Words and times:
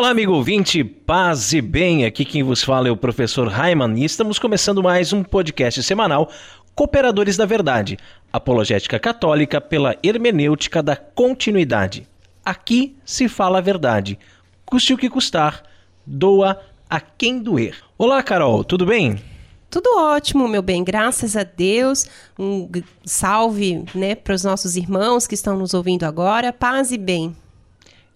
Olá, 0.00 0.08
amigo 0.08 0.32
ouvinte, 0.32 0.82
paz 0.82 1.52
e 1.52 1.60
bem. 1.60 2.06
Aqui 2.06 2.24
quem 2.24 2.42
vos 2.42 2.64
fala 2.64 2.88
é 2.88 2.90
o 2.90 2.96
professor 2.96 3.46
Raiman 3.48 3.98
e 3.98 4.04
estamos 4.06 4.38
começando 4.38 4.82
mais 4.82 5.12
um 5.12 5.22
podcast 5.22 5.82
semanal 5.82 6.30
Cooperadores 6.74 7.36
da 7.36 7.44
Verdade, 7.44 7.98
apologética 8.32 8.98
católica 8.98 9.60
pela 9.60 9.94
hermenêutica 10.02 10.82
da 10.82 10.96
continuidade. 10.96 12.08
Aqui 12.42 12.96
se 13.04 13.28
fala 13.28 13.58
a 13.58 13.60
verdade, 13.60 14.18
custe 14.64 14.94
o 14.94 14.96
que 14.96 15.10
custar, 15.10 15.62
doa 16.06 16.58
a 16.88 16.98
quem 16.98 17.38
doer. 17.38 17.76
Olá, 17.98 18.22
Carol, 18.22 18.64
tudo 18.64 18.86
bem? 18.86 19.22
Tudo 19.68 19.98
ótimo, 19.98 20.48
meu 20.48 20.62
bem, 20.62 20.82
graças 20.82 21.36
a 21.36 21.42
Deus. 21.42 22.06
Um 22.38 22.70
salve 23.04 23.84
né, 23.94 24.14
para 24.14 24.34
os 24.34 24.44
nossos 24.44 24.76
irmãos 24.76 25.26
que 25.26 25.34
estão 25.34 25.58
nos 25.58 25.74
ouvindo 25.74 26.04
agora. 26.04 26.54
Paz 26.54 26.90
e 26.90 26.96
bem. 26.96 27.36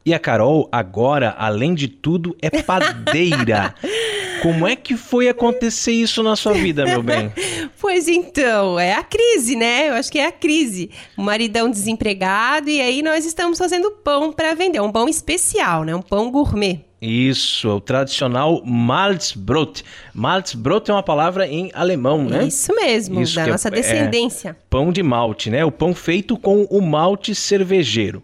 E 0.07 0.13
a 0.13 0.19
Carol, 0.19 0.69
agora, 0.71 1.35
além 1.39 1.75
de 1.75 1.89
tudo, 1.89 2.37
é 2.43 2.51
padeira. 2.63 3.75
Como 4.43 4.67
é 4.67 4.77
que 4.77 4.99
foi 4.99 5.31
acontecer 5.31 5.93
isso 5.93 6.23
na 6.23 6.37
sua 6.37 6.53
vida, 6.53 6.85
meu 6.85 7.03
bem? 7.03 7.33
pois 7.81 8.07
então, 8.07 8.79
é 8.79 8.93
a 8.93 9.03
crise, 9.03 9.57
né? 9.57 9.89
Eu 9.89 9.95
acho 9.95 10.13
que 10.13 10.19
é 10.19 10.27
a 10.27 10.33
crise. 10.33 10.91
O 11.17 11.23
maridão 11.23 11.71
desempregado 11.71 12.69
e 12.69 12.83
aí 12.83 13.01
nós 13.01 13.25
estamos 13.25 13.57
fazendo 13.57 13.91
pão 13.91 14.31
para 14.31 14.53
vender, 14.53 14.81
um 14.81 14.93
pão 14.93 15.09
especial, 15.09 15.85
né? 15.85 15.97
Um 15.97 16.03
pão 16.03 16.31
gourmet. 16.31 16.85
Isso, 17.01 17.69
o 17.71 17.81
tradicional 17.81 18.63
Malzbrot. 18.65 19.83
Malzbrot 20.13 20.91
é 20.91 20.95
uma 20.95 21.03
palavra 21.03 21.47
em 21.47 21.71
alemão, 21.73 22.25
né? 22.25 22.45
Isso 22.45 22.75
mesmo, 22.75 23.23
Isso 23.23 23.37
da 23.37 23.43
é 23.43 23.47
nossa 23.47 23.69
é, 23.69 23.71
descendência. 23.71 24.51
É 24.51 24.57
pão 24.69 24.93
de 24.93 25.03
malte, 25.03 25.49
né? 25.49 25.65
O 25.65 25.73
pão 25.73 25.95
feito 25.95 26.37
com 26.37 26.65
o 26.65 26.83
malte 26.83 27.35
cervejeiro. 27.35 28.23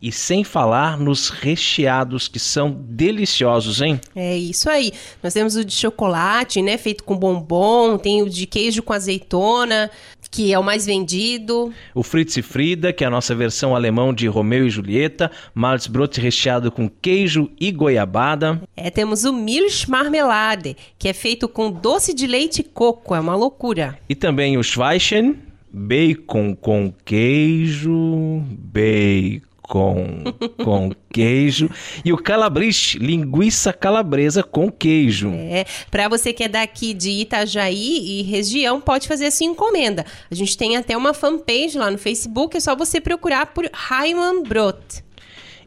E 0.00 0.12
sem 0.12 0.44
falar 0.44 0.96
nos 0.96 1.28
recheados 1.28 2.28
que 2.28 2.38
são 2.38 2.70
deliciosos, 2.70 3.80
hein? 3.80 4.00
É 4.14 4.36
isso 4.36 4.70
aí. 4.70 4.92
Nós 5.20 5.34
temos 5.34 5.56
o 5.56 5.64
de 5.64 5.72
chocolate, 5.72 6.62
né, 6.62 6.78
feito 6.78 7.02
com 7.02 7.16
bombom, 7.16 7.98
tem 7.98 8.22
o 8.22 8.30
de 8.30 8.46
queijo 8.46 8.80
com 8.80 8.92
azeitona, 8.92 9.90
que 10.30 10.52
é 10.52 10.58
o 10.58 10.62
mais 10.62 10.86
vendido. 10.86 11.72
O 11.94 12.04
Fritz 12.04 12.36
e 12.36 12.42
Frida, 12.42 12.92
que 12.92 13.02
é 13.02 13.06
a 13.06 13.10
nossa 13.10 13.34
versão 13.34 13.74
alemão 13.74 14.14
de 14.14 14.28
Romeu 14.28 14.66
e 14.66 14.70
Julieta, 14.70 15.30
Malzbrot 15.52 16.20
recheado 16.20 16.70
com 16.70 16.88
queijo 16.88 17.50
e 17.58 17.72
goiabada. 17.72 18.62
É, 18.76 18.90
temos 18.90 19.24
o 19.24 19.32
Milch 19.32 19.90
Marmelade, 19.90 20.76
que 20.98 21.08
é 21.08 21.12
feito 21.12 21.48
com 21.48 21.72
doce 21.72 22.14
de 22.14 22.26
leite 22.26 22.60
e 22.60 22.64
coco, 22.64 23.14
é 23.14 23.20
uma 23.20 23.34
loucura. 23.34 23.98
E 24.08 24.14
também 24.14 24.56
o 24.56 24.62
Schweichen, 24.62 25.38
bacon 25.72 26.54
com 26.54 26.92
queijo, 27.04 28.42
bacon 28.50 29.47
com, 29.68 30.24
com 30.64 30.90
queijo. 31.12 31.70
E 32.04 32.12
o 32.12 32.16
calabriste, 32.16 32.98
linguiça 32.98 33.72
calabresa 33.72 34.42
com 34.42 34.72
queijo. 34.72 35.30
É, 35.32 35.64
para 35.90 36.08
você 36.08 36.32
que 36.32 36.44
é 36.44 36.48
daqui 36.48 36.94
de 36.94 37.10
Itajaí 37.10 38.20
e 38.20 38.22
região, 38.22 38.80
pode 38.80 39.06
fazer 39.06 39.26
a 39.26 39.30
sua 39.30 39.46
encomenda. 39.46 40.04
A 40.30 40.34
gente 40.34 40.56
tem 40.56 40.76
até 40.76 40.96
uma 40.96 41.12
fanpage 41.12 41.76
lá 41.76 41.90
no 41.90 41.98
Facebook, 41.98 42.56
é 42.56 42.60
só 42.60 42.74
você 42.74 43.00
procurar 43.00 43.46
por 43.46 43.68
Raiman 43.72 44.42
Brot. 44.42 45.04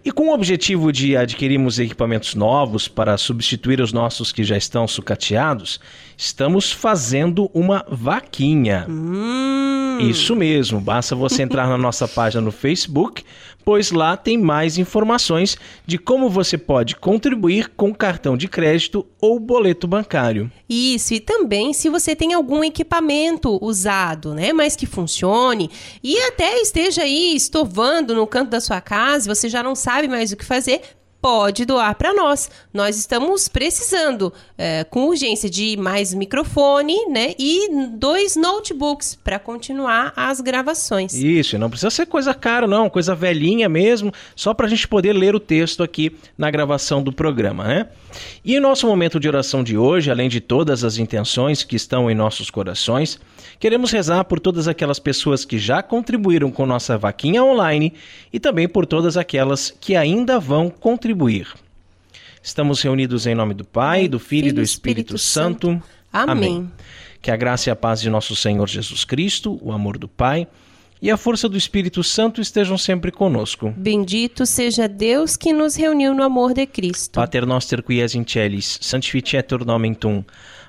E 0.03 0.11
com 0.11 0.29
o 0.29 0.33
objetivo 0.33 0.91
de 0.91 1.15
adquirirmos 1.15 1.77
equipamentos 1.77 2.33
novos 2.33 2.87
para 2.87 3.15
substituir 3.17 3.79
os 3.79 3.93
nossos 3.93 4.31
que 4.31 4.43
já 4.43 4.57
estão 4.57 4.87
sucateados, 4.87 5.79
estamos 6.17 6.71
fazendo 6.71 7.51
uma 7.53 7.85
vaquinha. 7.87 8.87
Hum. 8.89 9.99
Isso 10.01 10.35
mesmo, 10.35 10.81
basta 10.81 11.15
você 11.15 11.43
entrar 11.43 11.67
na 11.67 11.77
nossa 11.77 12.07
página 12.07 12.41
no 12.41 12.51
Facebook, 12.51 13.23
pois 13.63 13.91
lá 13.91 14.17
tem 14.17 14.37
mais 14.37 14.77
informações 14.77 15.57
de 15.85 15.97
como 15.97 16.29
você 16.29 16.57
pode 16.57 16.95
contribuir 16.95 17.69
com 17.69 17.93
cartão 17.93 18.35
de 18.35 18.47
crédito 18.47 19.05
ou 19.19 19.39
boleto 19.39 19.87
bancário. 19.87 20.51
Isso, 20.69 21.13
e 21.13 21.19
também 21.19 21.73
se 21.73 21.89
você 21.89 22.15
tem 22.15 22.33
algum 22.33 22.63
equipamento 22.63 23.57
usado, 23.63 24.33
né, 24.33 24.53
mas 24.53 24.75
que 24.75 24.85
funcione 24.85 25.69
e 26.03 26.17
até 26.19 26.61
esteja 26.61 27.03
aí 27.03 27.35
estovando 27.35 28.15
no 28.15 28.27
canto 28.27 28.49
da 28.49 28.61
sua 28.61 28.81
casa, 28.81 29.33
você 29.33 29.49
já 29.49 29.61
não 29.61 29.75
sabe 29.75 30.07
mais 30.07 30.31
o 30.31 30.37
que 30.37 30.45
fazer, 30.45 30.81
pode 31.21 31.65
doar 31.65 31.95
para 31.95 32.13
nós. 32.13 32.49
Nós 32.73 32.97
estamos 32.97 33.47
precisando, 33.47 34.33
é, 34.57 34.83
com 34.83 35.07
urgência, 35.07 35.49
de 35.49 35.77
mais 35.77 36.13
microfone, 36.13 37.05
né? 37.07 37.35
E 37.37 37.69
dois 37.93 38.35
notebooks 38.35 39.17
para 39.23 39.37
continuar 39.37 40.11
as 40.15 40.41
gravações. 40.41 41.13
Isso, 41.13 41.57
não 41.57 41.69
precisa 41.69 41.91
ser 41.91 42.07
coisa 42.07 42.33
cara, 42.33 42.67
não, 42.67 42.89
coisa 42.89 43.13
velhinha 43.13 43.69
mesmo, 43.69 44.11
só 44.35 44.53
para 44.53 44.65
a 44.65 44.69
gente 44.69 44.87
poder 44.87 45.13
ler 45.13 45.35
o 45.35 45.39
texto 45.39 45.83
aqui 45.83 46.15
na 46.37 46.49
gravação 46.49 47.03
do 47.03 47.13
programa, 47.13 47.65
né? 47.65 47.87
E 48.43 48.55
em 48.55 48.59
nosso 48.59 48.87
momento 48.87 49.19
de 49.19 49.27
oração 49.27 49.63
de 49.63 49.77
hoje, 49.77 50.09
além 50.09 50.27
de 50.27 50.41
todas 50.41 50.83
as 50.83 50.97
intenções 50.97 51.63
que 51.63 51.75
estão 51.75 52.09
em 52.09 52.15
nossos 52.15 52.49
corações, 52.49 53.19
queremos 53.61 53.91
rezar 53.91 54.25
por 54.25 54.39
todas 54.39 54.67
aquelas 54.67 54.97
pessoas 54.97 55.45
que 55.45 55.59
já 55.59 55.83
contribuíram 55.83 56.51
com 56.51 56.65
nossa 56.65 56.97
vaquinha 56.97 57.43
online 57.43 57.93
e 58.33 58.39
também 58.39 58.67
por 58.67 58.87
todas 58.87 59.15
aquelas 59.15 59.69
que 59.79 59.95
ainda 59.95 60.39
vão 60.39 60.67
contribuir. 60.67 61.47
Estamos 62.41 62.81
reunidos 62.81 63.27
em 63.27 63.35
nome 63.35 63.53
do 63.53 63.63
Pai, 63.63 64.07
do 64.07 64.17
Filho 64.17 64.47
e 64.47 64.51
do 64.51 64.63
Espírito, 64.63 65.15
Espírito 65.15 65.17
Santo. 65.19 65.67
Santo. 65.67 65.83
Amém. 66.11 66.33
Amém. 66.33 66.71
Que 67.21 67.29
a 67.29 67.35
graça 67.35 67.69
e 67.69 67.71
a 67.71 67.75
paz 67.75 68.01
de 68.01 68.09
nosso 68.09 68.35
Senhor 68.35 68.67
Jesus 68.67 69.05
Cristo, 69.05 69.59
o 69.61 69.71
amor 69.71 69.99
do 69.99 70.07
Pai 70.07 70.47
e 70.99 71.11
a 71.11 71.17
força 71.17 71.47
do 71.47 71.57
Espírito 71.57 72.03
Santo 72.03 72.41
estejam 72.41 72.79
sempre 72.79 73.11
conosco. 73.11 73.73
Bendito 73.77 74.45
seja 74.45 74.87
Deus 74.87 75.37
que 75.37 75.53
nos 75.53 75.75
reuniu 75.75 76.15
no 76.15 76.23
amor 76.23 76.53
de 76.53 76.65
Cristo. 76.65 77.13
Pater 77.13 77.45
noster 77.45 77.83
qui 77.83 78.01
es 78.01 78.15
in 78.15 78.23
celis, 78.27 78.79
sanctificetur 78.81 79.65
nomen 79.65 79.93
tum. 79.93 80.23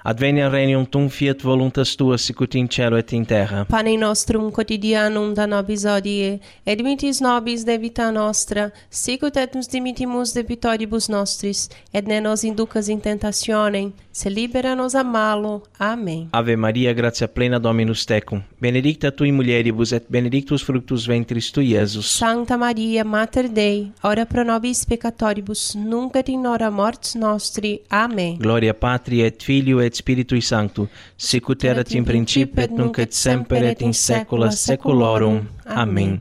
Advenia 0.05 0.49
regnum 0.51 0.85
tum 0.85 1.09
fiat 1.09 1.43
voluntas 1.43 1.95
tua 1.95 2.17
sicut 2.19 2.57
in 2.57 2.67
cielo 2.67 2.97
et 2.97 3.13
in 3.13 3.25
terra. 3.25 3.65
Pane 3.65 3.97
nostrum 3.97 4.51
quotidianum 4.51 5.33
da 5.33 5.47
nobis 5.47 5.85
odie, 5.85 6.41
et 6.67 6.77
dimitis 6.79 7.21
nobis 7.21 7.63
debita 7.63 8.11
nostra, 8.11 8.73
sicut 8.91 9.37
et 9.37 9.55
nos 9.55 9.69
dimittimus 9.69 10.33
debitoribus 10.35 11.07
nostris, 11.09 11.69
et 11.95 12.09
ne 12.09 12.19
nos 12.21 12.43
inducas 12.43 12.89
in 12.89 12.99
tentationem, 12.99 13.93
se 14.11 14.29
libera 14.29 14.75
nos 14.75 14.97
a 14.97 15.05
malo. 15.05 15.63
Amém. 15.79 16.29
Ave 16.33 16.57
Maria, 16.57 16.93
gratia 16.93 17.29
plena 17.29 17.61
Dominus 17.61 18.05
tecum, 18.05 18.43
benedicta 18.61 19.13
tui 19.13 19.31
mulieribus 19.31 19.93
et 19.93 20.05
benedictus 20.09 20.63
fructus 20.63 21.07
ventris 21.07 21.53
tui, 21.53 21.77
Iesus. 21.77 22.11
Santa 22.19 22.57
Maria, 22.57 23.05
Mater 23.05 23.49
Dei, 23.49 23.93
ora 24.03 24.27
pro 24.27 24.43
nobis 24.43 24.85
peccatoribus, 24.85 25.77
nunc 25.77 26.17
et 26.17 26.29
in 26.29 26.45
hora 26.45 26.71
mortis 26.71 27.15
nostri. 27.15 27.81
Amém. 27.89 28.37
Gloria 28.39 28.75
Patri 28.75 29.23
et 29.23 29.41
Filio 29.41 29.81
et 29.81 29.92
Spiritui 29.97 30.43
Sancto, 30.43 30.89
sicut 31.17 31.65
erat 31.65 31.95
in 31.95 32.05
principio 32.05 32.63
et 32.63 32.71
nunc 32.71 32.99
et 32.99 33.13
semper 33.13 33.63
et 33.65 33.83
in 33.83 33.93
saecula 33.93 34.51
saeculorum. 34.51 35.43
Amém. 35.65 36.21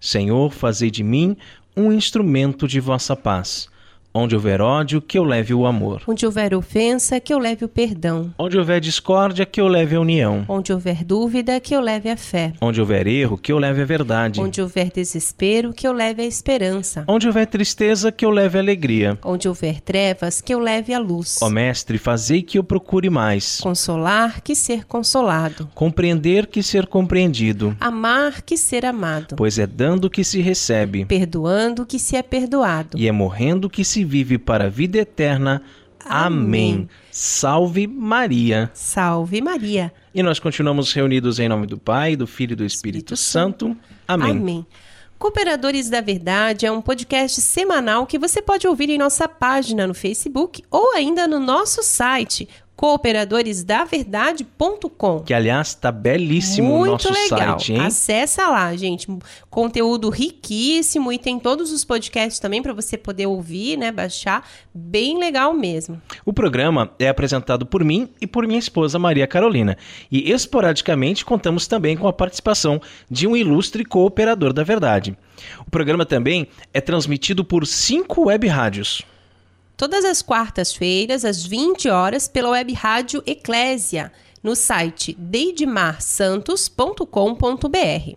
Senhor, 0.00 0.50
fazei 0.52 0.90
de 0.90 1.02
mim 1.02 1.36
um 1.76 1.92
instrumento 1.92 2.68
de 2.68 2.80
vossa 2.80 3.16
paz 3.16 3.71
Onde 4.14 4.34
houver 4.34 4.60
ódio, 4.60 5.00
que 5.00 5.18
eu 5.18 5.24
leve 5.24 5.54
o 5.54 5.64
amor. 5.64 6.02
Onde 6.06 6.26
houver 6.26 6.54
ofensa, 6.54 7.18
que 7.18 7.32
eu 7.32 7.38
leve 7.38 7.64
o 7.64 7.68
perdão. 7.68 8.34
Onde 8.38 8.58
houver 8.58 8.78
discórdia, 8.78 9.46
que 9.46 9.58
eu 9.58 9.66
leve 9.66 9.96
a 9.96 10.00
união. 10.00 10.44
Onde 10.48 10.70
houver 10.70 11.02
dúvida, 11.02 11.58
que 11.58 11.74
eu 11.74 11.80
leve 11.80 12.10
a 12.10 12.16
fé. 12.16 12.52
Onde 12.60 12.78
houver 12.78 13.06
erro, 13.06 13.38
que 13.38 13.50
eu 13.50 13.58
leve 13.58 13.80
a 13.80 13.84
verdade. 13.86 14.38
Onde 14.38 14.60
houver 14.60 14.90
desespero, 14.90 15.72
que 15.72 15.88
eu 15.88 15.94
leve 15.94 16.20
a 16.20 16.26
esperança. 16.26 17.04
Onde 17.08 17.26
houver 17.26 17.46
tristeza, 17.46 18.12
que 18.12 18.26
eu 18.26 18.30
leve 18.30 18.58
a 18.58 18.60
alegria. 18.60 19.18
Onde 19.24 19.48
houver 19.48 19.80
trevas, 19.80 20.42
que 20.42 20.52
eu 20.52 20.58
leve 20.58 20.92
a 20.92 20.98
luz. 20.98 21.38
Ó 21.40 21.48
Mestre, 21.48 21.96
fazei 21.96 22.42
que 22.42 22.58
eu 22.58 22.64
procure 22.64 23.08
mais. 23.08 23.60
Consolar, 23.62 24.42
que 24.42 24.54
ser 24.54 24.84
consolado. 24.84 25.70
Compreender, 25.74 26.48
que 26.48 26.62
ser 26.62 26.86
compreendido. 26.86 27.74
Amar, 27.80 28.42
que 28.42 28.58
ser 28.58 28.84
amado. 28.84 29.36
Pois 29.36 29.58
é 29.58 29.66
dando 29.66 30.10
que 30.10 30.22
se 30.22 30.42
recebe. 30.42 31.06
Perdoando, 31.06 31.86
que 31.86 31.98
se 31.98 32.14
é 32.14 32.22
perdoado. 32.22 32.98
E 32.98 33.08
é 33.08 33.12
morrendo 33.12 33.70
que 33.70 33.82
se 33.82 34.01
vive 34.04 34.38
para 34.38 34.64
a 34.64 34.68
vida 34.68 34.98
eterna. 34.98 35.62
Amém. 36.04 36.74
Amém. 36.74 36.88
Salve 37.10 37.86
Maria. 37.86 38.70
Salve 38.74 39.40
Maria. 39.40 39.92
E 40.14 40.22
nós 40.22 40.38
continuamos 40.38 40.92
reunidos 40.92 41.38
em 41.38 41.48
nome 41.48 41.66
do 41.66 41.78
Pai, 41.78 42.16
do 42.16 42.26
Filho 42.26 42.52
e 42.52 42.56
do 42.56 42.64
Espírito, 42.64 43.14
Espírito 43.14 43.16
Santo. 43.16 43.76
Amém. 44.06 44.30
Amém. 44.30 44.66
Cooperadores 45.18 45.88
da 45.88 46.00
Verdade 46.00 46.66
é 46.66 46.72
um 46.72 46.82
podcast 46.82 47.40
semanal 47.40 48.06
que 48.06 48.18
você 48.18 48.42
pode 48.42 48.66
ouvir 48.66 48.90
em 48.90 48.98
nossa 48.98 49.28
página 49.28 49.86
no 49.86 49.94
Facebook 49.94 50.64
ou 50.68 50.94
ainda 50.94 51.28
no 51.28 51.38
nosso 51.38 51.80
site 51.80 52.48
cooperadoresdaverdade.com. 52.76 55.20
Que, 55.20 55.34
aliás, 55.34 55.68
está 55.68 55.92
belíssimo 55.92 56.78
Muito 56.78 56.88
o 56.88 56.92
nosso 56.92 57.12
legal. 57.12 57.58
site, 57.58 57.74
hein? 57.74 57.80
Acessa 57.80 58.48
lá, 58.48 58.74
gente. 58.74 59.06
Conteúdo 59.48 60.08
riquíssimo 60.08 61.12
e 61.12 61.18
tem 61.18 61.38
todos 61.38 61.70
os 61.70 61.84
podcasts 61.84 62.40
também 62.40 62.60
para 62.62 62.72
você 62.72 62.96
poder 62.96 63.26
ouvir, 63.26 63.76
né, 63.76 63.92
baixar. 63.92 64.48
Bem 64.74 65.18
legal 65.18 65.52
mesmo. 65.54 66.00
O 66.24 66.32
programa 66.32 66.90
é 66.98 67.08
apresentado 67.08 67.66
por 67.66 67.84
mim 67.84 68.08
e 68.20 68.26
por 68.26 68.46
minha 68.46 68.58
esposa 68.58 68.98
Maria 68.98 69.26
Carolina. 69.26 69.76
E 70.10 70.32
esporadicamente 70.32 71.24
contamos 71.24 71.66
também 71.66 71.96
com 71.96 72.08
a 72.08 72.12
participação 72.12 72.80
de 73.10 73.26
um 73.26 73.36
ilustre 73.36 73.84
cooperador 73.84 74.52
da 74.52 74.64
verdade. 74.64 75.16
O 75.66 75.70
programa 75.70 76.06
também 76.06 76.46
é 76.72 76.80
transmitido 76.80 77.44
por 77.44 77.66
cinco 77.66 78.26
web 78.26 78.46
rádios. 78.48 79.02
Todas 79.76 80.04
as 80.04 80.22
quartas-feiras, 80.22 81.24
às 81.24 81.44
20 81.44 81.88
horas, 81.88 82.28
pela 82.28 82.50
web 82.50 82.72
rádio 82.72 83.20
Eclésia, 83.26 84.12
no 84.42 84.56
site 84.56 85.14
deidmarsantos.com.br. 85.18 88.16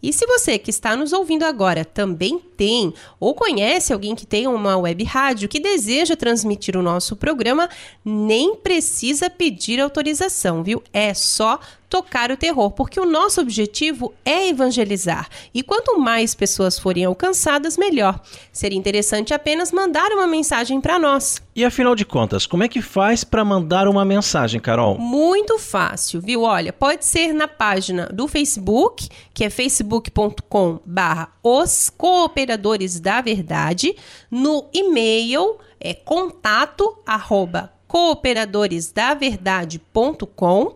E 0.03 0.11
se 0.11 0.25
você 0.27 0.59
que 0.59 0.69
está 0.69 0.97
nos 0.97 1.13
ouvindo 1.13 1.43
agora 1.43 1.85
também 1.85 2.37
tem 2.37 2.93
ou 3.21 3.33
conhece 3.33 3.93
alguém 3.93 4.13
que 4.13 4.25
tem 4.25 4.45
uma 4.47 4.77
web 4.77 5.01
rádio 5.05 5.47
que 5.47 5.61
deseja 5.61 6.13
transmitir 6.17 6.75
o 6.75 6.83
nosso 6.83 7.15
programa, 7.15 7.69
nem 8.03 8.53
precisa 8.53 9.29
pedir 9.29 9.79
autorização, 9.79 10.61
viu? 10.61 10.83
É 10.91 11.13
só 11.13 11.57
tocar 11.93 12.29
o 12.31 12.37
terror, 12.37 12.71
porque 12.71 12.99
o 12.99 13.05
nosso 13.05 13.39
objetivo 13.39 14.11
é 14.25 14.49
evangelizar. 14.49 15.29
E 15.53 15.61
quanto 15.61 15.99
mais 15.99 16.33
pessoas 16.33 16.79
forem 16.79 17.05
alcançadas, 17.05 17.77
melhor. 17.77 18.19
Seria 18.51 18.79
interessante 18.79 19.31
apenas 19.31 19.71
mandar 19.71 20.11
uma 20.11 20.25
mensagem 20.25 20.81
para 20.81 20.97
nós. 20.97 21.39
E 21.55 21.63
afinal 21.63 21.93
de 21.93 22.03
contas, 22.03 22.47
como 22.47 22.63
é 22.63 22.67
que 22.67 22.81
faz 22.81 23.23
para 23.23 23.45
mandar 23.45 23.87
uma 23.87 24.03
mensagem, 24.03 24.59
Carol? 24.59 24.97
Muito 24.97 25.59
fácil, 25.59 26.19
viu? 26.19 26.41
Olha, 26.41 26.73
pode 26.73 27.05
ser 27.05 27.31
na 27.31 27.47
página 27.47 28.07
do 28.07 28.27
Facebook, 28.27 29.07
que 29.31 29.43
é 29.43 29.51
facebook.com/barra 29.51 31.31
os 31.43 31.91
cooperadores 31.95 32.99
da 32.99 33.21
verdade, 33.21 33.95
no 34.31 34.65
e-mail 34.73 35.59
é 35.79 35.93
contato 35.93 36.97
arroba 37.05 37.71
cooperadoresdaverdade.com 37.87 40.75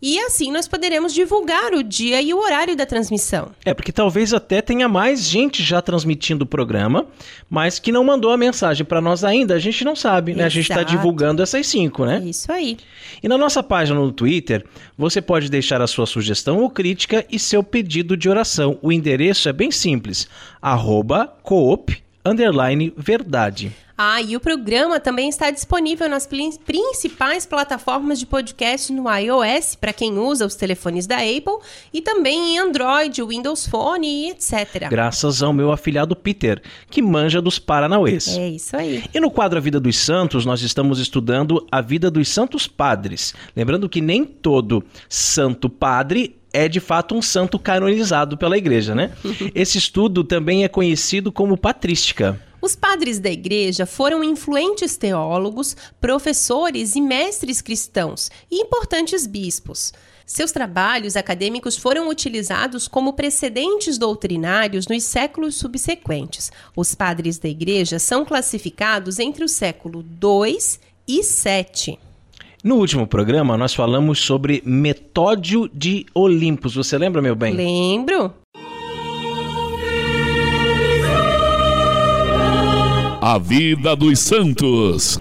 e 0.00 0.18
assim 0.20 0.52
nós 0.52 0.68
poderemos 0.68 1.12
divulgar 1.12 1.72
o 1.72 1.82
dia 1.82 2.22
e 2.22 2.32
o 2.32 2.38
horário 2.38 2.76
da 2.76 2.86
transmissão. 2.86 3.50
É, 3.64 3.74
porque 3.74 3.92
talvez 3.92 4.32
até 4.32 4.62
tenha 4.62 4.88
mais 4.88 5.24
gente 5.24 5.62
já 5.62 5.82
transmitindo 5.82 6.44
o 6.44 6.46
programa, 6.46 7.06
mas 7.50 7.78
que 7.78 7.90
não 7.90 8.04
mandou 8.04 8.30
a 8.30 8.36
mensagem 8.36 8.84
para 8.84 9.00
nós 9.00 9.24
ainda, 9.24 9.54
a 9.54 9.58
gente 9.58 9.84
não 9.84 9.96
sabe, 9.96 10.34
né? 10.34 10.44
A 10.44 10.48
gente 10.48 10.70
está 10.70 10.82
Exato. 10.82 10.90
divulgando 10.90 11.42
essas 11.42 11.66
cinco, 11.66 12.04
né? 12.04 12.22
Isso 12.24 12.50
aí. 12.52 12.76
E 13.22 13.28
na 13.28 13.36
nossa 13.36 13.62
página 13.62 13.98
no 13.98 14.12
Twitter, 14.12 14.64
você 14.96 15.20
pode 15.20 15.50
deixar 15.50 15.80
a 15.82 15.86
sua 15.86 16.06
sugestão 16.06 16.60
ou 16.60 16.70
crítica 16.70 17.24
e 17.30 17.38
seu 17.38 17.62
pedido 17.62 18.16
de 18.16 18.28
oração. 18.28 18.78
O 18.80 18.92
endereço 18.92 19.48
é 19.48 19.52
bem 19.52 19.70
simples, 19.70 20.28
arroba 20.62 21.26
coop, 21.42 22.02
underline, 22.28 22.92
verdade. 22.96 23.72
Ah, 24.00 24.22
e 24.22 24.36
o 24.36 24.40
programa 24.40 25.00
também 25.00 25.28
está 25.28 25.50
disponível 25.50 26.08
nas 26.08 26.24
prin- 26.24 26.56
principais 26.64 27.44
plataformas 27.44 28.20
de 28.20 28.26
podcast 28.26 28.92
no 28.92 29.12
iOS, 29.12 29.74
para 29.74 29.92
quem 29.92 30.16
usa 30.18 30.46
os 30.46 30.54
telefones 30.54 31.04
da 31.04 31.16
Apple, 31.16 31.58
e 31.92 32.00
também 32.00 32.54
em 32.54 32.58
Android, 32.60 33.20
Windows 33.24 33.66
Phone 33.66 34.06
e 34.06 34.30
etc. 34.30 34.88
Graças 34.88 35.42
ao 35.42 35.52
meu 35.52 35.72
afilhado 35.72 36.14
Peter, 36.14 36.62
que 36.88 37.02
manja 37.02 37.42
dos 37.42 37.58
Paranauês. 37.58 38.28
É 38.38 38.48
isso 38.50 38.76
aí. 38.76 39.02
E 39.12 39.18
no 39.18 39.32
quadro 39.32 39.58
A 39.58 39.60
Vida 39.60 39.80
dos 39.80 39.98
Santos, 39.98 40.46
nós 40.46 40.62
estamos 40.62 41.00
estudando 41.00 41.66
a 41.68 41.80
vida 41.80 42.08
dos 42.08 42.28
santos 42.28 42.68
padres. 42.68 43.34
Lembrando 43.56 43.88
que 43.88 44.00
nem 44.00 44.24
todo 44.24 44.84
santo 45.08 45.68
padre 45.68 46.36
é 46.52 46.68
de 46.68 46.80
fato 46.80 47.14
um 47.14 47.22
santo 47.22 47.58
canonizado 47.58 48.36
pela 48.36 48.56
igreja, 48.56 48.94
né? 48.94 49.12
Esse 49.54 49.78
estudo 49.78 50.24
também 50.24 50.64
é 50.64 50.68
conhecido 50.68 51.30
como 51.30 51.56
patrística. 51.56 52.40
Os 52.60 52.74
padres 52.74 53.20
da 53.20 53.30
igreja 53.30 53.86
foram 53.86 54.24
influentes 54.24 54.96
teólogos, 54.96 55.76
professores 56.00 56.96
e 56.96 57.00
mestres 57.00 57.60
cristãos 57.60 58.30
e 58.50 58.60
importantes 58.60 59.26
bispos. 59.26 59.92
Seus 60.26 60.52
trabalhos 60.52 61.16
acadêmicos 61.16 61.76
foram 61.76 62.08
utilizados 62.08 62.86
como 62.86 63.14
precedentes 63.14 63.96
doutrinários 63.96 64.86
nos 64.86 65.04
séculos 65.04 65.54
subsequentes. 65.54 66.50
Os 66.76 66.94
padres 66.94 67.38
da 67.38 67.48
igreja 67.48 67.98
são 67.98 68.24
classificados 68.24 69.18
entre 69.18 69.44
o 69.44 69.48
século 69.48 70.04
II 70.22 70.58
e 71.06 71.22
VII. 71.22 72.07
No 72.62 72.74
último 72.74 73.06
programa, 73.06 73.56
nós 73.56 73.72
falamos 73.72 74.18
sobre 74.18 74.60
Metódio 74.66 75.70
de 75.72 76.04
Olimpos. 76.12 76.74
Você 76.74 76.98
lembra, 76.98 77.22
meu 77.22 77.36
bem? 77.36 77.54
Lembro? 77.54 78.34
A 83.20 83.38
vida 83.38 83.94
dos 83.94 84.18
santos. 84.18 85.20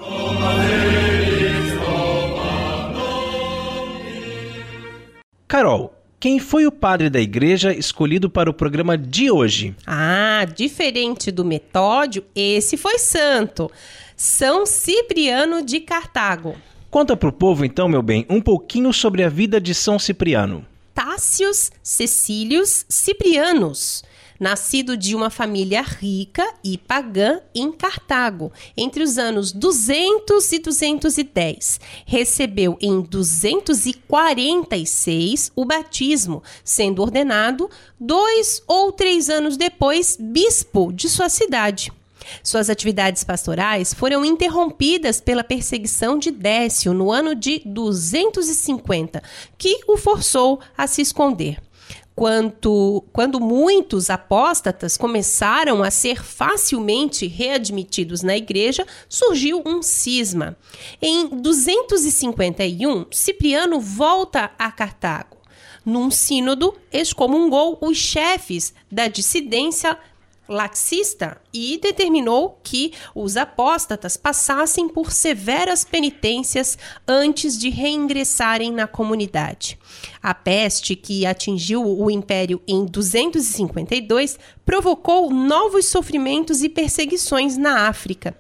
Carol, 5.47 5.93
quem 6.19 6.39
foi 6.39 6.65
o 6.65 6.71
padre 6.71 7.07
da 7.07 7.21
igreja 7.21 7.71
escolhido 7.71 8.31
para 8.31 8.49
o 8.49 8.53
programa 8.53 8.97
de 8.97 9.29
hoje? 9.29 9.75
Ah, 9.85 10.43
diferente 10.55 11.29
do 11.29 11.45
Metódio, 11.45 12.23
esse 12.35 12.77
foi 12.77 12.97
santo. 12.97 13.69
São 14.15 14.65
Cipriano 14.65 15.63
de 15.63 15.79
Cartago. 15.79 16.55
Conta 16.97 17.15
pro 17.15 17.31
povo, 17.31 17.63
então, 17.63 17.87
meu 17.87 18.01
bem, 18.01 18.25
um 18.27 18.41
pouquinho 18.41 18.91
sobre 18.91 19.23
a 19.23 19.29
vida 19.29 19.61
de 19.61 19.75
São 19.75 19.99
Cipriano. 19.99 20.65
Tácios 20.95 21.71
Cecílios 21.83 22.87
Ciprianos, 22.89 24.03
nascido 24.39 24.97
de 24.97 25.15
uma 25.15 25.29
família 25.29 25.83
rica 25.83 26.43
e 26.63 26.75
pagã 26.75 27.39
em 27.53 27.71
Cartago, 27.71 28.51
entre 28.75 29.03
os 29.03 29.19
anos 29.19 29.51
200 29.51 30.51
e 30.51 30.57
210. 30.57 31.79
Recebeu 32.03 32.75
em 32.81 33.01
246 33.01 35.51
o 35.55 35.65
batismo, 35.65 36.41
sendo 36.63 37.03
ordenado 37.03 37.69
dois 37.99 38.63
ou 38.65 38.91
três 38.91 39.29
anos 39.29 39.55
depois 39.55 40.17
bispo 40.19 40.91
de 40.91 41.07
sua 41.09 41.29
cidade. 41.29 41.91
Suas 42.43 42.69
atividades 42.69 43.23
pastorais 43.23 43.93
foram 43.93 44.23
interrompidas 44.23 45.21
pela 45.21 45.43
perseguição 45.43 46.17
de 46.17 46.31
Décio 46.31 46.93
no 46.93 47.11
ano 47.11 47.35
de 47.35 47.61
250, 47.65 49.21
que 49.57 49.81
o 49.87 49.97
forçou 49.97 50.59
a 50.77 50.87
se 50.87 51.01
esconder. 51.01 51.59
Quanto, 52.17 53.03
quando 53.13 53.39
muitos 53.39 54.09
apóstatas 54.09 54.97
começaram 54.97 55.83
a 55.83 55.91
ser 55.91 56.23
facilmente 56.23 57.27
readmitidos 57.27 58.23
na 58.23 58.35
igreja, 58.35 58.87
surgiu 59.07 59.61
um 59.63 59.83
cisma. 59.83 60.57
Em 60.99 61.27
251, 61.27 63.05
Cipriano 63.11 63.79
volta 63.79 64.49
a 64.57 64.71
Cartago. 64.71 65.37
Num 65.85 66.09
sínodo, 66.09 66.73
excomungou 66.91 67.77
os 67.79 67.97
chefes 67.97 68.73
da 68.91 69.07
dissidência 69.07 69.95
laxista 70.47 71.41
e 71.53 71.77
determinou 71.81 72.59
que 72.63 72.93
os 73.13 73.37
apóstatas 73.37 74.17
passassem 74.17 74.87
por 74.87 75.11
severas 75.11 75.83
penitências 75.83 76.77
antes 77.07 77.57
de 77.57 77.69
reingressarem 77.69 78.71
na 78.71 78.87
comunidade. 78.87 79.77
A 80.21 80.33
peste 80.33 80.95
que 80.95 81.25
atingiu 81.25 81.83
o 81.83 82.09
império 82.09 82.61
em 82.67 82.85
252 82.85 84.37
provocou 84.65 85.31
novos 85.31 85.85
sofrimentos 85.85 86.61
e 86.61 86.69
perseguições 86.69 87.57
na 87.57 87.87
África. 87.87 88.37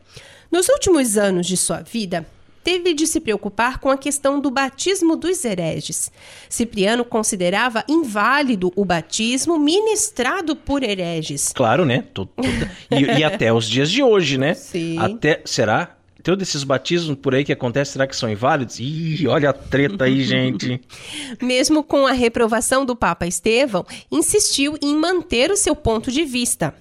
Nos 0.51 0.69
últimos 0.69 1.17
anos 1.17 1.45
de 1.45 1.57
sua 1.57 1.81
vida, 1.81 2.25
teve 2.67 2.93
de 2.93 3.07
se 3.07 3.21
preocupar 3.21 3.79
com 3.79 3.89
a 3.89 3.97
questão 3.97 4.41
do 4.41 4.51
batismo 4.51 5.15
dos 5.15 5.45
hereges. 5.45 6.11
Cipriano 6.49 7.05
considerava 7.05 7.81
inválido 7.87 8.73
o 8.75 8.83
batismo 8.83 9.57
ministrado 9.57 10.53
por 10.53 10.83
hereges. 10.83 11.53
Claro, 11.55 11.85
né? 11.85 12.03
E, 12.91 13.19
e 13.19 13.23
até 13.23 13.53
os 13.53 13.69
dias 13.69 13.89
de 13.89 14.03
hoje, 14.03 14.37
né? 14.37 14.53
Sim. 14.53 14.97
Até, 14.99 15.41
será? 15.45 15.93
todos 16.21 16.45
esses 16.45 16.65
batismos 16.65 17.17
por 17.17 17.33
aí 17.33 17.45
que 17.45 17.53
acontecem, 17.53 17.93
será 17.93 18.05
que 18.05 18.13
são 18.13 18.29
inválidos? 18.29 18.81
Ih, 18.81 19.25
olha 19.29 19.51
a 19.51 19.53
treta 19.53 20.03
aí, 20.03 20.21
gente. 20.27 20.81
Mesmo 21.41 21.81
com 21.81 22.05
a 22.05 22.11
reprovação 22.11 22.85
do 22.85 22.97
Papa 22.97 23.25
Estevão, 23.25 23.85
insistiu 24.11 24.77
em 24.81 24.93
manter 24.93 25.51
o 25.51 25.55
seu 25.55 25.73
ponto 25.73 26.11
de 26.11 26.25
vista. 26.25 26.73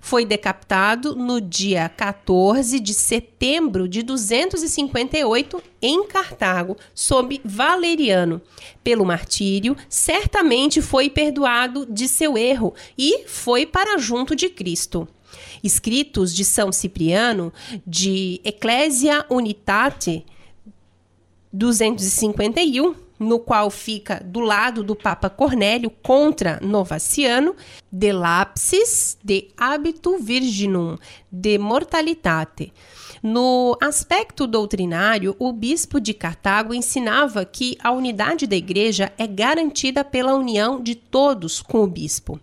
Foi 0.00 0.24
decapitado 0.24 1.14
no 1.14 1.40
dia 1.40 1.88
14 1.88 2.80
de 2.80 2.94
setembro 2.94 3.88
de 3.88 4.02
258 4.02 5.62
em 5.82 6.06
Cartago, 6.06 6.76
sob 6.94 7.40
Valeriano. 7.44 8.40
Pelo 8.82 9.04
martírio, 9.04 9.76
certamente 9.88 10.80
foi 10.80 11.10
perdoado 11.10 11.86
de 11.86 12.08
seu 12.08 12.36
erro 12.36 12.74
e 12.96 13.24
foi 13.26 13.66
para 13.66 13.98
junto 13.98 14.34
de 14.34 14.48
Cristo. 14.48 15.06
Escritos 15.62 16.34
de 16.34 16.44
São 16.44 16.72
Cipriano, 16.72 17.52
de 17.86 18.40
Ecclesia 18.44 19.26
Unitate 19.28 20.24
251, 21.52 22.94
no 23.18 23.38
qual 23.38 23.70
fica 23.70 24.22
do 24.24 24.40
lado 24.40 24.82
do 24.82 24.94
Papa 24.94 25.28
Cornélio 25.28 25.90
contra 25.90 26.58
Novaciano, 26.62 27.54
de 27.90 28.12
lapsis 28.12 29.16
de 29.22 29.48
habitu 29.56 30.18
virginum, 30.18 30.96
de 31.30 31.58
mortalitate. 31.58 32.72
No 33.22 33.76
aspecto 33.80 34.46
doutrinário, 34.46 35.34
o 35.38 35.52
bispo 35.52 36.00
de 36.00 36.14
Cartago 36.14 36.72
ensinava 36.72 37.44
que 37.44 37.76
a 37.82 37.90
unidade 37.90 38.46
da 38.46 38.54
igreja 38.54 39.12
é 39.18 39.26
garantida 39.26 40.04
pela 40.04 40.34
união 40.34 40.80
de 40.80 40.94
todos 40.94 41.60
com 41.60 41.82
o 41.82 41.86
bispo. 41.86 42.38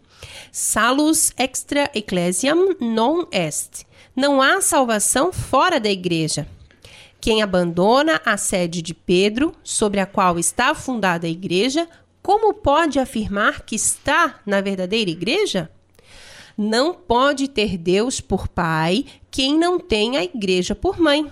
Salus 0.52 1.32
extra 1.38 1.90
ecclesiam 1.94 2.76
non 2.80 3.26
est. 3.32 3.86
Não 4.16 4.42
há 4.42 4.62
salvação 4.62 5.32
fora 5.32 5.80
da 5.80 5.90
igreja. 5.90 6.48
Quem 7.26 7.42
abandona 7.42 8.22
a 8.24 8.38
sede 8.38 8.84
de 8.84 8.94
Pedro, 8.94 9.52
sobre 9.64 10.00
a 10.00 10.06
qual 10.06 10.38
está 10.38 10.76
fundada 10.76 11.26
a 11.26 11.30
igreja, 11.30 11.90
como 12.22 12.54
pode 12.54 13.00
afirmar 13.00 13.62
que 13.62 13.76
está 13.76 14.40
na 14.46 14.62
verdadeira 14.62 15.10
igreja? 15.10 15.72
Não 16.56 16.94
pode 16.94 17.48
ter 17.48 17.80
Deus 17.80 18.22
por 18.22 18.48
pai 18.48 19.08
quem 19.32 19.58
não 19.58 19.80
tem 19.80 20.18
a 20.18 20.24
igreja 20.24 20.76
por 20.76 21.00
mãe. 21.00 21.32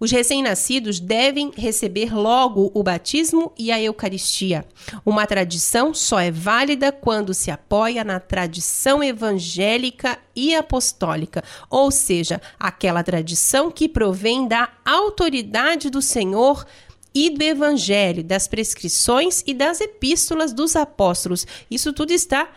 Os 0.00 0.12
recém-nascidos 0.12 1.00
devem 1.00 1.50
receber 1.56 2.14
logo 2.14 2.70
o 2.72 2.82
batismo 2.82 3.52
e 3.58 3.72
a 3.72 3.80
Eucaristia. 3.80 4.64
Uma 5.04 5.26
tradição 5.26 5.92
só 5.92 6.20
é 6.20 6.30
válida 6.30 6.92
quando 6.92 7.34
se 7.34 7.50
apoia 7.50 8.04
na 8.04 8.20
tradição 8.20 9.02
evangélica 9.02 10.18
e 10.36 10.54
apostólica, 10.54 11.42
ou 11.68 11.90
seja, 11.90 12.40
aquela 12.58 13.02
tradição 13.02 13.70
que 13.70 13.88
provém 13.88 14.46
da 14.46 14.68
autoridade 14.84 15.90
do 15.90 16.00
Senhor 16.00 16.64
e 17.12 17.30
do 17.30 17.42
Evangelho, 17.42 18.22
das 18.22 18.46
prescrições 18.46 19.42
e 19.46 19.52
das 19.52 19.80
epístolas 19.80 20.52
dos 20.52 20.76
apóstolos. 20.76 21.44
Isso 21.68 21.92
tudo 21.92 22.12
está 22.12 22.48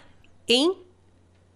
em 0.47 0.75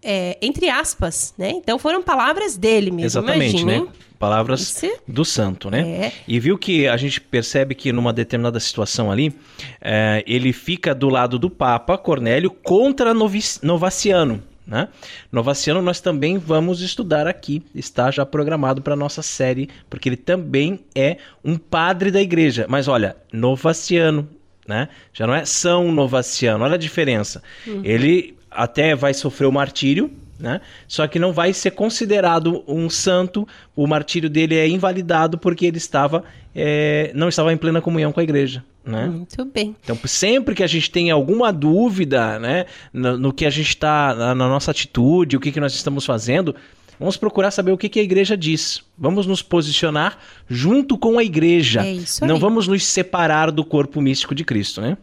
é, 0.06 0.38
entre 0.40 0.70
aspas, 0.70 1.34
né? 1.36 1.50
Então 1.50 1.80
foram 1.80 2.04
palavras 2.04 2.56
dele 2.56 2.92
mesmo. 2.92 3.08
Exatamente, 3.08 3.66
né? 3.66 3.88
Palavras 4.20 4.82
do 5.08 5.26
santo, 5.26 5.70
né? 5.70 5.82
É. 5.82 6.12
E 6.28 6.40
viu 6.40 6.58
que 6.58 6.88
a 6.88 6.96
gente 6.96 7.20
percebe 7.20 7.74
que 7.76 7.92
numa 7.92 8.14
determinada 8.14 8.60
situação 8.60 9.12
ali, 9.12 9.34
é, 9.82 10.24
ele 10.26 10.54
fica 10.54 10.94
do 10.94 11.10
lado 11.10 11.38
do 11.38 11.50
Papa 11.50 11.98
Cornélio 11.98 12.50
contra 12.52 13.14
Novic 13.14 13.60
Novaciano. 13.64 14.42
Né? 14.66 14.88
Novaciano 15.32 15.80
nós 15.82 16.00
também 16.00 16.40
vamos 16.40 16.82
estudar 16.82 17.28
aqui, 17.28 17.62
está 17.76 18.10
já 18.10 18.26
programado 18.26 18.82
para 18.82 18.96
nossa 18.96 19.22
série, 19.22 19.70
porque 19.90 20.10
ele 20.10 20.18
também 20.18 20.80
é 20.96 21.18
um 21.44 21.56
padre 21.56 22.10
da 22.10 22.22
igreja. 22.22 22.66
Mas 22.68 22.88
olha, 22.88 23.16
Novaciano, 23.32 24.28
né? 24.68 24.88
Já 25.14 25.28
não 25.28 25.36
é 25.36 25.46
São 25.46 25.92
Novaciano, 25.92 26.64
olha 26.64 26.76
a 26.76 26.80
diferença. 26.80 27.44
Uhum. 27.68 27.82
Ele 27.84 28.35
até 28.56 28.96
vai 28.96 29.14
sofrer 29.14 29.46
o 29.46 29.52
martírio, 29.52 30.10
né? 30.40 30.62
Só 30.88 31.08
que 31.08 31.18
não 31.18 31.32
vai 31.32 31.54
ser 31.54 31.72
considerado 31.72 32.64
um 32.68 32.90
santo. 32.90 33.48
O 33.76 33.88
martírio 33.88 34.30
dele 34.30 34.56
é 34.56 34.68
invalidado 34.68 35.38
porque 35.38 35.66
ele 35.66 35.78
estava 35.78 36.24
é, 36.56 37.12
não 37.14 37.28
estava 37.28 37.52
em 37.52 37.58
plena 37.58 37.82
comunhão 37.82 38.14
com 38.14 38.20
a 38.22 38.24
igreja. 38.24 38.64
Né? 38.86 39.08
Muito 39.08 39.44
bem. 39.46 39.76
Então, 39.84 39.98
sempre 40.06 40.56
que 40.56 40.64
a 40.64 40.68
gente 40.68 40.90
tem 40.90 41.12
alguma 41.12 41.52
dúvida 41.52 42.40
né, 42.40 42.66
no, 42.94 43.18
no 43.18 43.34
que 43.34 43.46
a 43.46 43.50
gente 43.50 43.70
está, 43.70 44.16
na, 44.16 44.34
na, 44.34 44.48
nossa 44.48 44.72
atitude, 44.72 45.36
o 45.36 45.40
que, 45.40 45.52
que 45.52 45.60
nós 45.60 45.74
estamos 45.74 46.06
fazendo, 46.06 46.56
vamos 47.00 47.18
procurar 47.18 47.52
saber 47.52 47.72
o 47.72 47.78
que, 47.78 47.90
que 47.90 48.00
a 48.00 48.04
igreja 48.04 48.38
diz. 48.38 48.84
Vamos 48.98 49.26
nos 49.26 49.42
posicionar 49.42 50.18
junto 50.48 50.98
com 50.98 51.18
a 51.18 51.24
igreja. 51.24 51.84
É 51.84 51.94
isso 51.94 52.24
aí. 52.24 52.30
Não 52.30 52.40
vamos 52.40 52.68
nos 52.68 52.86
separar 52.86 53.52
do 53.52 53.66
corpo 53.66 54.00
místico 54.00 54.34
de 54.34 54.46
Cristo, 54.46 54.80
né? 54.80 54.98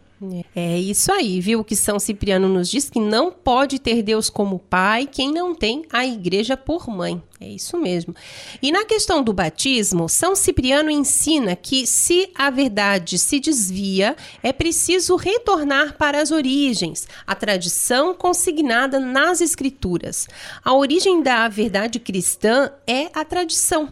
É 0.55 0.79
isso 0.79 1.11
aí, 1.11 1.39
viu? 1.41 1.63
Que 1.63 1.75
São 1.75 1.99
Cipriano 1.99 2.47
nos 2.47 2.69
diz 2.69 2.89
que 2.89 2.99
não 2.99 3.31
pode 3.31 3.79
ter 3.79 4.01
Deus 4.01 4.29
como 4.29 4.59
pai 4.59 5.07
quem 5.11 5.31
não 5.31 5.53
tem 5.53 5.83
a 5.91 6.05
igreja 6.05 6.55
por 6.55 6.87
mãe. 6.87 7.21
É 7.39 7.47
isso 7.47 7.77
mesmo. 7.77 8.15
E 8.61 8.71
na 8.71 8.85
questão 8.85 9.21
do 9.21 9.33
batismo, 9.33 10.07
São 10.07 10.33
Cipriano 10.33 10.89
ensina 10.89 11.55
que 11.55 11.85
se 11.85 12.29
a 12.33 12.49
verdade 12.49 13.17
se 13.17 13.39
desvia, 13.39 14.15
é 14.41 14.53
preciso 14.53 15.17
retornar 15.17 15.97
para 15.97 16.21
as 16.21 16.31
origens, 16.31 17.05
a 17.27 17.35
tradição 17.35 18.15
consignada 18.15 18.99
nas 18.99 19.41
escrituras. 19.41 20.27
A 20.63 20.73
origem 20.73 21.21
da 21.21 21.49
verdade 21.49 21.99
cristã 21.99 22.71
é 22.87 23.09
a 23.13 23.25
tradição. 23.25 23.89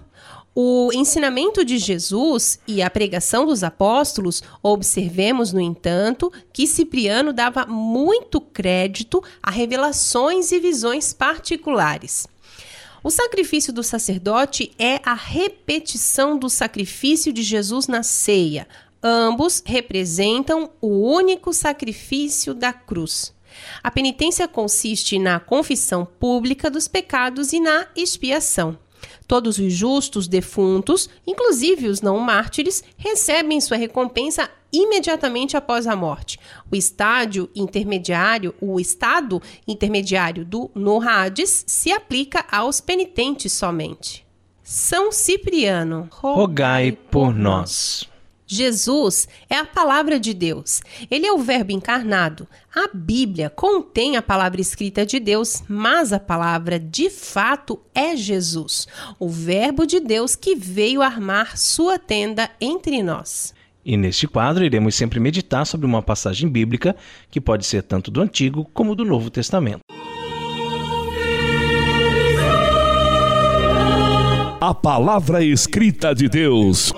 O 0.53 0.91
ensinamento 0.93 1.63
de 1.63 1.77
Jesus 1.77 2.59
e 2.67 2.81
a 2.81 2.89
pregação 2.89 3.45
dos 3.45 3.63
apóstolos, 3.63 4.43
observemos, 4.61 5.53
no 5.53 5.61
entanto, 5.61 6.31
que 6.51 6.67
Cipriano 6.67 7.31
dava 7.31 7.65
muito 7.65 8.41
crédito 8.41 9.23
a 9.41 9.49
revelações 9.49 10.51
e 10.51 10.59
visões 10.59 11.13
particulares. 11.13 12.27
O 13.01 13.09
sacrifício 13.09 13.71
do 13.71 13.81
sacerdote 13.81 14.73
é 14.77 14.99
a 15.05 15.13
repetição 15.13 16.37
do 16.37 16.49
sacrifício 16.49 17.31
de 17.31 17.41
Jesus 17.41 17.87
na 17.87 18.03
ceia. 18.03 18.67
Ambos 19.01 19.63
representam 19.65 20.69
o 20.81 20.87
único 20.87 21.53
sacrifício 21.53 22.53
da 22.53 22.73
cruz. 22.73 23.33
A 23.81 23.89
penitência 23.89 24.47
consiste 24.49 25.17
na 25.17 25.39
confissão 25.39 26.05
pública 26.05 26.69
dos 26.69 26.89
pecados 26.89 27.53
e 27.53 27.59
na 27.59 27.87
expiação. 27.95 28.77
Todos 29.27 29.57
os 29.57 29.71
justos 29.73 30.27
defuntos, 30.27 31.09
inclusive 31.25 31.87
os 31.87 32.01
não 32.01 32.19
mártires, 32.19 32.83
recebem 32.97 33.61
sua 33.61 33.77
recompensa 33.77 34.49
imediatamente 34.71 35.57
após 35.57 35.87
a 35.87 35.95
morte. 35.95 36.39
O 36.71 36.75
estádio 36.75 37.49
intermediário, 37.55 38.55
o 38.61 38.79
estado 38.79 39.41
intermediário 39.67 40.45
do 40.45 40.71
no 40.73 41.01
Hades 41.01 41.63
se 41.67 41.91
aplica 41.91 42.45
aos 42.51 42.79
penitentes 42.79 43.51
somente. 43.53 44.25
São 44.63 45.11
Cipriano, 45.11 46.07
rogai 46.11 46.91
por 46.91 47.33
nós. 47.33 48.10
Jesus 48.51 49.29
é 49.49 49.55
a 49.55 49.63
palavra 49.63 50.19
de 50.19 50.33
Deus. 50.33 50.81
Ele 51.09 51.25
é 51.25 51.31
o 51.31 51.37
Verbo 51.37 51.71
encarnado. 51.71 52.45
A 52.75 52.89
Bíblia 52.93 53.49
contém 53.49 54.17
a 54.17 54.21
palavra 54.21 54.59
escrita 54.59 55.05
de 55.05 55.21
Deus, 55.21 55.63
mas 55.69 56.11
a 56.11 56.19
palavra 56.19 56.77
de 56.77 57.09
fato 57.09 57.79
é 57.95 58.13
Jesus, 58.13 58.89
o 59.17 59.29
Verbo 59.29 59.85
de 59.85 60.01
Deus 60.01 60.35
que 60.35 60.53
veio 60.53 61.01
armar 61.01 61.57
sua 61.57 61.97
tenda 61.97 62.51
entre 62.59 63.01
nós. 63.01 63.53
E 63.85 63.95
neste 63.95 64.27
quadro 64.27 64.65
iremos 64.65 64.95
sempre 64.95 65.17
meditar 65.17 65.65
sobre 65.65 65.85
uma 65.85 66.01
passagem 66.01 66.49
bíblica 66.49 66.93
que 67.29 67.39
pode 67.39 67.65
ser 67.65 67.83
tanto 67.83 68.11
do 68.11 68.19
Antigo 68.19 68.69
como 68.73 68.95
do 68.95 69.05
Novo 69.05 69.29
Testamento. 69.29 69.79
A 74.59 74.73
palavra 74.73 75.41
escrita 75.41 76.13
de 76.13 76.27
Deus. 76.27 76.91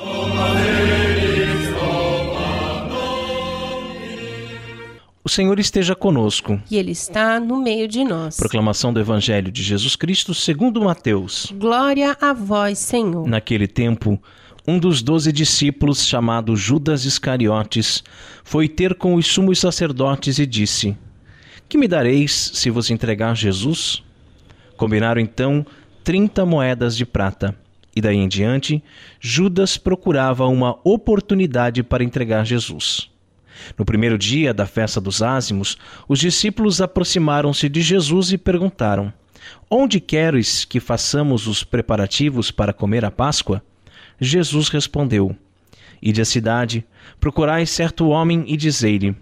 O 5.26 5.30
Senhor 5.30 5.58
esteja 5.58 5.96
conosco. 5.96 6.62
E 6.70 6.76
Ele 6.76 6.92
está 6.92 7.40
no 7.40 7.56
meio 7.56 7.88
de 7.88 8.04
nós. 8.04 8.36
Proclamação 8.36 8.92
do 8.92 9.00
Evangelho 9.00 9.50
de 9.50 9.64
Jesus 9.64 9.96
Cristo 9.96 10.34
segundo 10.34 10.82
Mateus. 10.82 11.48
Glória 11.56 12.18
a 12.20 12.34
vós, 12.34 12.78
Senhor. 12.78 13.26
Naquele 13.26 13.66
tempo, 13.66 14.22
um 14.68 14.78
dos 14.78 15.02
doze 15.02 15.32
discípulos, 15.32 16.06
chamado 16.06 16.58
Judas 16.58 17.06
Iscariotes, 17.06 18.04
foi 18.44 18.68
ter 18.68 18.96
com 18.96 19.16
os 19.16 19.26
sumos 19.26 19.60
sacerdotes 19.60 20.40
e 20.40 20.46
disse: 20.46 20.98
Que 21.70 21.78
me 21.78 21.88
dareis 21.88 22.52
se 22.54 22.70
vos 22.70 22.92
entregar 22.92 23.34
Jesus? 23.34 24.04
Combinaram 24.76 25.22
então 25.22 25.66
trinta 26.04 26.46
moedas 26.46 26.98
de 26.98 27.06
prata. 27.06 27.56
E 27.96 28.02
daí 28.02 28.18
em 28.18 28.28
diante, 28.28 28.84
Judas 29.22 29.78
procurava 29.78 30.46
uma 30.48 30.78
oportunidade 30.84 31.82
para 31.82 32.04
entregar 32.04 32.46
Jesus. 32.46 33.13
No 33.78 33.86
primeiro 33.86 34.18
dia 34.18 34.54
da 34.54 34.66
festa 34.66 35.00
dos 35.00 35.22
ázimos, 35.22 35.78
os 36.08 36.20
discípulos 36.20 36.82
aproximaram-se 36.82 37.70
de 37.70 37.82
Jesus 37.82 38.32
e 38.32 38.38
perguntaram: 38.38 39.12
Onde 39.70 40.00
queres 40.00 40.66
que 40.66 40.80
façamos 40.80 41.48
os 41.48 41.64
preparativos 41.64 42.52
para 42.52 42.74
comer 42.74 43.06
a 43.06 43.12
Páscoa? 43.12 43.64
Jesus 44.20 44.70
respondeu: 44.70 45.36
Ide 46.02 46.22
à 46.22 46.26
cidade, 46.26 46.86
procurai 47.20 47.66
certo 47.66 48.08
homem 48.10 48.44
e 48.48 48.58
dizei-lhe: 48.58 49.16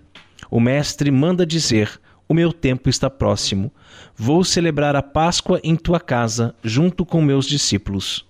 O 0.50 0.60
mestre 0.60 1.12
manda 1.12 1.46
dizer: 1.46 2.00
O 2.28 2.34
meu 2.34 2.52
tempo 2.52 2.90
está 2.90 3.10
próximo. 3.10 3.72
Vou 4.16 4.44
celebrar 4.44 4.96
a 4.96 5.02
Páscoa 5.02 5.60
em 5.64 5.76
tua 5.76 6.00
casa, 6.00 6.56
junto 6.64 7.06
com 7.06 7.22
meus 7.22 7.46
discípulos. 7.46 8.26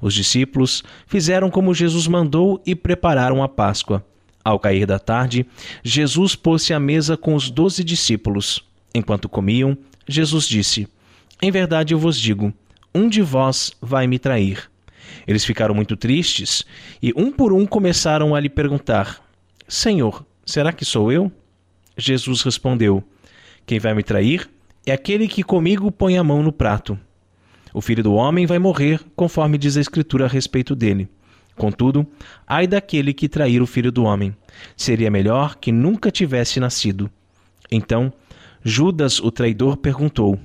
Os 0.00 0.14
discípulos 0.14 0.82
fizeram 1.06 1.48
como 1.48 1.72
Jesus 1.72 2.08
mandou 2.08 2.60
e 2.66 2.74
prepararam 2.74 3.42
a 3.42 3.48
Páscoa. 3.48 4.04
Ao 4.44 4.58
cair 4.58 4.86
da 4.86 4.98
tarde, 4.98 5.46
Jesus 5.82 6.34
pôs-se 6.34 6.72
à 6.72 6.80
mesa 6.80 7.16
com 7.16 7.34
os 7.34 7.50
doze 7.50 7.84
discípulos. 7.84 8.64
Enquanto 8.94 9.28
comiam, 9.28 9.76
Jesus 10.06 10.48
disse: 10.48 10.88
Em 11.40 11.50
verdade 11.50 11.94
eu 11.94 11.98
vos 11.98 12.18
digo, 12.18 12.52
um 12.94 13.08
de 13.08 13.22
vós 13.22 13.72
vai 13.80 14.06
me 14.06 14.18
trair. 14.18 14.70
Eles 15.26 15.44
ficaram 15.44 15.74
muito 15.74 15.96
tristes 15.96 16.64
e, 17.00 17.12
um 17.16 17.30
por 17.30 17.52
um, 17.52 17.64
começaram 17.66 18.34
a 18.34 18.40
lhe 18.40 18.48
perguntar: 18.48 19.22
Senhor, 19.68 20.24
será 20.44 20.72
que 20.72 20.84
sou 20.84 21.12
eu? 21.12 21.30
Jesus 21.96 22.42
respondeu: 22.42 23.02
Quem 23.64 23.78
vai 23.78 23.94
me 23.94 24.02
trair 24.02 24.50
é 24.84 24.92
aquele 24.92 25.28
que 25.28 25.44
comigo 25.44 25.92
põe 25.92 26.18
a 26.18 26.24
mão 26.24 26.42
no 26.42 26.52
prato. 26.52 26.98
O 27.72 27.80
filho 27.80 28.02
do 28.02 28.12
homem 28.14 28.44
vai 28.44 28.58
morrer, 28.58 29.00
conforme 29.16 29.56
diz 29.56 29.76
a 29.76 29.80
Escritura 29.80 30.26
a 30.26 30.28
respeito 30.28 30.74
dele. 30.74 31.08
Contudo, 31.56 32.06
ai 32.46 32.66
daquele 32.66 33.12
que 33.12 33.28
trair 33.28 33.60
o 33.60 33.66
filho 33.66 33.92
do 33.92 34.04
homem. 34.04 34.34
Seria 34.76 35.10
melhor 35.10 35.56
que 35.56 35.70
nunca 35.70 36.10
tivesse 36.10 36.58
nascido. 36.58 37.10
Então, 37.70 38.12
Judas, 38.64 39.20
o 39.20 39.30
traidor, 39.30 39.76
perguntou: 39.76 40.38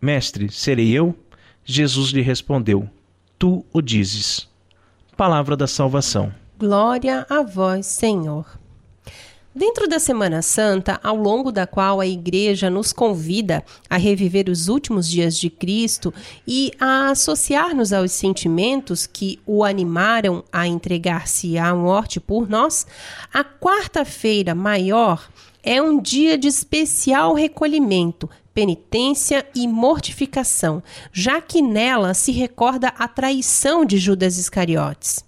Mestre, 0.00 0.50
serei 0.50 0.90
eu? 0.90 1.14
Jesus 1.64 2.10
lhe 2.10 2.20
respondeu: 2.20 2.88
Tu 3.38 3.64
o 3.72 3.80
dizes. 3.80 4.48
Palavra 5.16 5.56
da 5.56 5.66
salvação. 5.66 6.32
Glória 6.58 7.26
a 7.30 7.42
vós, 7.42 7.86
Senhor. 7.86 8.59
Dentro 9.52 9.88
da 9.88 9.98
Semana 9.98 10.42
Santa, 10.42 11.00
ao 11.02 11.16
longo 11.16 11.50
da 11.50 11.66
qual 11.66 11.98
a 12.00 12.06
Igreja 12.06 12.70
nos 12.70 12.92
convida 12.92 13.64
a 13.88 13.96
reviver 13.96 14.48
os 14.48 14.68
últimos 14.68 15.10
dias 15.10 15.36
de 15.36 15.50
Cristo 15.50 16.14
e 16.46 16.70
a 16.78 17.10
associar-nos 17.10 17.92
aos 17.92 18.12
sentimentos 18.12 19.08
que 19.08 19.40
o 19.44 19.64
animaram 19.64 20.44
a 20.52 20.68
entregar-se 20.68 21.58
à 21.58 21.74
morte 21.74 22.20
por 22.20 22.48
nós, 22.48 22.86
a 23.34 23.42
quarta-feira 23.42 24.54
maior 24.54 25.28
é 25.64 25.82
um 25.82 26.00
dia 26.00 26.38
de 26.38 26.46
especial 26.46 27.34
recolhimento, 27.34 28.30
penitência 28.54 29.44
e 29.52 29.66
mortificação, 29.66 30.80
já 31.12 31.40
que 31.40 31.60
nela 31.60 32.14
se 32.14 32.30
recorda 32.30 32.94
a 32.96 33.08
traição 33.08 33.84
de 33.84 33.98
Judas 33.98 34.38
Iscariotes. 34.38 35.24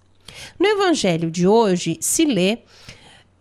No 0.59 0.67
Evangelho 0.67 1.29
de 1.29 1.45
hoje 1.47 1.99
se 2.00 2.25
lê 2.25 2.59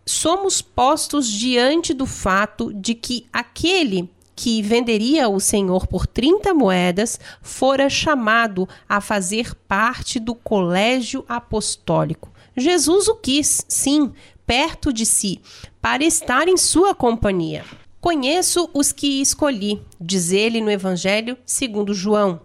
somos 0.04 0.60
postos 0.60 1.28
diante 1.28 1.94
do 1.94 2.06
fato 2.06 2.72
de 2.72 2.94
que 2.94 3.26
aquele 3.32 4.10
que 4.34 4.62
venderia 4.62 5.28
o 5.28 5.38
Senhor 5.38 5.86
por 5.86 6.06
30 6.06 6.52
moedas 6.54 7.20
fora 7.40 7.88
chamado 7.88 8.68
a 8.88 9.00
fazer 9.00 9.54
parte 9.68 10.18
do 10.18 10.34
colégio 10.34 11.24
apostólico. 11.28 12.32
Jesus 12.56 13.08
o 13.08 13.14
quis, 13.14 13.64
sim, 13.68 14.12
perto 14.46 14.92
de 14.92 15.06
si, 15.06 15.40
para 15.80 16.04
estar 16.04 16.48
em 16.48 16.56
sua 16.56 16.94
companhia. 16.94 17.64
Conheço 18.00 18.68
os 18.74 18.90
que 18.90 19.20
escolhi, 19.20 19.80
diz 20.00 20.32
ele 20.32 20.60
no 20.60 20.70
Evangelho 20.70 21.38
segundo 21.46 21.94
João. 21.94 22.40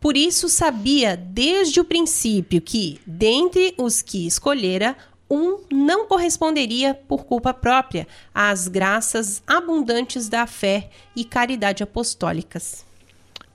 Por 0.00 0.16
isso 0.16 0.48
sabia 0.48 1.16
desde 1.16 1.80
o 1.80 1.84
princípio 1.84 2.60
que, 2.60 3.00
dentre 3.04 3.74
os 3.76 4.00
que 4.00 4.26
escolhera, 4.26 4.96
um 5.30 5.60
não 5.70 6.06
corresponderia 6.06 6.94
por 6.94 7.24
culpa 7.24 7.52
própria 7.52 8.06
às 8.34 8.68
graças 8.68 9.42
abundantes 9.46 10.28
da 10.28 10.46
fé 10.46 10.90
e 11.14 11.24
caridade 11.24 11.82
apostólicas. 11.82 12.84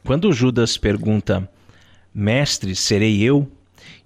Quando 0.05 0.31
Judas 0.33 0.77
pergunta, 0.77 1.49
Mestre, 2.13 2.75
serei 2.75 3.21
eu? 3.21 3.49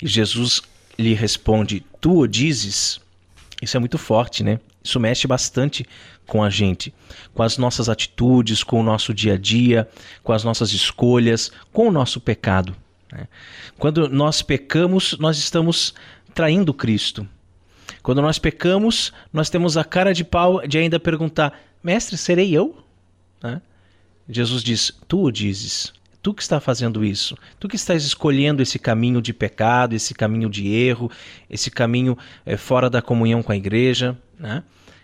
E 0.01 0.07
Jesus 0.07 0.61
lhe 0.97 1.13
responde, 1.13 1.85
Tu 1.99 2.19
o 2.19 2.27
dizes? 2.27 3.01
Isso 3.61 3.75
é 3.75 3.79
muito 3.79 3.97
forte, 3.97 4.43
né? 4.43 4.59
Isso 4.83 4.99
mexe 4.99 5.27
bastante 5.27 5.85
com 6.25 6.43
a 6.43 6.49
gente, 6.49 6.93
com 7.33 7.41
as 7.41 7.57
nossas 7.57 7.89
atitudes, 7.89 8.63
com 8.63 8.79
o 8.79 8.83
nosso 8.83 9.13
dia 9.13 9.33
a 9.33 9.37
dia, 9.37 9.89
com 10.23 10.31
as 10.31 10.43
nossas 10.43 10.71
escolhas, 10.71 11.51
com 11.73 11.87
o 11.87 11.91
nosso 11.91 12.21
pecado. 12.21 12.75
Né? 13.11 13.27
Quando 13.77 14.07
nós 14.07 14.41
pecamos, 14.41 15.17
nós 15.19 15.37
estamos 15.37 15.93
traindo 16.33 16.73
Cristo. 16.73 17.27
Quando 18.07 18.21
nós 18.21 18.39
pecamos, 18.39 19.11
nós 19.33 19.49
temos 19.49 19.75
a 19.75 19.83
cara 19.83 20.13
de 20.13 20.23
pau 20.23 20.65
de 20.65 20.77
ainda 20.77 20.97
perguntar: 20.97 21.59
Mestre, 21.83 22.15
serei 22.15 22.55
eu? 22.55 22.77
Né? 23.43 23.61
Jesus 24.29 24.63
diz: 24.63 24.97
Tu 25.09 25.21
o 25.21 25.29
dizes. 25.29 25.91
Tu 26.23 26.33
que 26.33 26.41
está 26.41 26.61
fazendo 26.61 27.03
isso, 27.03 27.37
tu 27.59 27.67
que 27.67 27.75
estás 27.75 28.05
escolhendo 28.05 28.61
esse 28.61 28.79
caminho 28.79 29.21
de 29.21 29.33
pecado, 29.33 29.93
esse 29.93 30.13
caminho 30.13 30.49
de 30.49 30.73
erro, 30.73 31.11
esse 31.49 31.69
caminho 31.69 32.17
é, 32.45 32.55
fora 32.55 32.89
da 32.89 33.01
comunhão 33.01 33.43
com 33.43 33.51
a 33.51 33.57
igreja, 33.57 34.17
né? 34.39 34.63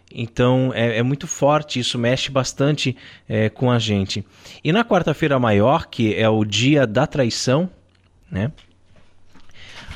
Então 0.10 0.72
é, 0.74 1.00
é, 1.00 1.04
muito 1.04 1.28
forte, 1.28 1.82
isso 1.82 2.00
mexe 2.00 2.32
bastante 2.32 2.96
é, 3.28 3.50
com 3.50 3.70
a 3.70 3.80
gente. 3.80 4.26
E 4.64 4.72
na 4.72 4.86
quarta-feira 4.86 5.38
maior, 5.38 5.88
que 5.88 6.16
é 6.16 6.30
o 6.30 6.46
dia 6.46 6.88
da 6.88 7.06
traição, 7.06 7.70
né? 8.32 8.50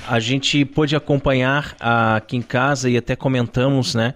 A 0.07 0.19
gente 0.19 0.63
pôde 0.63 0.95
acompanhar 0.95 1.75
aqui 1.79 2.37
em 2.37 2.41
casa 2.41 2.89
e 2.89 2.97
até 2.97 3.15
comentamos, 3.15 3.93
né? 3.93 4.13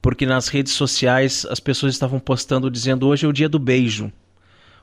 Porque 0.00 0.24
nas 0.24 0.48
redes 0.48 0.72
sociais 0.72 1.46
as 1.50 1.60
pessoas 1.60 1.92
estavam 1.92 2.18
postando 2.18 2.70
dizendo 2.70 3.06
hoje 3.06 3.26
é 3.26 3.28
o 3.28 3.32
dia 3.32 3.48
do 3.48 3.58
beijo. 3.58 4.10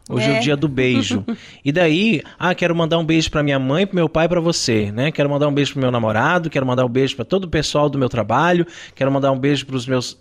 Hoje 0.07 0.29
é, 0.29 0.35
é 0.35 0.39
o 0.39 0.41
dia 0.41 0.55
do 0.55 0.67
beijo. 0.67 1.25
e 1.65 1.71
daí, 1.71 2.21
ah, 2.37 2.53
quero 2.53 2.75
mandar 2.75 2.99
um 2.99 3.05
beijo 3.05 3.31
para 3.31 3.41
minha 3.41 3.57
mãe, 3.57 3.87
para 3.87 3.95
meu 3.95 4.07
pai, 4.07 4.29
para 4.29 4.39
você, 4.39 4.91
né? 4.91 5.11
Quero 5.11 5.29
mandar 5.29 5.47
um 5.47 5.53
beijo 5.53 5.73
pro 5.73 5.81
meu 5.81 5.89
namorado, 5.89 6.49
quero 6.49 6.65
mandar 6.65 6.85
um 6.85 6.89
beijo 6.89 7.15
para 7.15 7.25
todo 7.25 7.45
o 7.45 7.49
pessoal 7.49 7.89
do 7.89 7.97
meu 7.97 8.07
trabalho, 8.07 8.67
quero 8.93 9.11
mandar 9.11 9.31
um 9.31 9.39
beijo 9.39 9.65
para 9.65 9.75
os 9.75 9.87
meus 9.87 10.17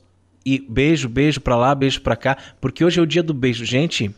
e 0.46 0.58
beijo, 0.58 1.08
beijo 1.08 1.40
para 1.40 1.56
lá, 1.56 1.74
beijo 1.74 2.00
para 2.00 2.16
cá, 2.16 2.36
porque 2.60 2.84
hoje 2.84 2.98
é 2.98 3.02
o 3.02 3.06
dia 3.06 3.22
do 3.22 3.34
beijo. 3.34 3.64
Gente, 3.64 4.14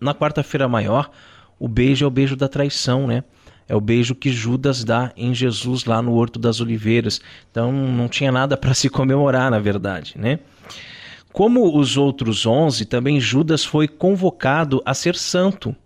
na 0.00 0.14
quarta-feira 0.14 0.68
maior, 0.68 1.10
o 1.58 1.68
beijo 1.68 2.04
é 2.04 2.08
o 2.08 2.10
beijo 2.10 2.36
da 2.36 2.48
traição, 2.48 3.06
né? 3.06 3.24
É 3.68 3.76
o 3.76 3.80
beijo 3.80 4.14
que 4.14 4.32
Judas 4.32 4.82
dá 4.82 5.12
em 5.16 5.34
Jesus 5.34 5.84
lá 5.84 6.00
no 6.00 6.14
Horto 6.14 6.38
das 6.38 6.60
Oliveiras. 6.60 7.20
Então 7.50 7.70
não 7.70 8.08
tinha 8.08 8.32
nada 8.32 8.56
para 8.56 8.72
se 8.72 8.88
comemorar, 8.88 9.50
na 9.50 9.58
verdade, 9.58 10.14
né? 10.16 10.38
Como 11.32 11.78
os 11.78 11.96
outros 11.96 12.46
onze, 12.46 12.86
também 12.86 13.20
Judas 13.20 13.64
foi 13.64 13.86
convocado 13.86 14.82
a 14.84 14.94
ser 14.94 15.14
santo. 15.14 15.76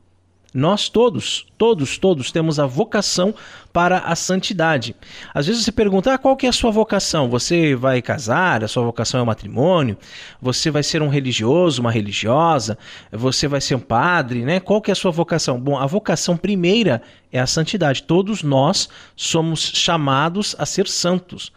Nós 0.54 0.90
todos, 0.90 1.46
todos, 1.56 1.96
todos 1.96 2.30
temos 2.30 2.58
a 2.58 2.66
vocação 2.66 3.34
para 3.72 4.00
a 4.00 4.14
santidade. 4.14 4.94
Às 5.32 5.46
vezes 5.46 5.64
você 5.64 5.72
pergunta: 5.72 6.12
ah, 6.12 6.18
qual 6.18 6.36
que 6.36 6.44
é 6.44 6.48
a 6.50 6.52
sua 6.52 6.70
vocação? 6.70 7.30
Você 7.30 7.74
vai 7.74 8.02
casar? 8.02 8.62
A 8.62 8.68
sua 8.68 8.82
vocação 8.84 9.20
é 9.20 9.22
o 9.22 9.26
matrimônio? 9.26 9.96
Você 10.42 10.70
vai 10.70 10.82
ser 10.82 11.00
um 11.00 11.08
religioso, 11.08 11.80
uma 11.80 11.90
religiosa? 11.90 12.76
Você 13.10 13.48
vai 13.48 13.62
ser 13.62 13.76
um 13.76 13.80
padre, 13.80 14.44
né? 14.44 14.60
Qual 14.60 14.82
que 14.82 14.90
é 14.90 14.92
a 14.92 14.96
sua 14.96 15.10
vocação? 15.10 15.58
Bom, 15.58 15.78
a 15.78 15.86
vocação 15.86 16.36
primeira 16.36 17.00
é 17.32 17.40
a 17.40 17.46
santidade. 17.46 18.02
Todos 18.02 18.42
nós 18.42 18.90
somos 19.16 19.60
chamados 19.60 20.54
a 20.58 20.66
ser 20.66 20.86
santos. 20.86 21.50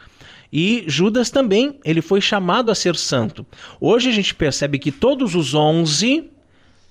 E 0.53 0.85
Judas 0.87 1.29
também, 1.29 1.79
ele 1.83 2.01
foi 2.01 2.21
chamado 2.21 2.71
a 2.71 2.75
ser 2.75 2.95
santo. 2.95 3.45
Hoje 3.81 4.07
a 4.07 4.13
gente 4.13 4.33
percebe 4.33 4.79
que 4.79 4.89
todos 4.89 5.35
os 5.35 5.53
onze 5.53 6.31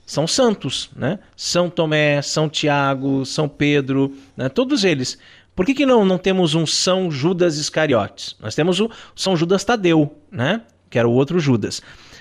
são 0.06 0.26
santos, 0.26 0.90
né? 0.94 1.18
São 1.36 1.70
Tomé, 1.70 2.20
São 2.20 2.48
Tiago, 2.48 3.24
São 3.24 3.48
Pedro, 3.48 4.14
né? 4.36 4.48
todos 4.48 4.84
eles. 4.84 5.18
Por 5.54 5.64
que, 5.64 5.74
que 5.74 5.86
não, 5.86 6.04
não 6.04 6.18
temos 6.18 6.54
um 6.54 6.66
São 6.66 7.10
Judas 7.10 7.56
Iscariotes? 7.56 8.36
Nós 8.40 8.54
temos 8.54 8.80
o 8.80 8.90
São 9.14 9.36
Judas 9.36 9.64
Tadeu, 9.64 10.18
né? 10.30 10.62
Que 10.90 10.98
era 10.98 11.08
o 11.08 11.12
outro 11.12 11.38
Judas. 11.38 11.80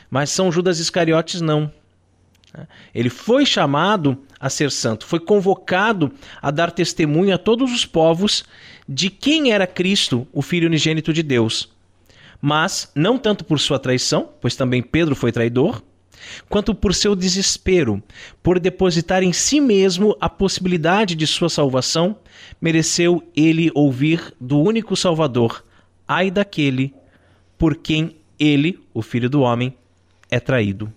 Mas 0.10 0.30
São 0.30 0.52
Judas 0.52 0.80
Iscariotes 0.80 1.42
não. 1.42 1.72
Ele 2.94 3.10
foi 3.10 3.46
chamado 3.46 4.18
a 4.40 4.50
ser 4.50 4.70
santo, 4.70 5.08
foi 5.08 5.20
convocado 5.20 6.12
a 6.42 6.52
dar 6.52 6.72
testemunho 6.72 7.34
a 7.34 7.38
todos 7.38 7.74
os 7.74 7.86
povos 7.86 8.44
de 8.88 9.10
quem 9.10 9.52
era 9.52 9.66
Cristo, 9.66 10.28
o 10.32 10.42
Filho 10.42 10.68
unigênito 10.68 11.12
de 11.12 11.24
Deus. 11.24 11.70
Mas 12.40 12.92
não 12.94 13.18
tanto 13.18 13.44
por 13.44 13.60
sua 13.60 13.80
traição, 13.80 14.30
pois 14.40 14.56
também 14.56 14.84
Pedro 14.84 15.16
foi 15.16 15.32
traidor, 15.32 15.82
quanto 16.50 16.74
por 16.74 16.94
seu 16.94 17.16
desespero, 17.16 18.02
por 18.42 18.60
depositar 18.60 19.24
em 19.24 19.34
si 19.34 19.60
mesmo 19.60 20.16
a 20.20 20.30
possibilidade 20.30 21.16
de 21.16 21.28
sua 21.28 21.50
salvação, 21.50 22.18
mereceu 22.62 23.24
ele 23.36 23.72
ouvir 23.74 24.34
do 24.40 24.60
único 24.60 24.96
Salvador: 24.96 25.64
ai 26.08 26.30
daquele 26.30 26.94
por 27.58 27.76
quem 27.76 28.16
ele, 28.40 28.80
o 28.94 29.02
Filho 29.02 29.30
do 29.30 29.42
Homem, 29.42 29.74
é 30.30 30.40
traído. 30.40 30.92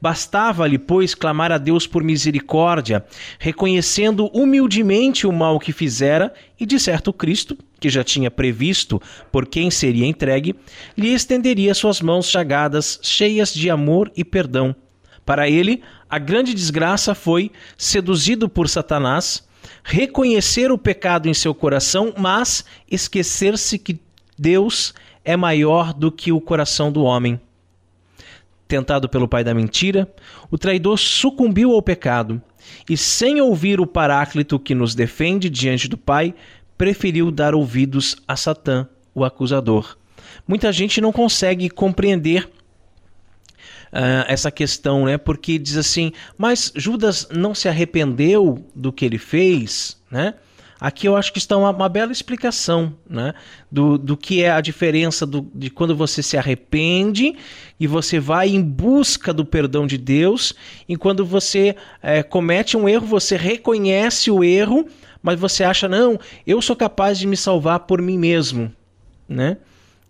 Bastava-lhe, 0.00 0.78
pois, 0.78 1.14
clamar 1.14 1.52
a 1.52 1.58
Deus 1.58 1.86
por 1.86 2.02
misericórdia, 2.02 3.04
reconhecendo 3.38 4.30
humildemente 4.32 5.26
o 5.26 5.32
mal 5.32 5.58
que 5.58 5.72
fizera, 5.72 6.32
e 6.58 6.66
de 6.66 6.78
certo 6.78 7.12
Cristo, 7.12 7.56
que 7.80 7.88
já 7.88 8.04
tinha 8.04 8.30
previsto 8.30 9.00
por 9.30 9.46
quem 9.46 9.70
seria 9.70 10.06
entregue, 10.06 10.54
lhe 10.96 11.12
estenderia 11.12 11.74
suas 11.74 12.00
mãos 12.00 12.28
chagadas, 12.28 12.98
cheias 13.02 13.52
de 13.52 13.68
amor 13.68 14.10
e 14.16 14.24
perdão. 14.24 14.74
Para 15.24 15.48
ele, 15.48 15.82
a 16.08 16.18
grande 16.18 16.54
desgraça 16.54 17.14
foi, 17.14 17.50
seduzido 17.76 18.48
por 18.48 18.68
Satanás, 18.68 19.46
reconhecer 19.84 20.70
o 20.70 20.78
pecado 20.78 21.28
em 21.28 21.34
seu 21.34 21.54
coração, 21.54 22.12
mas 22.16 22.64
esquecer-se 22.90 23.78
que 23.78 24.00
Deus 24.38 24.94
é 25.24 25.36
maior 25.36 25.92
do 25.92 26.10
que 26.10 26.32
o 26.32 26.40
coração 26.40 26.90
do 26.90 27.02
homem 27.02 27.40
tentado 28.72 29.06
pelo 29.06 29.28
pai 29.28 29.44
da 29.44 29.52
mentira, 29.52 30.10
o 30.50 30.56
traidor 30.56 30.98
sucumbiu 30.98 31.72
ao 31.72 31.82
pecado 31.82 32.40
e, 32.88 32.96
sem 32.96 33.38
ouvir 33.38 33.78
o 33.78 33.86
Paráclito 33.86 34.58
que 34.58 34.74
nos 34.74 34.94
defende 34.94 35.50
diante 35.50 35.86
do 35.88 35.98
Pai, 35.98 36.34
preferiu 36.78 37.30
dar 37.30 37.54
ouvidos 37.54 38.16
a 38.26 38.34
Satã, 38.34 38.88
o 39.14 39.26
acusador. 39.26 39.98
Muita 40.48 40.72
gente 40.72 41.02
não 41.02 41.12
consegue 41.12 41.68
compreender 41.68 42.48
uh, 43.92 44.24
essa 44.26 44.50
questão, 44.50 45.04
né? 45.04 45.18
Porque 45.18 45.58
diz 45.58 45.76
assim, 45.76 46.10
mas 46.38 46.72
Judas 46.74 47.28
não 47.30 47.54
se 47.54 47.68
arrependeu 47.68 48.64
do 48.74 48.90
que 48.90 49.04
ele 49.04 49.18
fez, 49.18 50.00
né? 50.10 50.32
Aqui 50.82 51.06
eu 51.06 51.14
acho 51.14 51.32
que 51.32 51.38
está 51.38 51.56
uma, 51.56 51.70
uma 51.70 51.88
bela 51.88 52.10
explicação 52.10 52.92
né, 53.08 53.34
do, 53.70 53.96
do 53.96 54.16
que 54.16 54.42
é 54.42 54.50
a 54.50 54.60
diferença 54.60 55.24
do, 55.24 55.48
de 55.54 55.70
quando 55.70 55.94
você 55.94 56.24
se 56.24 56.36
arrepende 56.36 57.36
e 57.78 57.86
você 57.86 58.18
vai 58.18 58.48
em 58.48 58.60
busca 58.60 59.32
do 59.32 59.44
perdão 59.44 59.86
de 59.86 59.96
Deus, 59.96 60.52
e 60.88 60.96
quando 60.96 61.24
você 61.24 61.76
é, 62.02 62.24
comete 62.24 62.76
um 62.76 62.88
erro, 62.88 63.06
você 63.06 63.36
reconhece 63.36 64.28
o 64.28 64.42
erro, 64.42 64.84
mas 65.22 65.38
você 65.38 65.62
acha, 65.62 65.88
não, 65.88 66.18
eu 66.44 66.60
sou 66.60 66.74
capaz 66.74 67.16
de 67.16 67.28
me 67.28 67.36
salvar 67.36 67.78
por 67.80 68.02
mim 68.02 68.18
mesmo, 68.18 68.72
né? 69.28 69.58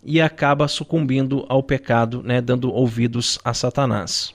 E 0.02 0.22
acaba 0.22 0.68
sucumbindo 0.68 1.44
ao 1.50 1.62
pecado, 1.62 2.22
né, 2.22 2.40
dando 2.40 2.72
ouvidos 2.72 3.38
a 3.44 3.52
Satanás. 3.52 4.34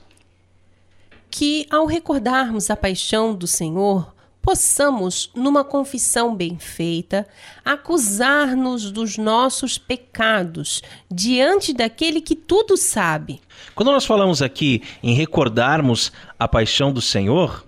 Que 1.28 1.66
ao 1.68 1.84
recordarmos 1.84 2.70
a 2.70 2.76
paixão 2.76 3.34
do 3.34 3.48
Senhor, 3.48 4.14
possamos, 4.48 5.30
numa 5.34 5.62
confissão 5.62 6.34
bem 6.34 6.58
feita, 6.58 7.26
acusar-nos 7.62 8.90
dos 8.90 9.18
nossos 9.18 9.76
pecados 9.76 10.82
diante 11.10 11.74
daquele 11.74 12.22
que 12.22 12.34
tudo 12.34 12.74
sabe. 12.74 13.42
Quando 13.74 13.92
nós 13.92 14.06
falamos 14.06 14.40
aqui 14.40 14.82
em 15.02 15.12
recordarmos 15.12 16.10
a 16.38 16.48
paixão 16.48 16.90
do 16.90 17.02
Senhor, 17.02 17.62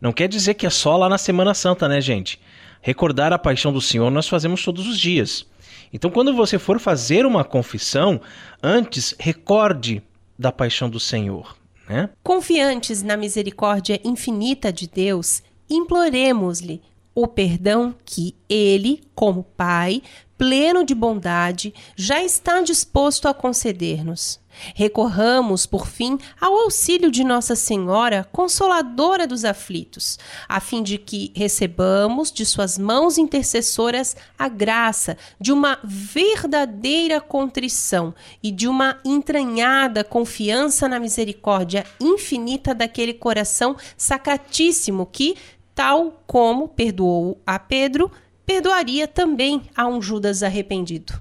não 0.00 0.14
quer 0.14 0.28
dizer 0.28 0.54
que 0.54 0.64
é 0.64 0.70
só 0.70 0.96
lá 0.96 1.10
na 1.10 1.18
Semana 1.18 1.52
Santa, 1.52 1.86
né, 1.86 2.00
gente? 2.00 2.40
Recordar 2.80 3.30
a 3.30 3.38
paixão 3.38 3.70
do 3.70 3.82
Senhor 3.82 4.10
nós 4.10 4.26
fazemos 4.26 4.64
todos 4.64 4.86
os 4.86 4.98
dias. 4.98 5.44
Então, 5.92 6.10
quando 6.10 6.34
você 6.34 6.58
for 6.58 6.80
fazer 6.80 7.26
uma 7.26 7.44
confissão, 7.44 8.18
antes 8.62 9.14
recorde 9.18 10.02
da 10.38 10.50
paixão 10.50 10.88
do 10.88 10.98
Senhor. 10.98 11.54
Né? 11.86 12.08
Confiantes 12.22 13.02
na 13.02 13.14
misericórdia 13.14 14.00
infinita 14.02 14.72
de 14.72 14.88
Deus, 14.88 15.42
imploremos-lhe 15.74 16.82
o 17.14 17.26
perdão 17.26 17.94
que 18.04 18.34
ele, 18.48 19.02
como 19.14 19.44
Pai, 19.56 20.02
pleno 20.38 20.84
de 20.84 20.94
bondade, 20.94 21.72
já 21.94 22.22
está 22.22 22.60
disposto 22.62 23.28
a 23.28 23.34
conceder-nos. 23.34 24.40
Recorramos, 24.74 25.66
por 25.66 25.86
fim, 25.86 26.18
ao 26.40 26.52
auxílio 26.52 27.10
de 27.10 27.24
Nossa 27.24 27.56
Senhora, 27.56 28.28
Consoladora 28.32 29.26
dos 29.26 29.44
aflitos, 29.44 30.18
a 30.48 30.60
fim 30.60 30.82
de 30.82 30.98
que 30.98 31.32
recebamos 31.34 32.30
de 32.30 32.44
Suas 32.44 32.76
mãos 32.76 33.18
intercessoras 33.18 34.14
a 34.38 34.48
graça 34.48 35.16
de 35.40 35.52
uma 35.52 35.78
verdadeira 35.82 37.20
contrição 37.20 38.14
e 38.42 38.50
de 38.50 38.68
uma 38.68 38.98
entranhada 39.04 40.04
confiança 40.04 40.88
na 40.88 41.00
misericórdia 41.00 41.86
infinita 42.00 42.74
daquele 42.74 43.14
coração 43.14 43.76
sacratíssimo 43.96 45.06
que, 45.06 45.36
tal 45.74 46.22
como 46.26 46.68
perdoou 46.68 47.40
a 47.46 47.58
Pedro, 47.58 48.10
perdoaria 48.44 49.06
também 49.06 49.62
a 49.76 49.86
um 49.86 50.00
Judas 50.00 50.42
arrependido. 50.42 51.14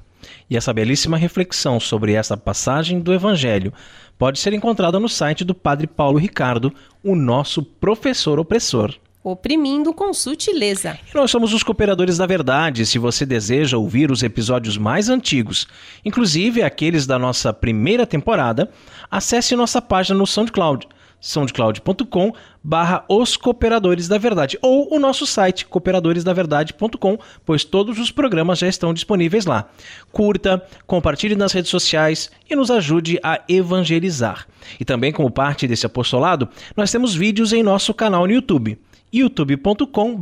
E 0.49 0.57
essa 0.57 0.73
belíssima 0.73 1.17
reflexão 1.17 1.79
sobre 1.79 2.13
essa 2.13 2.37
passagem 2.37 2.99
do 2.99 3.13
Evangelho 3.13 3.73
pode 4.17 4.39
ser 4.39 4.53
encontrada 4.53 4.99
no 4.99 5.09
site 5.09 5.43
do 5.43 5.55
Padre 5.55 5.87
Paulo 5.87 6.19
Ricardo, 6.19 6.73
o 7.03 7.15
nosso 7.15 7.63
professor 7.63 8.39
opressor. 8.39 8.93
Oprimindo 9.23 9.93
com 9.93 10.13
sutileza. 10.13 10.97
E 11.11 11.15
nós 11.15 11.29
somos 11.29 11.53
os 11.53 11.63
Cooperadores 11.63 12.17
da 12.17 12.25
Verdade. 12.25 12.85
Se 12.85 12.97
você 12.97 13.23
deseja 13.25 13.77
ouvir 13.77 14.11
os 14.11 14.23
episódios 14.23 14.77
mais 14.77 15.09
antigos, 15.09 15.67
inclusive 16.03 16.63
aqueles 16.63 17.05
da 17.05 17.19
nossa 17.19 17.53
primeira 17.53 18.05
temporada, 18.05 18.69
acesse 19.09 19.55
nossa 19.55 19.81
página 19.81 20.17
no 20.17 20.25
SoundCloud 20.25 20.87
soundcloud.com 21.21 22.33
barra 22.63 23.03
os 23.07 23.35
cooperadores 23.35 24.07
da 24.07 24.17
verdade 24.17 24.57
ou 24.61 24.93
o 24.93 24.99
nosso 24.99 25.25
site 25.25 25.65
cooperadoresdaverdade.com, 25.65 27.17
pois 27.45 27.63
todos 27.63 27.99
os 27.99 28.11
programas 28.11 28.59
já 28.59 28.67
estão 28.67 28.93
disponíveis 28.93 29.45
lá. 29.45 29.69
Curta, 30.11 30.63
compartilhe 30.85 31.35
nas 31.35 31.51
redes 31.51 31.71
sociais 31.71 32.29
e 32.49 32.55
nos 32.55 32.69
ajude 32.69 33.19
a 33.23 33.41
evangelizar. 33.47 34.47
E 34.79 34.85
também 34.85 35.11
como 35.11 35.31
parte 35.31 35.67
desse 35.67 35.85
apostolado, 35.85 36.47
nós 36.75 36.91
temos 36.91 37.15
vídeos 37.15 37.51
em 37.53 37.63
nosso 37.63 37.93
canal 37.93 38.25
no 38.27 38.33
YouTube 38.33 38.77
youtube.com 39.13 40.17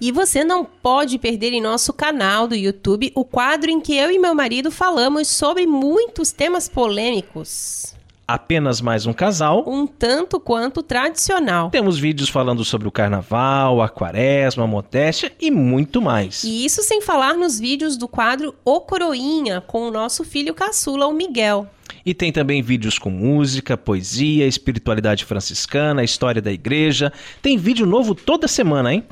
E 0.00 0.10
você 0.10 0.42
não 0.42 0.64
pode 0.64 1.18
perder 1.18 1.52
em 1.52 1.60
nosso 1.60 1.92
canal 1.92 2.48
do 2.48 2.54
YouTube 2.54 3.12
o 3.14 3.24
quadro 3.24 3.70
em 3.70 3.78
que 3.78 3.94
eu 3.94 4.10
e 4.10 4.18
meu 4.18 4.34
marido 4.34 4.70
falamos 4.70 5.28
sobre 5.28 5.66
muitos 5.66 6.32
temas 6.32 6.66
polêmicos 6.66 7.97
apenas 8.28 8.82
mais 8.82 9.06
um 9.06 9.12
casal. 9.14 9.64
Um 9.66 9.86
tanto 9.86 10.38
quanto 10.38 10.82
tradicional. 10.82 11.70
Temos 11.70 11.98
vídeos 11.98 12.28
falando 12.28 12.62
sobre 12.62 12.86
o 12.86 12.92
carnaval, 12.92 13.80
a 13.80 13.88
quaresma, 13.88 14.64
a 14.64 14.66
modéstia 14.66 15.32
e 15.40 15.50
muito 15.50 16.02
mais. 16.02 16.44
E 16.44 16.66
isso 16.66 16.82
sem 16.82 17.00
falar 17.00 17.32
nos 17.32 17.58
vídeos 17.58 17.96
do 17.96 18.06
quadro 18.06 18.54
O 18.62 18.82
Coroinha, 18.82 19.62
com 19.62 19.88
o 19.88 19.90
nosso 19.90 20.24
filho 20.24 20.52
caçula, 20.52 21.06
o 21.06 21.14
Miguel. 21.14 21.66
E 22.04 22.12
tem 22.12 22.30
também 22.30 22.60
vídeos 22.60 22.98
com 22.98 23.10
música, 23.10 23.76
poesia, 23.76 24.46
espiritualidade 24.46 25.24
franciscana, 25.24 26.04
história 26.04 26.42
da 26.42 26.52
igreja. 26.52 27.10
Tem 27.40 27.56
vídeo 27.56 27.86
novo 27.86 28.14
toda 28.14 28.46
semana, 28.46 28.92
hein? 28.92 29.04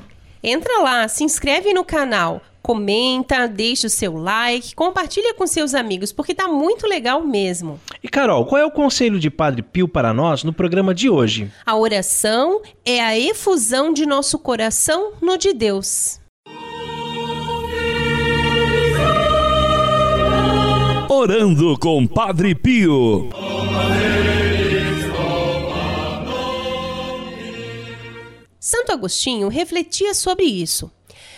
Entra 0.42 0.80
lá, 0.80 1.08
se 1.08 1.24
inscreve 1.24 1.72
no 1.72 1.84
canal, 1.84 2.40
comenta, 2.62 3.46
deixa 3.46 3.86
o 3.86 3.90
seu 3.90 4.16
like, 4.16 4.74
compartilha 4.74 5.32
com 5.34 5.46
seus 5.46 5.72
amigos, 5.72 6.12
porque 6.12 6.34
tá 6.34 6.48
muito 6.48 6.86
legal 6.86 7.24
mesmo. 7.24 7.80
E 8.02 8.08
Carol, 8.08 8.44
qual 8.44 8.60
é 8.60 8.64
o 8.64 8.70
conselho 8.70 9.20
de 9.20 9.30
Padre 9.30 9.62
Pio 9.62 9.86
para 9.86 10.12
nós 10.12 10.42
no 10.42 10.52
programa 10.52 10.92
de 10.92 11.08
hoje? 11.08 11.50
A 11.64 11.76
oração 11.76 12.60
é 12.84 13.00
a 13.00 13.16
efusão 13.16 13.92
de 13.92 14.04
nosso 14.04 14.38
coração 14.38 15.12
no 15.22 15.38
de 15.38 15.52
Deus. 15.52 16.20
Orando 21.08 21.78
com 21.78 22.06
Padre 22.06 22.54
Pio. 22.54 23.30
Santo 28.68 28.90
Agostinho 28.90 29.46
refletia 29.46 30.12
sobre 30.12 30.42
isso. 30.42 30.90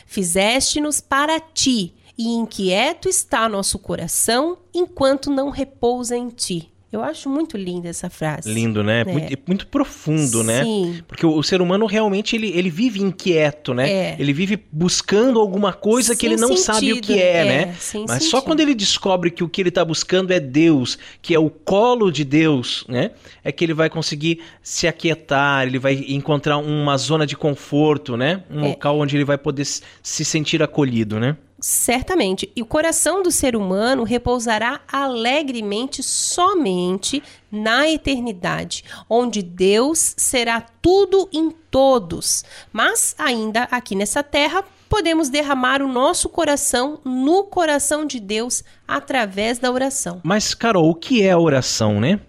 Fizeste-nos 0.07 0.99
para 0.99 1.39
ti, 1.39 1.95
e 2.17 2.27
inquieto 2.29 3.07
está 3.07 3.47
nosso 3.51 3.79
coração 3.79 4.61
enquanto 4.73 5.31
não 5.31 5.51
repousa 5.51 6.17
em 6.17 6.31
ti. 6.31 6.73
Eu 6.91 7.03
acho 7.03 7.29
muito 7.29 7.57
linda 7.59 7.87
essa 7.89 8.09
frase. 8.09 8.51
Lindo, 8.51 8.83
né? 8.83 9.03
É. 9.03 9.05
Muito, 9.05 9.39
muito 9.47 9.67
profundo, 9.67 10.43
né? 10.43 10.65
Sim. 10.65 11.03
Porque 11.07 11.27
o, 11.27 11.37
o 11.37 11.43
ser 11.43 11.61
humano 11.61 11.85
realmente 11.85 12.35
ele, 12.35 12.49
ele 12.57 12.71
vive 12.71 13.03
inquieto, 13.03 13.75
né? 13.75 13.91
É. 13.91 14.17
Ele 14.19 14.33
vive 14.33 14.59
buscando 14.73 15.39
alguma 15.39 15.73
coisa 15.75 16.15
que 16.17 16.23
Sem 16.23 16.33
ele 16.33 16.41
não 16.41 16.57
sabe 16.57 16.93
o 16.93 16.95
sentido, 16.97 17.05
que 17.07 17.21
é, 17.21 17.37
é, 17.37 17.45
né? 17.45 17.75
sem 17.79 18.07
Mas 18.09 18.25
só 18.25 18.39
sentido. 18.39 18.43
quando 18.43 18.61
ele 18.61 18.75
descobre 18.75 19.31
que 19.31 19.45
o 19.45 19.49
que 19.51 19.61
ele 19.61 19.69
está 19.69 19.85
buscando 19.85 20.33
é 20.33 20.41
Deus, 20.41 20.99
que 21.21 21.35
é 21.35 21.39
o 21.39 21.51
colo 21.51 22.11
de 22.11 22.25
Deus, 22.25 22.87
né? 22.89 23.11
É 23.45 23.53
que 23.53 23.65
ele 23.67 23.75
vai 23.75 23.91
conseguir 23.91 24.41
se 24.63 24.89
aquietar, 24.89 25.67
ele 25.67 25.79
vai 25.79 25.93
encontrar 26.09 26.57
uma 26.57 26.97
zona 26.97 27.27
de 27.27 27.37
conforto, 27.37 28.17
né? 28.17 28.43
Um 28.51 28.65
É. 28.65 28.69
local 28.69 28.99
onde 28.99 29.15
ele 29.15 29.25
vai 29.25 29.37
poder 29.37 29.67
se 29.67 30.25
sentir 30.25 30.63
acolhido, 30.63 31.21
né? 31.21 31.37
Certamente. 31.61 32.51
E 32.55 32.63
o 32.63 32.67
coração 32.67 33.23
do 33.23 33.33
ser 33.33 33.57
humano 33.57 34.05
repousará 34.05 34.81
alegremente 34.87 36.03
somente 36.03 37.23
na 37.51 37.89
eternidade, 37.89 38.85
onde 39.09 39.43
Deus 39.43 40.15
será 40.17 40.61
tudo 40.61 41.29
em 41.33 41.51
todos. 41.51 42.45
Mas 42.73 43.15
ainda 43.19 43.65
aqui 43.71 43.97
nessa 43.97 44.23
terra, 44.23 44.65
podemos 44.89 45.29
derramar 45.29 45.83
o 45.83 45.89
nosso 45.89 46.29
coração 46.29 47.01
no 47.05 47.45
coração 47.45 48.07
de 48.07 48.21
Deus 48.21 48.63
através 48.87 49.59
da 49.59 49.71
oração. 49.71 50.21
Mas, 50.23 50.55
Carol, 50.55 50.89
o 50.89 50.95
que 50.95 51.23
é 51.23 51.33
a 51.33 51.39
oração, 51.39 52.01
né? 52.01 52.21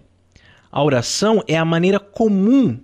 A 0.72 0.82
oração 0.82 1.42
é 1.46 1.56
a 1.56 1.64
maneira 1.64 1.98
comum 1.98 2.80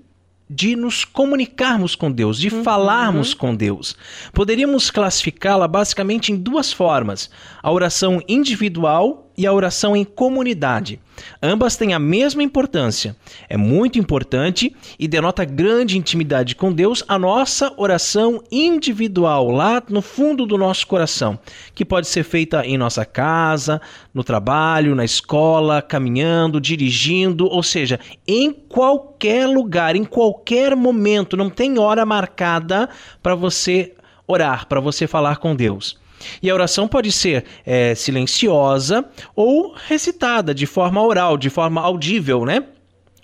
de 0.49 0.77
nos 0.77 1.05
comunicarmos 1.05 1.95
com 1.95 2.11
Deus, 2.11 2.39
de 2.39 2.51
falarmos 2.51 3.35
com 3.35 3.55
Deus. 3.55 3.97
Poderíamos 4.33 4.91
classificá-la 4.91 5.67
basicamente 5.67 6.33
em 6.33 6.37
duas 6.37 6.73
formas: 6.73 7.31
a 7.63 7.71
oração 7.71 8.23
individual 8.29 9.26
e 9.37 9.47
a 9.47 9.53
oração 9.53 9.97
em 9.97 10.05
comunidade. 10.05 11.01
Ambas 11.43 11.77
têm 11.77 11.95
a 11.95 11.99
mesma 11.99 12.43
importância. 12.43 13.17
É 13.49 13.57
muito 13.57 13.99
importante 13.99 14.75
e 14.99 15.09
denota 15.09 15.45
grande 15.45 15.97
intimidade 15.99 16.55
com 16.55 16.73
Deus 16.73 17.03
a 17.09 17.19
nossa 17.19 17.73
oração 17.77 18.43
individual, 18.51 19.51
lá 19.51 19.83
no 19.89 20.03
fundo 20.03 20.47
do 20.47 20.59
nosso 20.59 20.87
coração, 20.87 21.39
que 21.75 21.85
pode 21.85 22.07
ser 22.07 22.23
feita 22.23 22.65
em 22.65 22.77
nossa 22.77 23.05
casa, 23.05 23.81
no 24.13 24.23
trabalho, 24.23 24.95
na 24.95 25.05
escola, 25.05 25.81
caminhando, 25.81 26.61
dirigindo, 26.61 27.47
ou 27.47 27.63
seja, 27.63 27.99
em 28.27 28.53
qualquer 28.53 29.47
lugar, 29.47 29.97
em 29.97 30.05
qualquer 30.05 30.77
momento, 30.77 31.37
não 31.37 31.51
tem 31.51 31.79
hora 31.79 32.05
marcada 32.05 32.89
para 33.23 33.35
você 33.35 33.95
orar, 34.27 34.67
para 34.67 34.81
você 34.81 35.07
falar 35.07 35.37
com 35.37 35.55
Deus. 35.55 35.99
E 36.43 36.51
a 36.51 36.55
oração 36.55 36.89
pode 36.89 37.11
ser 37.13 37.45
é, 37.65 37.95
silenciosa 37.95 39.05
ou 39.35 39.75
recitada 39.75 40.55
de 40.55 40.67
forma 40.67 41.03
oral, 41.03 41.37
de 41.37 41.51
forma 41.51 41.81
audível, 41.81 42.45
né? 42.45 42.65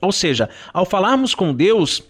Ou 0.01 0.13
seja, 0.13 0.49
ao 0.73 0.85
falarmos 0.85 1.35
com 1.35 1.55
Deus, 1.55 2.03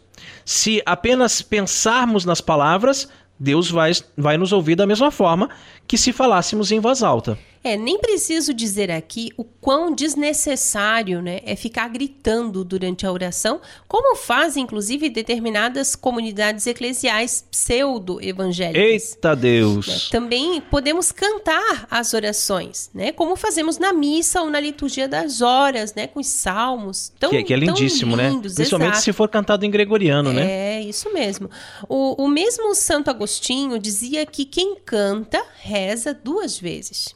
se 0.44 0.82
apenas 0.86 1.42
pensarmos 1.42 2.24
nas 2.24 2.40
palavras, 2.40 3.08
Deus 3.38 3.70
vai, 3.70 3.92
vai 4.16 4.38
nos 4.38 4.52
ouvir 4.52 4.76
da 4.76 4.86
mesma 4.86 5.10
forma 5.10 5.50
que 5.86 5.98
se 5.98 6.12
falássemos 6.12 6.72
em 6.72 6.80
voz 6.80 7.02
alta. 7.02 7.38
É, 7.64 7.76
nem 7.76 7.98
preciso 7.98 8.52
dizer 8.52 8.90
aqui 8.90 9.30
o 9.36 9.44
quão 9.44 9.94
desnecessário 9.94 11.22
né, 11.22 11.40
é 11.44 11.54
ficar 11.54 11.88
gritando 11.88 12.64
durante 12.64 13.06
a 13.06 13.12
oração, 13.12 13.60
como 13.86 14.16
fazem, 14.16 14.64
inclusive, 14.64 15.08
determinadas 15.08 15.94
comunidades 15.94 16.66
eclesiais 16.66 17.44
pseudo-evangélicas. 17.50 19.12
Eita 19.12 19.36
Deus! 19.36 20.08
Também 20.10 20.60
podemos 20.60 21.12
cantar 21.12 21.86
as 21.88 22.12
orações, 22.14 22.90
né? 22.92 23.12
Como 23.12 23.36
fazemos 23.36 23.78
na 23.78 23.92
missa 23.92 24.42
ou 24.42 24.50
na 24.50 24.58
liturgia 24.58 25.06
das 25.06 25.40
horas, 25.40 25.94
né? 25.94 26.08
Com 26.08 26.18
os 26.18 26.26
salmos. 26.26 27.12
Tão, 27.18 27.30
Que, 27.30 27.44
que 27.44 27.54
é 27.54 27.56
lindíssimo, 27.56 28.16
né? 28.16 28.28
lindos, 28.28 28.54
Principalmente 28.54 28.94
exato. 28.94 29.04
se 29.04 29.12
for 29.12 29.28
cantado 29.28 29.64
em 29.64 29.70
gregoriano, 29.70 30.32
né? 30.32 30.78
É, 30.78 30.80
isso 30.80 31.12
mesmo. 31.12 31.48
O, 31.88 32.24
o 32.24 32.28
mesmo 32.28 32.74
Santo 32.74 33.08
Agostinho 33.08 33.78
dizia 33.78 34.26
que 34.26 34.44
quem 34.44 34.76
canta 34.84 35.44
reza 35.60 36.12
duas 36.12 36.58
vezes. 36.58 37.14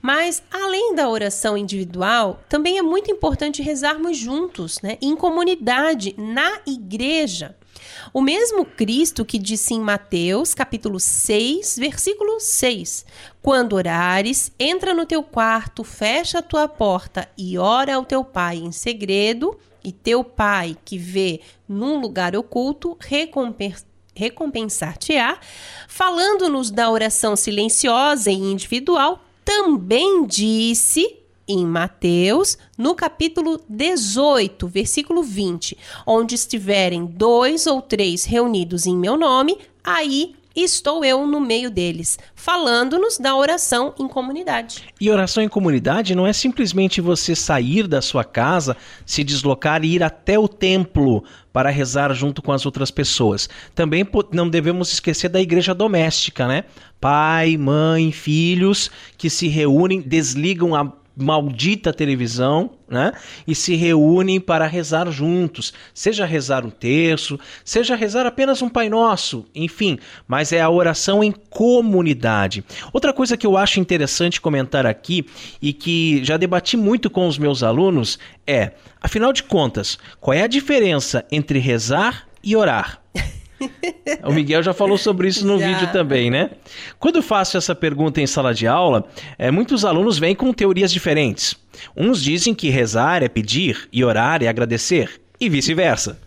Mas, 0.00 0.42
além 0.50 0.94
da 0.94 1.08
oração 1.08 1.56
individual, 1.56 2.40
também 2.48 2.78
é 2.78 2.82
muito 2.82 3.10
importante 3.10 3.62
rezarmos 3.62 4.16
juntos, 4.16 4.80
né? 4.82 4.98
em 5.00 5.16
comunidade, 5.16 6.14
na 6.18 6.60
igreja. 6.66 7.56
O 8.12 8.20
mesmo 8.20 8.64
Cristo 8.64 9.24
que 9.24 9.38
disse 9.38 9.74
em 9.74 9.80
Mateus, 9.80 10.54
capítulo 10.54 11.00
6, 11.00 11.78
versículo 11.78 12.38
6: 12.38 13.04
Quando 13.42 13.74
orares, 13.74 14.52
entra 14.58 14.94
no 14.94 15.06
teu 15.06 15.22
quarto, 15.22 15.82
fecha 15.84 16.38
a 16.38 16.42
tua 16.42 16.68
porta 16.68 17.28
e 17.36 17.58
ora 17.58 17.94
ao 17.94 18.04
teu 18.04 18.24
pai 18.24 18.58
em 18.58 18.72
segredo, 18.72 19.58
e 19.82 19.92
teu 19.92 20.24
pai 20.24 20.76
que 20.84 20.96
vê 20.96 21.40
num 21.68 22.00
lugar 22.00 22.34
oculto 22.34 22.96
recompensa 23.00 23.84
recompensar-te-á, 24.16 25.38
falando-nos 25.88 26.70
da 26.70 26.88
oração 26.88 27.34
silenciosa 27.34 28.30
e 28.30 28.34
individual, 28.34 29.23
também 29.44 30.26
disse 30.26 31.18
em 31.46 31.66
Mateus, 31.66 32.56
no 32.76 32.94
capítulo 32.94 33.60
18, 33.68 34.66
versículo 34.66 35.22
20, 35.22 35.76
onde 36.06 36.34
estiverem 36.34 37.04
dois 37.04 37.66
ou 37.66 37.82
três 37.82 38.24
reunidos 38.24 38.86
em 38.86 38.96
meu 38.96 39.16
nome, 39.16 39.58
aí 39.82 40.34
estou 40.54 41.04
eu 41.04 41.26
no 41.26 41.40
meio 41.40 41.70
deles, 41.70 42.18
falando-nos 42.34 43.18
da 43.18 43.34
oração 43.34 43.94
em 43.98 44.06
comunidade. 44.06 44.84
E 45.00 45.10
oração 45.10 45.42
em 45.42 45.48
comunidade 45.48 46.14
não 46.14 46.26
é 46.26 46.32
simplesmente 46.32 47.00
você 47.00 47.34
sair 47.34 47.86
da 47.86 48.00
sua 48.00 48.24
casa, 48.24 48.76
se 49.04 49.24
deslocar 49.24 49.84
e 49.84 49.94
ir 49.94 50.02
até 50.02 50.38
o 50.38 50.46
templo 50.46 51.24
para 51.52 51.70
rezar 51.70 52.12
junto 52.14 52.42
com 52.42 52.52
as 52.52 52.66
outras 52.66 52.90
pessoas. 52.90 53.48
Também 53.74 54.06
não 54.32 54.48
devemos 54.48 54.92
esquecer 54.92 55.28
da 55.28 55.40
igreja 55.40 55.74
doméstica, 55.74 56.46
né? 56.46 56.64
Pai, 57.00 57.56
mãe, 57.56 58.12
filhos 58.12 58.90
que 59.18 59.28
se 59.28 59.48
reúnem, 59.48 60.00
desligam 60.00 60.74
a 60.74 60.92
maldita 61.16 61.92
televisão, 61.92 62.70
né? 62.88 63.12
E 63.46 63.54
se 63.54 63.74
reúnem 63.74 64.40
para 64.40 64.66
rezar 64.66 65.10
juntos, 65.10 65.72
seja 65.92 66.24
rezar 66.24 66.64
um 66.64 66.70
terço, 66.70 67.38
seja 67.64 67.94
rezar 67.94 68.26
apenas 68.26 68.62
um 68.62 68.68
Pai 68.68 68.88
Nosso, 68.88 69.46
enfim, 69.54 69.98
mas 70.26 70.52
é 70.52 70.60
a 70.60 70.70
oração 70.70 71.22
em 71.22 71.32
comunidade. 71.32 72.64
Outra 72.92 73.12
coisa 73.12 73.36
que 73.36 73.46
eu 73.46 73.56
acho 73.56 73.80
interessante 73.80 74.40
comentar 74.40 74.86
aqui 74.86 75.26
e 75.62 75.72
que 75.72 76.24
já 76.24 76.36
debati 76.36 76.76
muito 76.76 77.08
com 77.08 77.26
os 77.28 77.38
meus 77.38 77.62
alunos 77.62 78.18
é, 78.46 78.72
afinal 79.00 79.32
de 79.32 79.42
contas, 79.42 79.98
qual 80.20 80.34
é 80.34 80.42
a 80.42 80.48
diferença 80.48 81.24
entre 81.30 81.58
rezar 81.58 82.26
e 82.42 82.56
orar? 82.56 83.00
O 84.22 84.32
Miguel 84.32 84.62
já 84.62 84.72
falou 84.72 84.96
sobre 84.98 85.28
isso 85.28 85.46
no 85.46 85.58
Já. 85.60 85.66
vídeo 85.66 85.92
também, 85.92 86.30
né? 86.30 86.50
Quando 86.98 87.16
eu 87.16 87.22
faço 87.22 87.56
essa 87.56 87.74
pergunta 87.74 88.20
em 88.20 88.26
sala 88.26 88.54
de 88.54 88.66
aula, 88.66 89.06
eh, 89.38 89.50
muitos 89.50 89.84
alunos 89.84 90.18
vêm 90.18 90.34
com 90.34 90.52
teorias 90.52 90.92
diferentes. 90.92 91.56
Uns 91.96 92.22
dizem 92.22 92.54
que 92.54 92.70
rezar 92.70 93.22
é 93.22 93.28
pedir 93.28 93.88
e 93.92 94.04
orar 94.04 94.42
é 94.42 94.48
agradecer, 94.48 95.20
e 95.40 95.48
vice-versa. 95.48 96.18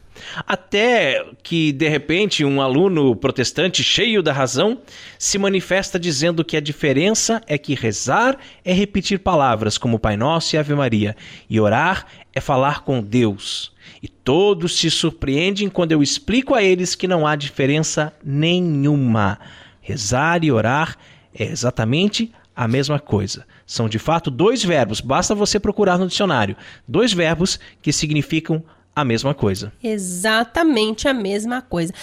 Até 0.48 1.24
que, 1.44 1.72
de 1.72 1.88
repente, 1.88 2.44
um 2.44 2.62
aluno 2.62 3.16
protestante 3.16 3.84
cheio 3.84 4.22
da 4.22 4.34
razão 4.34 4.82
se 5.18 5.38
manifesta 5.38 6.00
dizendo 6.00 6.44
que 6.44 6.58
a 6.58 6.60
diferença 6.60 7.42
é 7.48 7.58
que 7.58 7.76
rezar 7.76 8.38
é 8.64 8.74
repetir 8.74 9.20
palavras 9.20 9.78
como 9.78 10.00
Pai 10.00 10.18
Nosso 10.18 10.56
e 10.56 10.60
Ave 10.60 10.74
Maria, 10.74 11.16
e 11.50 11.60
orar 11.60 12.08
é 12.34 12.42
falar 12.42 12.84
com 12.84 13.02
Deus. 13.02 13.72
E 14.02 14.08
todos 14.08 14.78
se 14.78 14.90
surpreendem 14.92 15.70
quando 15.70 15.92
eu 15.92 16.04
explico 16.04 16.54
a 16.54 16.64
eles 16.64 16.96
que 16.96 17.08
não 17.08 17.26
há 17.26 17.36
diferença 17.36 18.14
nenhuma. 18.24 19.40
Rezar 19.82 20.44
e 20.44 20.52
orar 20.52 20.98
é 21.34 21.46
exatamente 21.46 22.32
a 22.56 22.68
mesma 22.68 23.00
coisa. 23.00 23.46
São 23.66 23.88
de 23.88 24.00
fato 24.00 24.32
dois 24.32 24.64
verbos, 24.64 25.00
basta 25.00 25.36
você 25.36 25.60
procurar 25.60 25.98
no 25.98 26.08
dicionário. 26.08 26.56
Dois 26.88 27.14
verbos 27.14 27.60
que 27.82 27.94
significam 27.94 28.64
a 28.96 29.06
mesma 29.06 29.36
coisa. 29.36 29.72
Exatamente 29.84 31.08
a 31.08 31.14
mesma 31.14 31.62
coisa. 31.62 31.94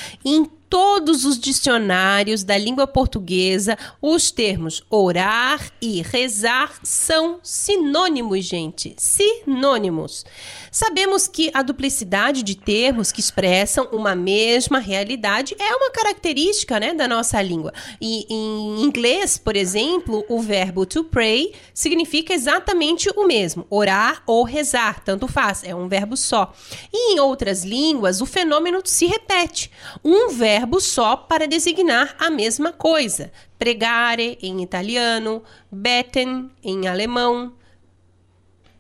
Todos 0.74 1.24
os 1.24 1.38
dicionários 1.38 2.42
da 2.42 2.58
língua 2.58 2.84
portuguesa, 2.84 3.78
os 4.02 4.32
termos 4.32 4.82
orar 4.90 5.70
e 5.80 6.02
rezar 6.02 6.80
são 6.82 7.38
sinônimos, 7.44 8.44
gente. 8.44 8.92
Sinônimos. 8.98 10.26
Sabemos 10.72 11.28
que 11.28 11.48
a 11.54 11.62
duplicidade 11.62 12.42
de 12.42 12.56
termos 12.56 13.12
que 13.12 13.20
expressam 13.20 13.86
uma 13.92 14.16
mesma 14.16 14.80
realidade 14.80 15.54
é 15.60 15.76
uma 15.76 15.92
característica 15.92 16.80
né, 16.80 16.92
da 16.92 17.06
nossa 17.06 17.40
língua. 17.40 17.72
E 18.00 18.26
em 18.28 18.82
inglês, 18.82 19.38
por 19.38 19.54
exemplo, 19.54 20.24
o 20.28 20.40
verbo 20.40 20.84
to 20.84 21.04
pray 21.04 21.52
significa 21.72 22.34
exatamente 22.34 23.08
o 23.14 23.28
mesmo: 23.28 23.64
orar 23.70 24.24
ou 24.26 24.42
rezar, 24.42 25.04
tanto 25.04 25.28
faz, 25.28 25.62
é 25.62 25.72
um 25.72 25.86
verbo 25.86 26.16
só. 26.16 26.52
E 26.92 27.14
em 27.14 27.20
outras 27.20 27.62
línguas, 27.62 28.20
o 28.20 28.26
fenômeno 28.26 28.82
se 28.84 29.06
repete: 29.06 29.70
um 30.04 30.30
verbo 30.30 30.63
só 30.80 31.16
para 31.16 31.46
designar 31.46 32.14
a 32.18 32.30
mesma 32.30 32.72
coisa. 32.72 33.32
Pregare 33.58 34.38
em 34.42 34.62
italiano, 34.62 35.42
beten 35.70 36.50
em 36.62 36.86
alemão, 36.86 37.54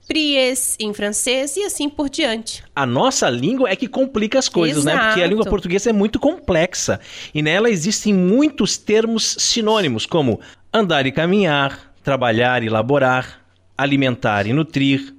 pries 0.06 0.76
em 0.78 0.92
francês 0.92 1.56
e 1.56 1.64
assim 1.64 1.88
por 1.88 2.08
diante. 2.08 2.62
A 2.74 2.84
nossa 2.84 3.28
língua 3.30 3.70
é 3.70 3.76
que 3.76 3.88
complica 3.88 4.38
as 4.38 4.48
coisas, 4.48 4.84
né? 4.84 4.96
Porque 4.96 5.22
a 5.22 5.26
língua 5.26 5.42
Exato. 5.42 5.50
portuguesa 5.50 5.90
é 5.90 5.92
muito 5.92 6.18
complexa 6.18 7.00
e 7.34 7.42
nela 7.42 7.70
existem 7.70 8.12
muitos 8.12 8.76
termos 8.76 9.36
sinônimos, 9.38 10.06
como 10.06 10.40
andar 10.72 11.06
e 11.06 11.12
caminhar, 11.12 11.94
trabalhar 12.02 12.62
e 12.62 12.68
laborar, 12.68 13.40
alimentar 13.76 14.46
e 14.46 14.52
nutrir, 14.52 15.14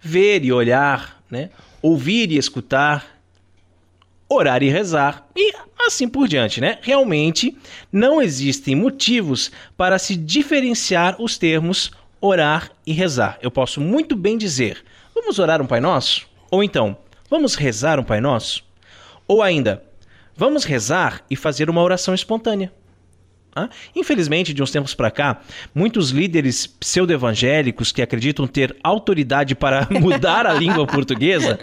ver 0.00 0.44
e 0.44 0.52
olhar, 0.52 1.22
né? 1.30 1.50
Ouvir 1.82 2.30
e 2.30 2.38
escutar, 2.38 3.18
orar 4.28 4.62
e 4.62 4.68
rezar 4.68 5.26
e 5.34 5.52
assim 5.86 6.08
por 6.08 6.28
diante, 6.28 6.60
né? 6.60 6.78
Realmente 6.82 7.56
não 7.92 8.20
existem 8.20 8.74
motivos 8.74 9.50
para 9.76 9.98
se 9.98 10.16
diferenciar 10.16 11.16
os 11.20 11.38
termos 11.38 11.90
orar 12.20 12.70
e 12.86 12.92
rezar. 12.92 13.38
Eu 13.40 13.50
posso 13.50 13.80
muito 13.80 14.16
bem 14.16 14.36
dizer: 14.36 14.84
vamos 15.14 15.38
orar 15.38 15.62
um 15.62 15.66
Pai 15.66 15.80
Nosso? 15.80 16.26
Ou 16.50 16.62
então, 16.62 16.96
vamos 17.30 17.54
rezar 17.54 17.98
um 17.98 18.04
Pai 18.04 18.20
Nosso? 18.20 18.64
Ou 19.26 19.42
ainda, 19.42 19.84
vamos 20.36 20.64
rezar 20.64 21.24
e 21.30 21.36
fazer 21.36 21.68
uma 21.68 21.82
oração 21.82 22.14
espontânea. 22.14 22.72
Infelizmente, 23.94 24.54
de 24.54 24.62
uns 24.62 24.70
tempos 24.70 24.94
para 24.94 25.10
cá, 25.10 25.40
muitos 25.74 26.10
líderes 26.10 26.66
pseudo-evangélicos 26.66 27.90
que 27.90 28.02
acreditam 28.02 28.46
ter 28.46 28.76
autoridade 28.82 29.54
para 29.54 29.88
mudar 30.00 30.46
a 30.46 30.52
língua 30.52 30.86
portuguesa 30.86 31.58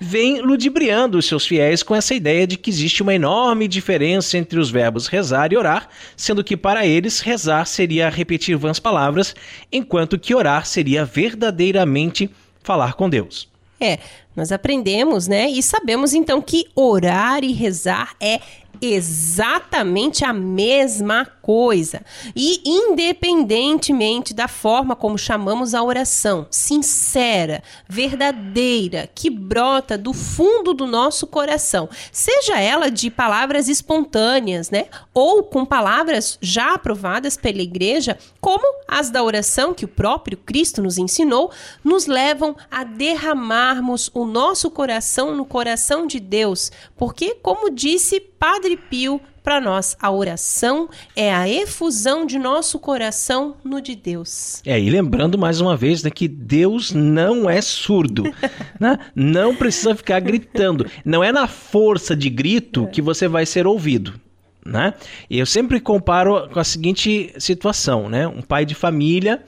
vêm 0.00 0.40
ludibriando 0.40 1.18
os 1.18 1.26
seus 1.26 1.46
fiéis 1.46 1.82
com 1.82 1.94
essa 1.94 2.14
ideia 2.14 2.46
de 2.46 2.56
que 2.56 2.70
existe 2.70 3.02
uma 3.02 3.14
enorme 3.14 3.66
diferença 3.66 4.36
entre 4.36 4.58
os 4.58 4.70
verbos 4.70 5.06
rezar 5.06 5.52
e 5.52 5.56
orar, 5.56 5.88
sendo 6.16 6.44
que 6.44 6.56
para 6.56 6.86
eles 6.86 7.20
rezar 7.20 7.66
seria 7.66 8.08
repetir 8.08 8.56
vãs 8.56 8.78
palavras, 8.78 9.34
enquanto 9.72 10.18
que 10.18 10.34
orar 10.34 10.66
seria 10.66 11.04
verdadeiramente 11.04 12.30
falar 12.62 12.94
com 12.94 13.08
Deus. 13.08 13.48
É, 13.80 13.98
nós 14.34 14.50
aprendemos, 14.50 15.28
né? 15.28 15.48
E 15.48 15.62
sabemos 15.62 16.12
então 16.12 16.42
que 16.42 16.66
orar 16.74 17.44
e 17.44 17.52
rezar 17.52 18.14
é 18.20 18.40
exatamente 18.80 20.24
a 20.24 20.32
mesma 20.32 21.26
coisa. 21.48 22.02
E 22.36 22.60
independentemente 22.64 24.34
da 24.34 24.46
forma 24.46 24.94
como 24.94 25.16
chamamos 25.16 25.74
a 25.74 25.82
oração, 25.82 26.46
sincera, 26.50 27.62
verdadeira, 27.88 29.08
que 29.14 29.30
brota 29.30 29.96
do 29.96 30.12
fundo 30.12 30.74
do 30.74 30.86
nosso 30.86 31.26
coração, 31.26 31.88
seja 32.12 32.60
ela 32.60 32.90
de 32.90 33.10
palavras 33.10 33.68
espontâneas, 33.68 34.70
né? 34.70 34.88
Ou 35.14 35.42
com 35.42 35.64
palavras 35.64 36.38
já 36.40 36.74
aprovadas 36.74 37.36
pela 37.36 37.62
igreja, 37.62 38.18
como 38.40 38.66
as 38.86 39.10
da 39.10 39.22
oração 39.22 39.72
que 39.72 39.84
o 39.84 39.88
próprio 39.88 40.36
Cristo 40.36 40.82
nos 40.82 40.98
ensinou, 40.98 41.50
nos 41.82 42.06
levam 42.06 42.56
a 42.70 42.84
derramarmos 42.84 44.10
o 44.12 44.26
nosso 44.26 44.70
coração 44.70 45.34
no 45.34 45.44
coração 45.44 46.06
de 46.06 46.20
Deus, 46.20 46.70
porque, 46.96 47.34
como 47.36 47.70
disse 47.70 48.20
Padre 48.20 48.67
Pio 48.76 49.20
para 49.48 49.62
nós, 49.62 49.96
a 49.98 50.10
oração 50.10 50.90
é 51.16 51.32
a 51.32 51.48
efusão 51.48 52.26
de 52.26 52.38
nosso 52.38 52.78
coração 52.78 53.56
no 53.64 53.80
de 53.80 53.96
Deus. 53.96 54.60
É, 54.66 54.78
e 54.78 54.90
lembrando 54.90 55.38
mais 55.38 55.58
uma 55.58 55.74
vez 55.74 56.02
né, 56.02 56.10
que 56.10 56.28
Deus 56.28 56.92
não 56.92 57.48
é 57.48 57.62
surdo, 57.62 58.24
né? 58.78 58.98
não 59.14 59.56
precisa 59.56 59.94
ficar 59.94 60.20
gritando. 60.20 60.84
Não 61.02 61.24
é 61.24 61.32
na 61.32 61.48
força 61.48 62.14
de 62.14 62.28
grito 62.28 62.86
que 62.88 63.00
você 63.00 63.26
vai 63.26 63.46
ser 63.46 63.66
ouvido. 63.66 64.20
Né? 64.66 64.92
E 65.30 65.38
eu 65.38 65.46
sempre 65.46 65.80
comparo 65.80 66.46
com 66.50 66.60
a 66.60 66.64
seguinte 66.64 67.32
situação, 67.38 68.06
né? 68.06 68.28
Um 68.28 68.42
pai 68.42 68.66
de 68.66 68.74
família 68.74 69.42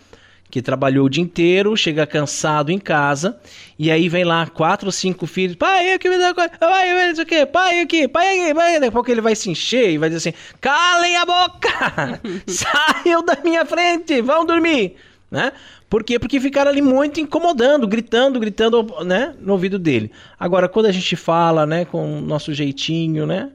que 0.50 0.60
trabalhou 0.60 1.06
o 1.06 1.08
dia 1.08 1.22
inteiro, 1.22 1.76
chega 1.76 2.06
cansado 2.06 2.70
em 2.70 2.78
casa, 2.78 3.38
e 3.78 3.90
aí 3.90 4.08
vem 4.08 4.24
lá 4.24 4.46
quatro 4.46 4.88
ou 4.88 4.92
cinco 4.92 5.26
filhos, 5.26 5.56
pai, 5.56 5.92
aqui 5.92 6.08
me 6.08 6.18
dá 6.18 6.34
coisa, 6.34 6.50
pai, 6.58 7.08
não 7.08 7.14
sei 7.14 7.24
o 7.24 7.26
quê, 7.26 7.46
pai, 7.46 7.80
aqui, 7.80 8.08
pai, 8.08 8.40
aqui, 8.40 8.54
pai, 8.54 8.74
daqui 8.74 8.86
a 8.86 8.92
pouco 8.92 9.10
ele 9.10 9.20
vai 9.20 9.36
se 9.36 9.48
encher 9.48 9.90
e 9.90 9.98
vai 9.98 10.10
dizer 10.10 10.28
assim, 10.28 10.38
calem 10.60 11.16
a 11.16 11.24
boca, 11.24 12.20
saiam 12.46 13.24
da 13.24 13.38
minha 13.44 13.64
frente, 13.64 14.20
vão 14.20 14.44
dormir, 14.44 14.96
né? 15.30 15.52
Por 15.88 16.04
quê? 16.04 16.18
Porque 16.18 16.38
ficaram 16.38 16.70
ali 16.70 16.80
muito 16.80 17.18
incomodando, 17.20 17.86
gritando, 17.86 18.38
gritando, 18.38 19.04
né, 19.04 19.34
no 19.40 19.52
ouvido 19.52 19.76
dele. 19.76 20.12
Agora, 20.38 20.68
quando 20.68 20.86
a 20.86 20.92
gente 20.92 21.16
fala, 21.16 21.66
né, 21.66 21.84
com 21.84 22.18
o 22.18 22.20
nosso 22.20 22.54
jeitinho, 22.54 23.26
né, 23.26 23.50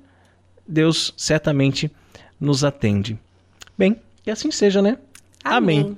Deus 0.67 1.13
certamente 1.15 1.89
nos 2.39 2.63
atende. 2.63 3.17
Bem, 3.77 3.97
que 4.23 4.31
assim 4.31 4.51
seja, 4.51 4.81
né? 4.81 4.97
Amém. 5.43 5.97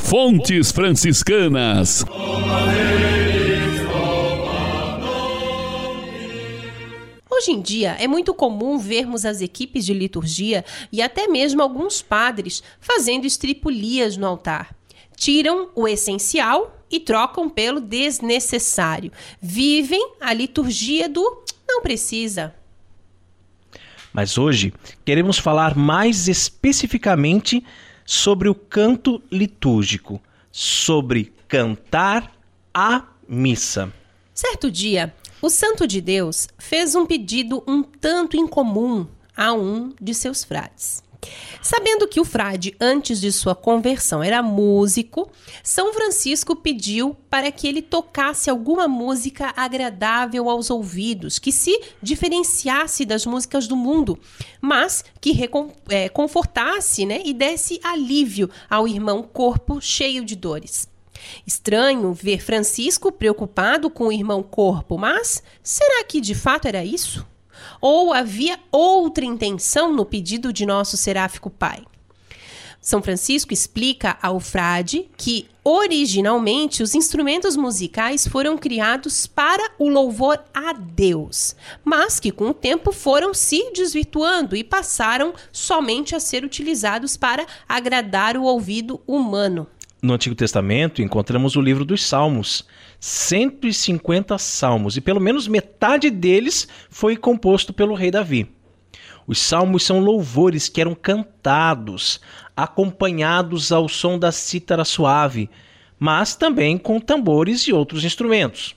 Fontes 0.07 0.71
franciscanas. 0.71 2.05
Hoje 7.27 7.51
em 7.51 7.59
dia, 7.59 7.97
é 7.99 8.07
muito 8.07 8.31
comum 8.31 8.77
vermos 8.77 9.25
as 9.25 9.41
equipes 9.41 9.83
de 9.83 9.95
liturgia 9.95 10.63
e 10.91 11.01
até 11.01 11.27
mesmo 11.27 11.63
alguns 11.63 12.03
padres 12.03 12.61
fazendo 12.79 13.25
estripulias 13.25 14.15
no 14.15 14.27
altar. 14.27 14.75
Tiram 15.17 15.69
o 15.73 15.87
essencial 15.87 16.85
e 16.91 16.99
trocam 16.99 17.49
pelo 17.49 17.81
desnecessário. 17.81 19.11
Vivem 19.41 20.11
a 20.21 20.31
liturgia 20.33 21.09
do 21.09 21.43
não 21.67 21.81
precisa. 21.81 22.53
Mas 24.13 24.37
hoje 24.37 24.71
queremos 25.03 25.39
falar 25.39 25.75
mais 25.75 26.27
especificamente 26.27 27.63
sobre 28.05 28.47
o 28.47 28.55
canto 28.55 29.21
litúrgico, 29.31 30.21
sobre 30.51 31.33
cantar 31.47 32.31
a 32.73 33.07
missa. 33.27 33.91
Certo 34.33 34.69
dia, 34.69 35.13
o 35.41 35.49
Santo 35.49 35.87
de 35.87 35.99
Deus 35.99 36.47
fez 36.57 36.95
um 36.95 37.05
pedido 37.05 37.63
um 37.67 37.81
tanto 37.81 38.37
incomum 38.37 39.07
a 39.35 39.51
um 39.53 39.91
de 39.99 40.13
seus 40.13 40.43
frades. 40.43 41.03
Sabendo 41.61 42.07
que 42.07 42.19
o 42.19 42.25
frade, 42.25 42.75
antes 42.79 43.19
de 43.19 43.31
sua 43.31 43.55
conversão, 43.55 44.21
era 44.21 44.43
músico, 44.43 45.31
São 45.63 45.93
Francisco 45.93 46.55
pediu 46.55 47.17
para 47.29 47.51
que 47.51 47.67
ele 47.67 47.81
tocasse 47.81 48.49
alguma 48.49 48.87
música 48.87 49.53
agradável 49.57 50.49
aos 50.49 50.69
ouvidos, 50.69 51.39
que 51.39 51.51
se 51.51 51.79
diferenciasse 52.01 53.05
das 53.05 53.25
músicas 53.25 53.67
do 53.67 53.75
mundo, 53.75 54.19
mas 54.61 55.03
que 55.19 55.49
é, 55.89 56.07
confortasse 56.09 57.05
né, 57.05 57.21
e 57.25 57.33
desse 57.33 57.79
alívio 57.83 58.49
ao 58.69 58.87
irmão 58.87 59.23
corpo 59.23 59.81
cheio 59.81 60.23
de 60.23 60.35
dores. 60.35 60.87
Estranho 61.45 62.13
ver 62.13 62.41
Francisco 62.41 63.11
preocupado 63.11 63.89
com 63.89 64.07
o 64.07 64.11
irmão 64.11 64.43
corpo, 64.43 64.97
mas 64.97 65.41
será 65.63 66.03
que 66.03 66.21
de 66.21 66.35
fato 66.35 66.67
era 66.67 66.83
isso? 66.83 67.25
Ou 67.81 68.13
havia 68.13 68.59
outra 68.71 69.25
intenção 69.25 69.93
no 69.93 70.05
pedido 70.05 70.51
de 70.51 70.65
nosso 70.65 70.97
seráfico 70.97 71.49
pai? 71.49 71.83
São 72.85 73.01
Francisco 73.01 73.51
explica 73.51 74.15
ao 74.21 74.39
frade 74.39 75.09
que, 75.17 75.47
originalmente, 75.63 76.83
os 76.83 76.93
instrumentos 76.93 77.55
musicais 77.55 78.27
foram 78.27 78.59
criados 78.59 79.25
para 79.25 79.71
o 79.79 79.89
louvor 79.89 80.39
a 80.53 80.71
Deus, 80.71 81.55
mas 81.83 82.19
que 82.19 82.31
com 82.31 82.49
o 82.49 82.53
tempo 82.53 82.91
foram 82.91 83.33
se 83.33 83.71
desvirtuando 83.73 84.55
e 84.55 84.63
passaram 84.63 85.33
somente 85.51 86.15
a 86.15 86.19
ser 86.19 86.45
utilizados 86.45 87.17
para 87.17 87.47
agradar 87.67 88.37
o 88.37 88.43
ouvido 88.43 89.01
humano. 89.07 89.65
No 89.99 90.13
Antigo 90.13 90.35
Testamento 90.35 91.01
encontramos 91.01 91.55
o 91.55 91.61
livro 91.61 91.83
dos 91.83 92.05
Salmos, 92.05 92.67
150 93.05 94.35
salmos, 94.39 94.97
e 94.97 95.01
pelo 95.01 95.19
menos 95.19 95.47
metade 95.47 96.09
deles 96.09 96.67
foi 96.89 97.15
composto 97.15 97.71
pelo 97.71 97.93
rei 97.93 98.09
Davi. 98.09 98.49
Os 99.27 99.37
salmos 99.37 99.83
são 99.83 99.99
louvores 99.99 100.67
que 100.67 100.81
eram 100.81 100.95
cantados, 100.95 102.19
acompanhados 102.57 103.71
ao 103.71 103.87
som 103.87 104.17
da 104.17 104.31
cítara 104.31 104.83
suave, 104.83 105.51
mas 105.99 106.35
também 106.35 106.79
com 106.79 106.99
tambores 106.99 107.67
e 107.67 107.71
outros 107.71 108.03
instrumentos. 108.03 108.75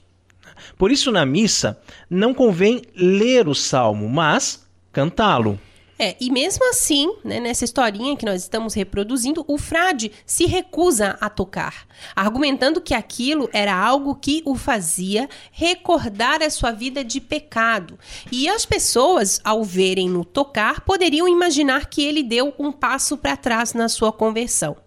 Por 0.77 0.91
isso, 0.91 1.11
na 1.11 1.25
missa, 1.25 1.81
não 2.07 2.31
convém 2.31 2.83
ler 2.95 3.47
o 3.47 3.55
salmo, 3.55 4.07
mas 4.07 4.63
cantá-lo. 4.91 5.59
É, 6.01 6.15
e 6.17 6.31
mesmo 6.31 6.69
assim, 6.69 7.13
né, 7.25 7.41
nessa 7.41 7.65
historinha 7.65 8.15
que 8.15 8.25
nós 8.25 8.41
estamos 8.41 8.73
reproduzindo, 8.73 9.43
o 9.45 9.57
frade 9.57 10.13
se 10.25 10.45
recusa 10.45 11.17
a 11.19 11.29
tocar, 11.29 11.85
argumentando 12.15 12.79
que 12.79 12.93
aquilo 12.93 13.49
era 13.51 13.75
algo 13.75 14.15
que 14.15 14.41
o 14.45 14.55
fazia 14.55 15.27
recordar 15.51 16.41
a 16.41 16.49
sua 16.49 16.71
vida 16.71 17.03
de 17.03 17.19
pecado. 17.19 17.99
E 18.31 18.47
as 18.47 18.65
pessoas, 18.65 19.41
ao 19.43 19.61
verem 19.61 20.07
no 20.07 20.23
tocar, 20.23 20.81
poderiam 20.81 21.27
imaginar 21.27 21.87
que 21.87 22.01
ele 22.01 22.23
deu 22.23 22.53
um 22.57 22.71
passo 22.71 23.17
para 23.17 23.35
trás 23.35 23.73
na 23.73 23.89
sua 23.89 24.13
conversão. 24.13 24.77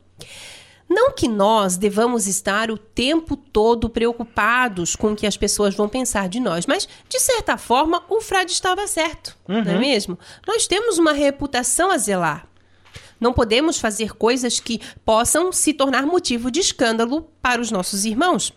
Não 0.92 1.12
que 1.12 1.26
nós 1.26 1.78
devamos 1.78 2.26
estar 2.26 2.70
o 2.70 2.76
tempo 2.76 3.34
todo 3.34 3.88
preocupados 3.88 4.94
com 4.94 5.12
o 5.12 5.16
que 5.16 5.26
as 5.26 5.38
pessoas 5.38 5.74
vão 5.74 5.88
pensar 5.88 6.28
de 6.28 6.38
nós, 6.38 6.66
mas, 6.66 6.86
de 7.08 7.18
certa 7.18 7.56
forma, 7.56 8.04
o 8.10 8.20
frade 8.20 8.52
estava 8.52 8.86
certo, 8.86 9.36
uhum. 9.48 9.64
não 9.64 9.70
é 9.70 9.74
uhum. 9.74 9.80
mesmo? 9.80 10.18
Nós 10.46 10.66
temos 10.66 10.98
uma 10.98 11.12
reputação 11.12 11.90
a 11.90 11.96
zelar. 11.96 12.46
Não 13.18 13.32
podemos 13.32 13.78
fazer 13.78 14.14
coisas 14.14 14.60
que 14.60 14.80
possam 15.04 15.50
se 15.50 15.72
tornar 15.72 16.04
motivo 16.04 16.50
de 16.50 16.60
escândalo 16.60 17.22
para 17.40 17.60
os 17.60 17.70
nossos 17.70 18.04
irmãos. 18.04 18.52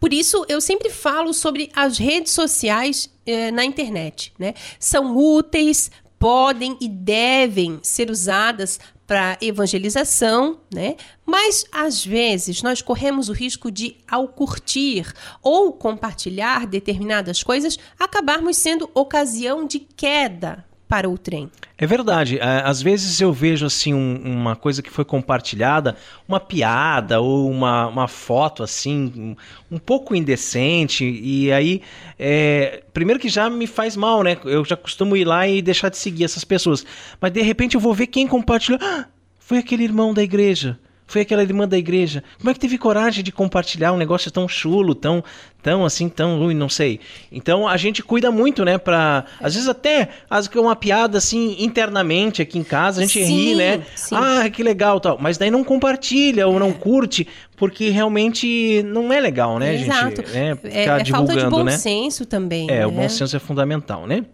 Por 0.00 0.14
isso, 0.14 0.46
eu 0.48 0.62
sempre 0.62 0.88
falo 0.88 1.34
sobre 1.34 1.70
as 1.74 1.98
redes 1.98 2.32
sociais 2.32 3.10
eh, 3.26 3.50
na 3.50 3.64
internet. 3.64 4.32
Né? 4.38 4.54
São 4.78 5.14
úteis, 5.14 5.90
podem 6.18 6.78
e 6.80 6.88
devem 6.88 7.80
ser 7.82 8.10
usadas 8.10 8.80
para 9.08 9.38
evangelização, 9.40 10.60
né? 10.70 10.96
Mas 11.24 11.64
às 11.72 12.04
vezes 12.04 12.62
nós 12.62 12.82
corremos 12.82 13.30
o 13.30 13.32
risco 13.32 13.70
de, 13.70 13.96
ao 14.06 14.28
curtir 14.28 15.10
ou 15.42 15.72
compartilhar 15.72 16.66
determinadas 16.66 17.42
coisas, 17.42 17.78
acabarmos 17.98 18.58
sendo 18.58 18.90
ocasião 18.94 19.66
de 19.66 19.78
queda 19.78 20.67
para 20.88 21.08
o 21.08 21.18
trem. 21.18 21.50
É 21.76 21.86
verdade. 21.86 22.38
É, 22.38 22.62
às 22.64 22.80
vezes 22.80 23.20
eu 23.20 23.32
vejo 23.32 23.66
assim 23.66 23.92
um, 23.92 24.20
uma 24.24 24.56
coisa 24.56 24.82
que 24.82 24.90
foi 24.90 25.04
compartilhada, 25.04 25.96
uma 26.26 26.40
piada 26.40 27.20
ou 27.20 27.50
uma, 27.50 27.86
uma 27.86 28.08
foto 28.08 28.62
assim, 28.62 29.12
um, 29.16 29.76
um 29.76 29.78
pouco 29.78 30.14
indecente, 30.14 31.04
e 31.04 31.52
aí, 31.52 31.82
é, 32.18 32.82
primeiro 32.92 33.20
que 33.20 33.28
já 33.28 33.50
me 33.50 33.66
faz 33.66 33.96
mal, 33.96 34.22
né? 34.22 34.36
Eu 34.44 34.64
já 34.64 34.76
costumo 34.76 35.16
ir 35.16 35.24
lá 35.24 35.46
e 35.46 35.60
deixar 35.60 35.90
de 35.90 35.98
seguir 35.98 36.24
essas 36.24 36.44
pessoas. 36.44 36.84
Mas 37.20 37.32
de 37.32 37.42
repente 37.42 37.74
eu 37.74 37.80
vou 37.80 37.92
ver 37.92 38.06
quem 38.06 38.26
compartilhou. 38.26 38.80
Ah, 38.82 39.06
foi 39.38 39.58
aquele 39.58 39.84
irmão 39.84 40.14
da 40.14 40.22
igreja 40.22 40.78
foi 41.08 41.22
aquela 41.22 41.42
irmã 41.42 41.66
da 41.66 41.78
igreja. 41.78 42.22
Como 42.38 42.50
é 42.50 42.54
que 42.54 42.60
teve 42.60 42.76
coragem 42.76 43.24
de 43.24 43.32
compartilhar 43.32 43.92
um 43.92 43.96
negócio 43.96 44.30
tão 44.30 44.46
chulo, 44.46 44.94
tão, 44.94 45.24
tão 45.62 45.84
assim, 45.84 46.06
tão 46.08 46.38
ruim, 46.38 46.54
não 46.54 46.68
sei. 46.68 47.00
Então 47.32 47.66
a 47.66 47.78
gente 47.78 48.02
cuida 48.02 48.30
muito, 48.30 48.62
né, 48.62 48.76
para 48.76 49.24
às 49.40 49.54
vezes 49.54 49.68
até 49.68 50.10
as 50.28 50.46
uma 50.58 50.76
piada 50.76 51.16
assim 51.16 51.56
internamente 51.58 52.42
aqui 52.42 52.58
em 52.58 52.64
casa, 52.64 53.00
a 53.00 53.04
gente 53.06 53.24
sim, 53.24 53.34
ri, 53.34 53.54
né? 53.54 53.82
Sim. 53.96 54.14
Ah, 54.16 54.48
que 54.50 54.62
legal, 54.62 55.00
tal. 55.00 55.16
Mas 55.18 55.38
daí 55.38 55.50
não 55.50 55.64
compartilha 55.64 56.46
ou 56.46 56.58
não 56.58 56.72
curte, 56.72 57.26
porque 57.56 57.88
realmente 57.88 58.82
não 58.82 59.10
é 59.10 59.18
legal, 59.18 59.58
né, 59.58 59.74
Exato. 59.74 60.22
gente? 60.22 60.30
Né, 60.32 60.56
ficar 60.56 60.98
é, 60.98 61.00
é 61.00 61.02
divulgando, 61.02 61.32
falta 61.32 61.44
de 61.44 61.50
bom 61.50 61.64
né? 61.64 61.72
senso 61.72 62.26
também. 62.26 62.70
É, 62.70 62.80
né? 62.80 62.86
o 62.86 62.90
bom 62.90 63.08
senso 63.08 63.34
é 63.34 63.40
fundamental, 63.40 64.06
né? 64.06 64.26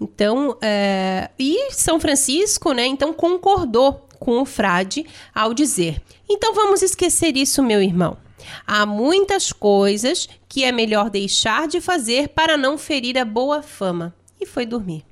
Então, 0.00 0.56
é... 0.60 1.30
e 1.38 1.72
São 1.72 1.98
Francisco, 1.98 2.72
né? 2.72 2.86
Então 2.86 3.12
concordou 3.12 4.05
com 4.18 4.40
o 4.40 4.46
frade 4.46 5.06
ao 5.34 5.54
dizer: 5.54 6.00
Então 6.28 6.54
vamos 6.54 6.82
esquecer 6.82 7.36
isso, 7.36 7.62
meu 7.62 7.82
irmão. 7.82 8.16
Há 8.66 8.86
muitas 8.86 9.52
coisas 9.52 10.28
que 10.48 10.64
é 10.64 10.72
melhor 10.72 11.10
deixar 11.10 11.66
de 11.68 11.80
fazer 11.80 12.28
para 12.28 12.56
não 12.56 12.78
ferir 12.78 13.18
a 13.18 13.24
boa 13.24 13.62
fama. 13.62 14.14
E 14.40 14.46
foi 14.46 14.66
dormir. 14.66 15.04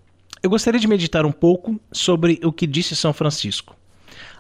Eu 0.43 0.51
gostaria 0.51 0.79
de 0.79 0.87
meditar 0.87 1.25
um 1.25 1.33
pouco 1.33 1.81
sobre 1.91 2.39
o 2.45 2.53
que 2.53 2.67
disse 2.67 2.95
São 2.95 3.13
Francisco. 3.13 3.75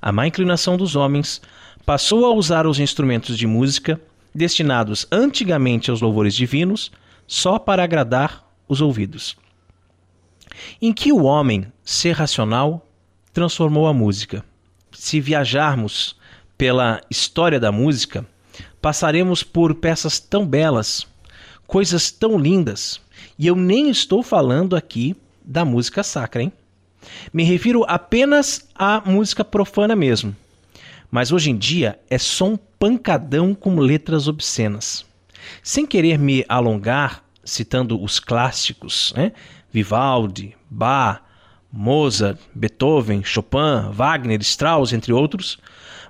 A 0.01 0.13
má 0.13 0.27
inclinação 0.27 0.77
dos 0.77 0.97
homens 0.97 1.41
passou 1.87 2.27
a 2.27 2.35
usar 2.35 2.67
os 2.67 2.79
instrumentos 2.79 3.39
de 3.39 3.47
música, 3.47 4.01
destinados 4.35 5.07
antigamente 5.11 5.91
aos 5.91 6.03
louvores 6.03 6.35
divinos, 6.35 6.93
só 7.27 7.59
para 7.59 7.83
agradar 7.83 8.47
os 8.69 8.83
ouvidos. 8.83 9.37
Em 10.81 10.93
que 10.93 11.11
o 11.11 11.25
homem, 11.25 11.67
ser 11.83 12.13
racional, 12.13 12.87
transformou 13.33 13.87
a 13.87 13.95
música 13.95 14.45
se 14.95 15.21
viajarmos 15.21 16.17
pela 16.57 17.01
história 17.11 17.61
da 17.61 17.71
música, 17.71 18.27
passaremos 18.81 19.43
por 19.43 19.75
peças 19.75 20.19
tão 20.19 20.47
belas, 20.47 21.07
coisas 21.67 22.11
tão 22.11 22.39
lindas. 22.39 23.01
E 23.39 23.47
eu 23.47 23.57
nem 23.57 23.91
estou 23.91 24.23
falando 24.23 24.77
aqui 24.77 25.17
da 25.45 25.65
música 25.65 26.03
sacra, 26.03 26.43
hein? 26.43 26.53
Me 27.33 27.45
refiro 27.45 27.85
apenas 27.87 28.69
à 28.75 29.03
música 29.05 29.45
profana 29.45 29.95
mesmo. 29.95 30.35
Mas 31.11 31.33
hoje 31.33 31.51
em 31.51 31.57
dia 31.57 31.99
é 32.09 32.19
só 32.19 32.49
um 32.49 32.57
pancadão 32.57 33.55
com 33.55 33.79
letras 33.79 34.27
obscenas. 34.27 35.05
Sem 35.63 35.87
querer 35.87 36.19
me 36.19 36.45
alongar, 36.49 37.23
citando 37.45 38.03
os 38.03 38.19
clássicos, 38.19 39.13
né? 39.17 39.33
Vivaldi, 39.73 40.57
Bach, 40.71 41.24
Mozart, 41.77 42.39
Beethoven, 42.55 43.25
Chopin, 43.25 43.91
Wagner, 43.93 44.41
Strauss, 44.43 44.93
entre 44.93 45.13
outros. 45.13 45.59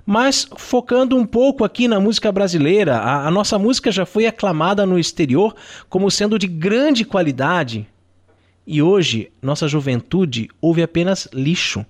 Mas 0.05 0.47
focando 0.55 1.17
um 1.17 1.25
pouco 1.25 1.63
aqui 1.63 1.87
na 1.87 1.99
música 1.99 2.31
brasileira, 2.31 2.97
a, 2.97 3.27
a 3.27 3.31
nossa 3.31 3.57
música 3.57 3.91
já 3.91 4.05
foi 4.05 4.27
aclamada 4.27 4.85
no 4.85 4.99
exterior 4.99 5.55
como 5.89 6.11
sendo 6.11 6.37
de 6.37 6.45
grande 6.45 7.03
qualidade. 7.03 7.87
E 8.67 8.81
hoje, 8.81 9.31
nossa 9.41 9.67
juventude 9.67 10.49
ouve 10.61 10.83
apenas 10.83 11.27
lixo. 11.33 11.83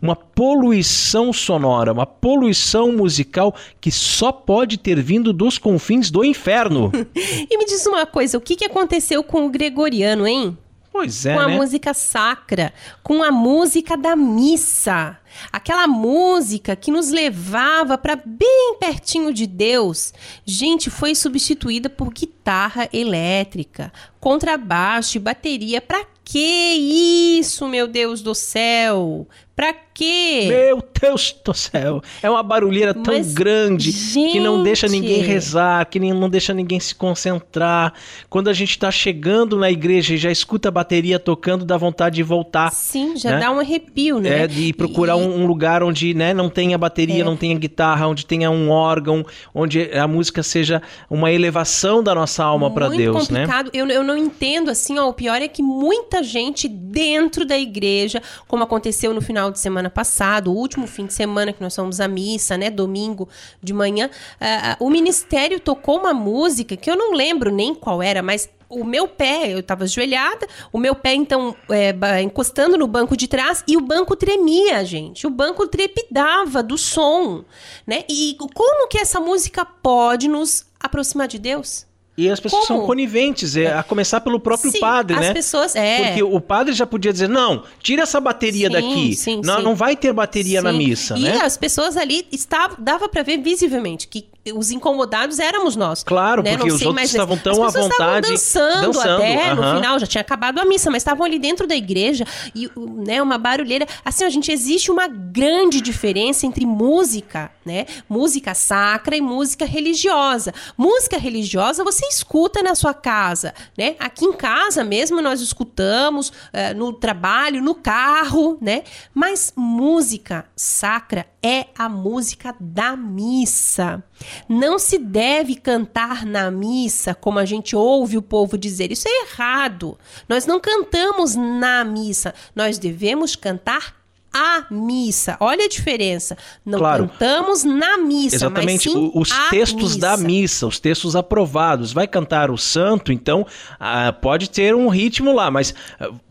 Uma 0.00 0.14
poluição 0.14 1.32
sonora, 1.32 1.92
uma 1.92 2.06
poluição 2.06 2.92
musical 2.92 3.54
que 3.80 3.90
só 3.90 4.30
pode 4.30 4.76
ter 4.76 5.00
vindo 5.00 5.32
dos 5.32 5.58
confins 5.58 6.10
do 6.10 6.24
inferno. 6.24 6.92
e 7.14 7.58
me 7.58 7.64
diz 7.64 7.84
uma 7.86 8.06
coisa, 8.06 8.38
o 8.38 8.40
que 8.40 8.64
aconteceu 8.64 9.24
com 9.24 9.46
o 9.46 9.50
gregoriano, 9.50 10.26
hein? 10.26 10.56
Pois 10.98 11.24
é, 11.26 11.32
com 11.32 11.40
a 11.40 11.46
né? 11.46 11.56
música 11.56 11.94
sacra, 11.94 12.74
com 13.04 13.22
a 13.22 13.30
música 13.30 13.96
da 13.96 14.16
missa. 14.16 15.16
Aquela 15.52 15.86
música 15.86 16.74
que 16.74 16.90
nos 16.90 17.10
levava 17.10 17.96
para 17.96 18.16
bem 18.16 18.76
pertinho 18.80 19.32
de 19.32 19.46
Deus. 19.46 20.12
Gente, 20.44 20.90
foi 20.90 21.14
substituída 21.14 21.88
por 21.88 22.12
guitarra 22.12 22.88
elétrica, 22.92 23.92
contrabaixo 24.18 25.18
e 25.18 25.20
bateria. 25.20 25.80
Para 25.80 26.04
que 26.24 27.38
isso, 27.38 27.68
meu 27.68 27.86
Deus 27.86 28.20
do 28.20 28.34
céu? 28.34 29.28
Pra 29.58 29.74
quê? 29.92 30.44
Meu 30.46 30.80
Deus 31.00 31.34
do 31.44 31.52
céu. 31.52 32.00
É 32.22 32.30
uma 32.30 32.44
barulheira 32.44 32.94
tão 32.94 33.12
Mas, 33.14 33.34
grande 33.34 33.90
que 33.92 34.38
não 34.38 34.62
deixa 34.62 34.86
gente. 34.86 35.00
ninguém 35.00 35.20
rezar, 35.20 35.84
que 35.86 35.98
nem- 35.98 36.12
não 36.12 36.30
deixa 36.30 36.54
ninguém 36.54 36.78
se 36.78 36.94
concentrar. 36.94 37.92
Quando 38.30 38.46
a 38.46 38.52
gente 38.52 38.78
tá 38.78 38.88
chegando 38.92 39.56
na 39.58 39.68
igreja 39.68 40.14
e 40.14 40.16
já 40.16 40.30
escuta 40.30 40.68
a 40.68 40.70
bateria 40.70 41.18
tocando, 41.18 41.64
dá 41.64 41.76
vontade 41.76 42.14
de 42.14 42.22
voltar. 42.22 42.70
Sim, 42.70 43.16
já 43.16 43.32
né? 43.32 43.40
dá 43.40 43.50
um 43.50 43.58
arrepio, 43.58 44.20
né? 44.20 44.44
É, 44.44 44.46
de 44.46 44.72
procurar 44.72 45.16
E- 45.18 45.20
É. 45.22 45.26
um, 45.26 45.44
lugar 45.44 45.82
onde 45.82 46.14
né, 46.14 46.32
não 46.32 46.48
tenha 46.48 46.78
bateria, 46.78 47.24
não 47.24 47.36
tenha 47.36 47.58
guitarra, 47.58 48.06
onde 48.06 48.24
tenha 48.24 48.52
um 48.52 48.70
órgão, 48.70 49.26
onde 49.52 49.90
a 49.92 50.06
música 50.06 50.40
seja 50.44 50.80
uma 51.10 51.32
elevação 51.32 52.00
da 52.00 52.14
nossa 52.14 52.44
alma 52.44 52.70
para 52.70 52.88
Deus, 52.90 53.28
né? 53.28 53.40
complicado. 53.40 53.70
Eu, 53.74 53.88
eu 53.88 54.04
não 54.04 54.16
entendo 54.16 54.70
assim, 54.70 55.00
ó. 55.00 55.08
O 55.08 55.12
pior 55.12 55.42
é 55.42 55.48
que 55.48 55.64
muita 55.64 56.22
gente 56.22 56.68
dentro 56.68 57.44
da 57.44 57.58
igreja, 57.58 58.22
como 58.46 58.62
aconteceu 58.62 59.12
no 59.12 59.20
final 59.20 59.47
de 59.50 59.58
semana 59.58 59.90
passado, 59.90 60.52
o 60.52 60.56
último 60.56 60.86
fim 60.86 61.06
de 61.06 61.14
semana 61.14 61.52
que 61.52 61.62
nós 61.62 61.74
fomos 61.74 62.00
à 62.00 62.08
missa, 62.08 62.56
né? 62.56 62.70
Domingo 62.70 63.28
de 63.62 63.72
manhã, 63.72 64.10
ah, 64.40 64.76
o 64.80 64.90
ministério 64.90 65.60
tocou 65.60 65.98
uma 65.98 66.14
música 66.14 66.76
que 66.76 66.90
eu 66.90 66.96
não 66.96 67.12
lembro 67.12 67.50
nem 67.50 67.74
qual 67.74 68.02
era, 68.02 68.22
mas 68.22 68.48
o 68.68 68.84
meu 68.84 69.08
pé, 69.08 69.52
eu 69.52 69.60
estava 69.60 69.84
ajoelhada, 69.84 70.46
o 70.72 70.78
meu 70.78 70.94
pé, 70.94 71.14
então, 71.14 71.56
é, 71.70 72.20
encostando 72.20 72.76
no 72.76 72.86
banco 72.86 73.16
de 73.16 73.26
trás, 73.26 73.64
e 73.66 73.76
o 73.76 73.80
banco 73.80 74.14
tremia, 74.14 74.84
gente. 74.84 75.26
O 75.26 75.30
banco 75.30 75.66
trepidava 75.66 76.62
do 76.62 76.76
som, 76.76 77.44
né? 77.86 78.04
E 78.08 78.36
como 78.54 78.88
que 78.88 78.98
essa 78.98 79.18
música 79.20 79.64
pode 79.64 80.28
nos 80.28 80.66
aproximar 80.78 81.28
de 81.28 81.38
Deus? 81.38 81.87
E 82.18 82.28
as 82.28 82.40
pessoas 82.40 82.66
Como? 82.66 82.80
são 82.80 82.86
coniventes, 82.86 83.56
é, 83.56 83.72
a 83.72 83.82
começar 83.84 84.20
pelo 84.20 84.40
próprio 84.40 84.72
Sim, 84.72 84.80
padre, 84.80 85.14
as 85.14 85.20
né? 85.20 85.32
pessoas- 85.32 85.76
é. 85.76 86.08
Porque 86.08 86.22
o 86.24 86.40
padre 86.40 86.74
já 86.74 86.84
podia 86.84 87.12
dizer, 87.12 87.28
não, 87.28 87.62
tira 87.80 88.02
essa 88.02 88.20
bateria 88.20 88.66
Sim, 88.66 88.72
daqui. 88.72 89.14
sim, 89.14 89.40
não, 89.44 89.62
não 89.62 89.76
vai 89.76 89.94
ter 89.94 90.12
bateria 90.12 90.60
na 90.60 90.72
missa, 90.72 91.16
e 91.16 91.22
né? 91.22 91.38
as 91.42 91.56
pessoas 91.56 91.96
ali 91.96 92.26
estavam, 92.32 92.76
dava 92.80 93.08
para 93.08 93.22
ver 93.22 93.38
visivelmente 93.38 94.08
que 94.08 94.26
os 94.52 94.70
incomodados 94.70 95.38
éramos 95.38 95.76
nós. 95.76 96.02
Claro, 96.02 96.42
né? 96.42 96.56
porque 96.56 96.72
os 96.72 96.82
outros 96.82 97.04
estavam 97.10 97.36
tão 97.36 97.64
as 97.64 97.76
à 97.76 97.80
vontade, 97.80 98.32
Estavam 98.32 98.70
dançando, 98.70 98.92
dançando, 98.92 99.22
até 99.22 99.54
no 99.54 99.62
final, 99.76 99.98
já 99.98 100.06
tinha 100.06 100.20
acabado 100.22 100.58
a 100.58 100.64
missa, 100.64 100.90
mas 100.90 101.02
estavam 101.02 101.24
ali 101.24 101.38
dentro 101.38 101.66
da 101.66 101.76
igreja 101.76 102.24
e 102.54 102.70
né, 103.06 103.22
uma 103.22 103.38
barulheira. 103.38 103.86
Assim, 104.04 104.24
a 104.24 104.30
gente 104.30 104.50
existe 104.50 104.90
uma 104.90 105.06
grande 105.06 105.80
diferença 105.80 106.46
entre 106.46 106.64
música, 106.64 107.50
né? 107.64 107.86
Música 108.08 108.54
sacra 108.54 109.16
e 109.16 109.20
música 109.20 109.64
religiosa. 109.64 110.52
Música 110.76 111.18
religiosa 111.18 111.84
você 111.84 112.06
escuta 112.08 112.62
na 112.62 112.74
sua 112.74 112.94
casa, 112.94 113.54
né? 113.76 113.96
Aqui 113.98 114.24
em 114.24 114.32
casa 114.32 114.82
mesmo 114.84 115.20
nós 115.20 115.40
escutamos 115.40 116.32
eh, 116.52 116.74
no 116.74 116.92
trabalho, 116.92 117.62
no 117.62 117.74
carro, 117.74 118.58
né? 118.60 118.82
Mas 119.14 119.52
música 119.56 120.46
sacra 120.56 121.26
é 121.42 121.66
a 121.76 121.88
música 121.88 122.54
da 122.58 122.96
missa. 122.96 124.02
Não 124.48 124.78
se 124.78 124.98
deve 124.98 125.54
cantar 125.54 126.26
na 126.26 126.50
missa 126.50 127.14
como 127.14 127.38
a 127.38 127.44
gente 127.44 127.76
ouve 127.76 128.16
o 128.16 128.22
povo 128.22 128.58
dizer. 128.58 128.90
Isso 128.90 129.08
é 129.08 129.22
errado. 129.22 129.98
Nós 130.28 130.46
não 130.46 130.60
cantamos 130.60 131.34
na 131.34 131.84
missa. 131.84 132.34
Nós 132.54 132.78
devemos 132.78 133.36
cantar 133.36 133.97
a 134.38 134.66
missa. 134.70 135.36
Olha 135.40 135.64
a 135.64 135.68
diferença. 135.68 136.36
Não 136.64 136.78
Claro. 136.78 137.08
cantamos 137.08 137.64
na 137.64 137.98
missa, 137.98 138.36
Exatamente, 138.36 138.88
mas 138.88 138.92
sim 138.94 139.10
o- 139.14 139.20
os 139.20 139.30
textos 139.50 139.96
da 139.96 140.16
missa, 140.16 140.66
os 140.66 140.78
textos 140.78 141.16
aprovados. 141.16 141.92
Vai 141.92 142.06
cantar 142.06 142.50
o 142.50 142.56
santo, 142.58 143.12
então 143.12 143.46
ah, 143.78 144.12
pode 144.12 144.48
ter 144.50 144.74
um 144.74 144.88
ritmo 144.88 145.32
lá, 145.32 145.50
mas 145.50 145.74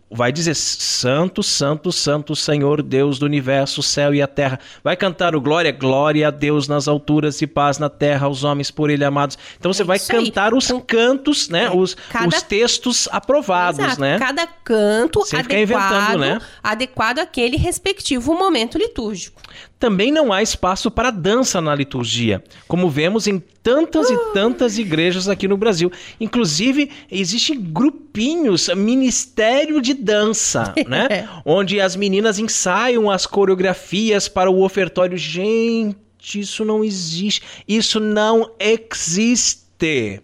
vai 0.10 0.32
dizer 0.32 0.55
santo, 0.55 1.43
santo, 1.43 1.91
santo 1.91 2.36
Senhor 2.36 2.82
Deus 2.82 3.20
do 3.20 3.26
universo, 3.26 3.84
céu 3.84 4.14
e 4.16 4.22
a 4.22 4.28
terra. 4.28 4.60
Vai 4.84 4.95
cantar 4.95 5.36
o 5.36 5.41
glória, 5.41 5.72
glória 5.72 6.28
a 6.28 6.32
Deus 6.32 6.68
nas 6.68 6.88
alturas 6.88 7.41
e 7.41 7.47
paz 7.47 7.78
na 7.78 7.89
terra 7.89 8.26
aos 8.28 8.43
homens 8.43 8.72
por 8.72 8.89
ele 8.89 9.03
amados. 9.03 9.38
Então 9.60 9.72
você 9.74 9.82
É 9.82 9.86
vai 9.86 9.97
isso 9.97 10.12
aí. 10.16 10.26
cantar 10.26 10.53
os 10.53 10.66
Então, 10.66 10.80
cantos, 10.80 11.49
né? 11.49 11.66
é, 11.66 11.72
os, 11.72 11.95
cada- 12.10 12.28
os 12.28 12.41
textos 12.43 13.10
aprovados, 13.12 13.80
Exato. 13.80 14.01
né? 14.01 14.18
Cada 14.18 14.47
canto 14.47 15.26
Sem 15.26 15.39
adequado, 15.39 16.18
né? 16.18 16.39
adequado 16.64 17.20
àquele 17.20 17.58
respectivo 17.58 18.34
momento 18.34 18.78
litúrgico. 18.78 19.41
Também 19.80 20.12
não 20.12 20.34
há 20.34 20.42
espaço 20.42 20.90
para 20.90 21.12
dança 21.12 21.62
na 21.62 21.76
liturgia, 21.76 22.44
como 22.68 22.90
vemos 22.90 23.28
em 23.28 23.40
tantas 23.62 24.10
e 24.10 24.18
tantas 24.34 24.80
igrejas 24.80 25.30
aqui 25.30 25.48
no 25.48 25.56
Brasil. 25.56 25.92
Inclusive, 26.20 26.90
existem 27.12 27.60
grupinhos, 27.60 28.70
ministério 28.70 29.80
de 29.80 29.94
dança, 29.94 30.74
né? 30.88 31.30
Onde 31.46 31.80
as 31.80 31.96
meninas 31.96 32.40
ensaiam 32.40 33.12
as 33.12 33.28
coreografias 33.28 34.28
para 34.28 34.50
o 34.50 34.64
ofertório. 34.64 35.18
Gente, 35.18 36.40
isso 36.40 36.66
não 36.66 36.84
existe. 36.84 37.42
Isso 37.68 38.00
não 38.00 38.52
existe. 38.60 39.68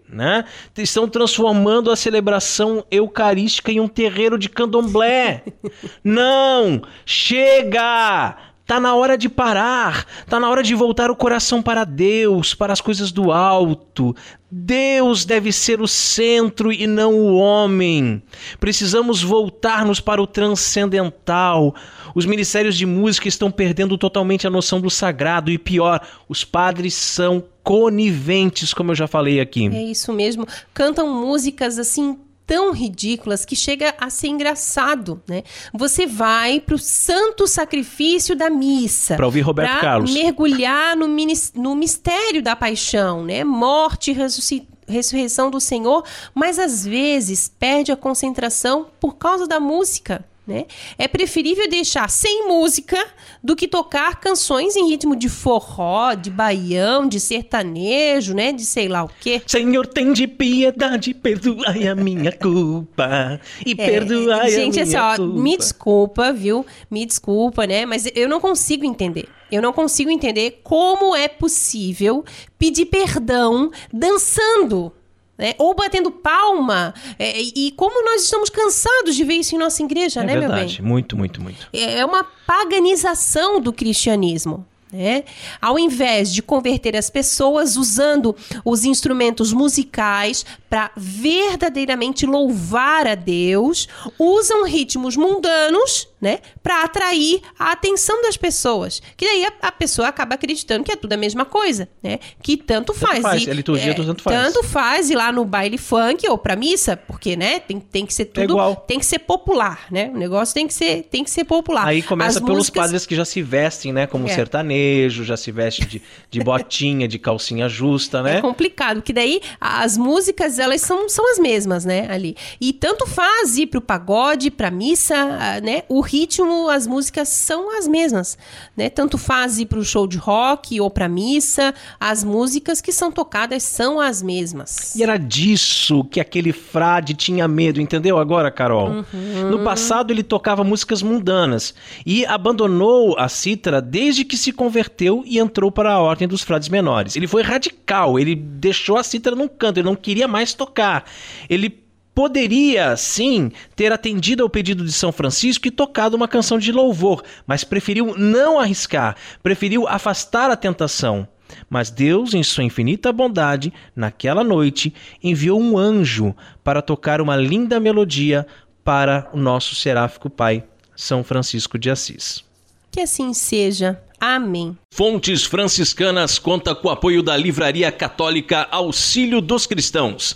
Né? 0.10 0.46
Estão 0.76 1.08
transformando 1.08 1.92
a 1.92 1.96
celebração 1.96 2.84
eucarística 2.90 3.72
em 3.72 3.80
um 3.80 3.88
terreiro 3.88 4.36
de 4.36 4.50
candomblé. 4.50 5.44
Não! 6.04 6.82
Chega! 7.06 8.53
Tá 8.66 8.80
na 8.80 8.96
hora 8.96 9.18
de 9.18 9.28
parar, 9.28 10.06
tá 10.26 10.40
na 10.40 10.50
hora 10.50 10.64
de 10.64 10.74
voltar 10.74 11.12
o 11.12 11.16
coração 11.16 11.62
para 11.62 11.84
Deus, 11.84 12.54
para 12.54 12.72
as 12.72 12.80
coisas 12.80 13.12
do 13.12 13.30
alto. 13.30 14.16
Deus 14.50 15.26
deve 15.26 15.52
ser 15.52 15.82
o 15.82 15.88
centro 15.88 16.72
e 16.72 16.88
não 16.88 17.14
o 17.14 17.36
homem. 17.36 18.24
Precisamos 18.62 19.22
voltar-nos 19.22 20.00
para 20.00 20.22
o 20.22 20.28
transcendental. 20.28 21.76
Os 22.16 22.26
ministérios 22.26 22.78
de 22.78 22.86
música 22.86 23.28
estão 23.28 23.52
perdendo 23.52 23.98
totalmente 23.98 24.48
a 24.48 24.50
noção 24.50 24.80
do 24.80 24.90
sagrado 24.90 25.52
e 25.52 25.58
pior, 25.58 26.00
os 26.30 26.46
padres 26.46 26.94
são 26.94 27.44
coniventes, 27.64 28.74
como 28.74 28.92
eu 28.92 28.96
já 28.96 29.08
falei 29.08 29.42
aqui. 29.42 29.68
É 29.68 29.84
isso 29.84 30.14
mesmo. 30.14 30.48
Cantam 30.74 31.14
músicas 31.14 31.78
assim 31.78 32.18
tão 32.46 32.72
ridículas 32.72 33.46
que 33.46 33.56
chega 33.56 33.94
a 34.00 34.10
ser 34.10 34.28
engraçado, 34.28 35.22
né? 35.28 35.44
Você 35.74 36.06
vai 36.06 36.60
pro 36.60 36.78
santo 36.78 37.48
sacrifício 37.48 38.36
da 38.36 38.50
missa. 38.50 39.16
Pra 39.16 39.26
ouvir 39.26 39.42
Roberto 39.42 39.80
Carlos. 39.82 40.14
mergulhar 40.14 40.96
no, 40.96 41.08
no 41.56 41.76
mistério 41.76 42.42
da 42.42 42.56
paixão, 42.56 43.24
né? 43.24 43.44
Morte 43.44 44.12
e 44.12 44.14
ressusci- 44.14 44.68
ressurreição 44.88 45.50
do 45.50 45.60
Senhor, 45.60 46.04
mas 46.34 46.60
às 46.60 46.86
vezes 46.86 47.48
perde 47.58 47.92
a 47.92 47.96
concentração 47.98 48.88
por 49.00 49.16
causa 49.16 49.48
da 49.48 49.60
música. 49.60 50.26
Né? 50.46 50.66
É 50.98 51.08
preferível 51.08 51.70
deixar 51.70 52.10
sem 52.10 52.46
música 52.50 52.98
do 53.42 53.56
que 53.56 53.66
tocar 53.66 54.20
canções 54.20 54.76
em 54.76 54.90
ritmo 54.90 55.16
de 55.16 55.30
forró, 55.30 56.14
de 56.16 56.30
baião, 56.30 57.08
de 57.08 57.18
sertanejo, 57.18 58.34
né? 58.34 58.52
De 58.52 58.66
sei 58.66 58.90
lá 58.90 59.06
o 59.06 59.10
quê. 59.22 59.42
Senhor, 59.48 59.88
tem 59.88 60.12
de 60.12 60.28
piedade, 60.28 61.14
perdoai 61.14 61.88
a 61.88 61.96
minha 61.96 62.32
culpa. 62.34 63.40
E 63.66 63.72
É, 63.72 63.76
perdoai 63.76 64.52
gente, 64.52 64.80
a 64.80 64.84
assim, 64.84 64.92
minha 64.92 65.14
ó, 65.14 65.16
culpa. 65.16 65.40
me 65.40 65.58
desculpa, 65.58 66.34
viu? 66.34 66.66
Me 66.92 67.06
desculpa, 67.06 67.66
né? 67.66 67.86
Mas 67.86 68.06
eu 68.14 68.28
não 68.28 68.42
consigo 68.42 68.84
entender. 68.84 69.30
Eu 69.50 69.62
não 69.62 69.72
consigo 69.72 70.10
entender 70.10 70.60
como 70.62 71.16
é 71.16 71.28
possível 71.30 72.26
pedir 72.60 72.88
perdão 72.88 73.72
dançando. 73.94 74.92
Né? 75.38 75.56
Ou 75.58 75.74
batendo 75.74 76.12
palma. 76.12 76.94
É, 77.18 77.42
e 77.42 77.72
como 77.72 78.04
nós 78.06 78.24
estamos 78.24 78.50
cansados 78.50 79.16
de 79.16 79.24
ver 79.24 79.36
isso 79.36 79.56
em 79.56 79.58
nossa 79.58 79.82
igreja, 79.82 80.22
É 80.22 80.24
né, 80.24 80.34
meu 80.34 80.42
bem? 80.42 80.50
verdade, 80.52 80.82
muito, 80.82 81.18
muito, 81.18 81.42
muito. 81.42 81.68
é 81.74 82.06
uma 82.06 82.24
paganização 82.24 83.60
do 83.60 83.74
cristianismo. 83.74 84.66
Né? 84.92 85.24
Ao 85.60 85.80
invés 85.80 86.32
de 86.32 86.44
converter 86.44 86.96
as 86.96 87.10
pessoas 87.10 87.76
usando 87.78 88.36
os 88.64 88.84
instrumentos 88.86 89.52
musicais 89.52 90.46
para 90.70 90.92
verdadeiramente 90.96 92.28
louvar 92.28 93.08
a 93.08 93.16
Deus, 93.16 93.88
usam 94.20 94.64
ritmos 94.66 95.18
mundanos 95.18 96.08
né, 96.24 96.40
para 96.64 96.84
atrair 96.84 97.42
a 97.60 97.74
atenção 97.74 98.22
das 98.22 98.38
pessoas. 98.38 99.02
Que 99.18 99.26
daí 99.26 99.46
a, 99.46 99.54
a 99.68 99.72
pessoa 99.72 100.08
acaba 100.08 100.36
acreditando 100.36 100.84
que 100.86 100.92
é 100.92 100.96
tudo 100.96 101.12
a 101.14 101.18
mesma 101.18 101.44
coisa, 101.44 101.90
né? 102.02 102.18
Que 102.42 102.56
tanto 102.56 102.94
faz. 102.94 103.22
faz, 103.22 103.44
E, 103.46 103.50
é 103.50 103.54
liturgia 103.54 103.94
do 103.94 104.06
tanto 104.06 104.24
faz. 104.24 104.36
Tanto 104.54 104.64
faz 104.66 105.10
ir 105.10 105.16
lá 105.16 105.32
no 105.32 105.44
baile 105.44 105.78
funk 105.78 106.28
ou 106.30 106.38
pra 106.38 106.56
missa, 106.56 106.96
porque, 106.96 107.36
né, 107.36 107.60
tem, 107.60 107.80
tem 107.80 108.06
que 108.06 108.14
ser 108.14 108.26
tudo, 108.26 108.40
É 108.42 108.46
igual. 108.46 108.76
tem 108.88 108.98
que 109.00 109.06
ser 109.06 109.20
popular, 109.20 109.86
né? 109.92 110.10
O 110.14 110.18
negócio 110.18 110.54
tem 110.54 110.66
que 110.66 110.74
ser, 110.74 111.04
tem 111.04 111.24
que 111.24 111.30
ser 111.30 111.44
popular. 111.44 111.86
Aí 111.88 112.02
começa 112.02 112.40
As 112.40 112.44
pelos 112.46 112.58
músicas- 112.60 112.84
padres 112.84 113.06
que 113.06 113.16
já 113.16 113.26
se 113.26 113.42
vestem, 113.42 113.92
né? 113.92 114.08
Como 114.08 114.28
É. 114.28 114.34
sertanejo, 114.34 115.24
já 115.26 115.36
se 115.36 115.52
veste 115.52 115.86
de, 115.86 116.02
de 116.32 116.40
botinha, 116.40 117.08
de 117.08 117.20
calcinha 117.20 117.68
justa, 117.68 118.24
né? 118.24 118.38
É 118.38 118.42
complicado, 118.42 118.98
porque 118.98 119.12
daí 119.14 119.42
as 119.60 119.98
músicas, 119.98 120.58
elas 120.60 120.82
são, 120.82 121.10
são 121.10 121.30
as 121.32 121.40
mesmas, 121.40 121.84
né, 121.84 122.08
ali. 122.10 122.36
E 122.62 122.72
tanto 122.72 123.06
faz 123.06 123.58
ir 123.58 123.68
pro 123.68 123.82
pagode, 123.82 124.50
pra 124.52 124.72
missa, 124.72 125.16
ah, 125.16 125.60
né, 125.62 125.84
o 125.90 126.00
ritmo, 126.14 126.70
as 126.70 126.86
músicas 126.86 127.28
são 127.30 127.76
as 127.76 127.88
mesmas, 127.88 128.38
né? 128.78 128.88
Tanto 128.88 129.18
faz 129.18 129.58
ir 129.58 129.66
pro 129.66 129.84
show 129.84 130.06
de 130.06 130.18
rock 130.18 130.80
ou 130.80 130.92
pra 130.92 131.10
missa, 131.10 131.74
as 132.00 132.24
músicas 132.24 132.80
que 132.80 132.92
são 132.92 133.12
tocadas 133.12 133.64
são 133.64 134.00
as 134.00 134.22
mesmas. 134.22 134.96
E 134.96 135.02
era 135.02 135.18
disso 135.18 136.04
que 136.04 136.20
aquele 136.20 136.54
frade 136.54 137.16
tinha 137.16 137.48
medo, 137.48 137.82
entendeu 137.82 138.20
agora, 138.20 138.52
Carol? 138.52 138.90
Uhum. 138.90 139.50
No 139.50 139.64
passado 139.64 140.14
ele 140.14 140.22
tocava 140.22 140.64
músicas 140.64 141.02
mundanas 141.02 141.74
e 142.06 142.24
abandonou 142.28 143.18
a 143.18 143.28
cítara 143.28 143.82
desde 143.82 144.24
que 144.24 144.38
se 144.38 144.52
converteu 144.52 145.24
e 145.26 145.40
entrou 145.40 145.72
para 145.72 145.94
a 145.94 146.00
ordem 146.00 146.28
dos 146.28 146.44
frades 146.44 146.70
menores. 146.70 147.16
Ele 147.16 147.28
foi 147.28 147.42
radical, 147.42 148.20
ele 148.20 148.36
deixou 148.36 148.98
a 148.98 149.04
cítara 149.04 149.36
num 149.36 149.48
canto, 149.48 149.80
ele 149.80 149.88
não 149.88 149.96
queria 149.96 150.28
mais 150.28 150.54
tocar. 150.54 151.06
Ele 151.50 151.83
poderia 152.14 152.96
sim 152.96 153.52
ter 153.76 153.92
atendido 153.92 154.44
ao 154.44 154.50
pedido 154.50 154.86
de 154.86 154.92
São 154.92 155.12
Francisco 155.12 155.68
e 155.68 155.72
tocado 155.72 156.16
uma 156.16 156.28
canção 156.28 156.58
de 156.58 156.72
louvor, 156.72 157.24
mas 157.46 157.64
preferiu 157.64 158.16
não 158.18 158.60
arriscar, 158.60 159.16
preferiu 159.42 159.88
afastar 159.88 160.50
a 160.52 160.56
tentação. 160.56 161.28
Mas 161.70 161.90
Deus, 161.90 162.34
em 162.34 162.44
sua 162.44 162.64
infinita 162.64 163.12
bondade, 163.12 163.72
naquela 163.96 164.44
noite, 164.44 164.94
enviou 165.22 165.60
um 165.60 165.78
anjo 165.78 166.36
para 166.64 166.82
tocar 166.82 167.22
uma 167.22 167.36
linda 167.36 167.80
melodia 167.80 168.48
para 168.84 169.30
o 169.34 169.38
nosso 169.38 169.76
seráfico 169.76 170.30
pai, 170.30 170.64
São 170.96 171.24
Francisco 171.24 171.78
de 171.78 171.90
Assis. 171.90 172.44
Que 172.92 173.02
assim 173.02 173.34
seja. 173.34 174.00
Amém. 174.20 174.78
Fontes 174.94 175.44
Franciscanas 175.44 176.40
conta 176.40 176.74
com 176.74 176.88
o 176.88 176.92
apoio 176.92 177.22
da 177.22 177.36
Livraria 177.36 177.92
Católica 177.92 178.68
Auxílio 178.72 179.42
dos 179.42 179.66
Cristãos. 179.66 180.36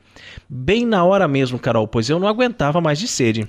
Bem 0.49 0.85
na 0.85 1.03
hora 1.03 1.27
mesmo, 1.27 1.59
Carol, 1.59 1.89
pois 1.89 2.11
eu 2.11 2.21
não 2.21 2.29
aguentava 2.29 2.79
mais 2.81 2.99
de 2.99 3.09
sede. 3.09 3.49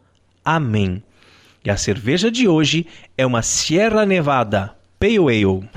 Amém. 0.43 1.03
E 1.63 1.69
a 1.69 1.77
cerveja 1.77 2.31
de 2.31 2.47
hoje 2.47 2.87
é 3.17 3.25
uma 3.25 3.41
Sierra 3.41 4.05
Nevada 4.05 4.75
Pale 4.99 5.17
Ale. 5.17 5.69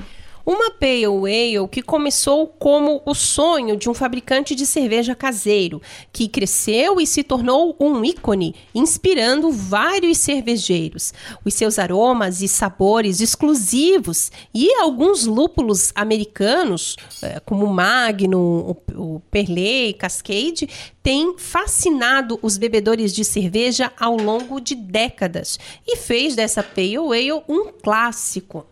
Uma 0.45 0.69
Pale 0.69 1.05
Ale 1.05 1.67
que 1.71 1.81
começou 1.81 2.45
como 2.45 3.01
o 3.03 3.15
sonho 3.15 3.75
de 3.75 3.89
um 3.89 3.95
fabricante 3.95 4.53
de 4.53 4.63
cerveja 4.63 5.15
caseiro, 5.15 5.81
que 6.13 6.27
cresceu 6.27 7.01
e 7.01 7.07
se 7.07 7.23
tornou 7.23 7.75
um 7.79 8.05
ícone, 8.05 8.53
inspirando 8.73 9.49
vários 9.51 10.19
cervejeiros. 10.19 11.15
Os 11.43 11.55
seus 11.55 11.79
aromas 11.79 12.43
e 12.43 12.47
sabores 12.47 13.21
exclusivos 13.21 14.31
e 14.53 14.71
alguns 14.75 15.25
lúpulos 15.25 15.91
americanos, 15.95 16.95
eh, 17.23 17.41
como 17.43 17.65
o 17.65 17.73
Magnum, 17.73 18.75
o 18.95 19.19
Perley, 19.31 19.93
Cascade, 19.93 20.69
têm 21.01 21.39
fascinado 21.39 22.37
os 22.43 22.55
bebedores 22.55 23.13
de 23.13 23.25
cerveja 23.25 23.91
ao 23.99 24.15
longo 24.15 24.59
de 24.59 24.75
décadas 24.75 25.57
e 25.87 25.97
fez 25.97 26.35
dessa 26.35 26.61
Pale 26.61 26.97
Ale 26.97 27.43
um 27.49 27.71
clássico. 27.81 28.63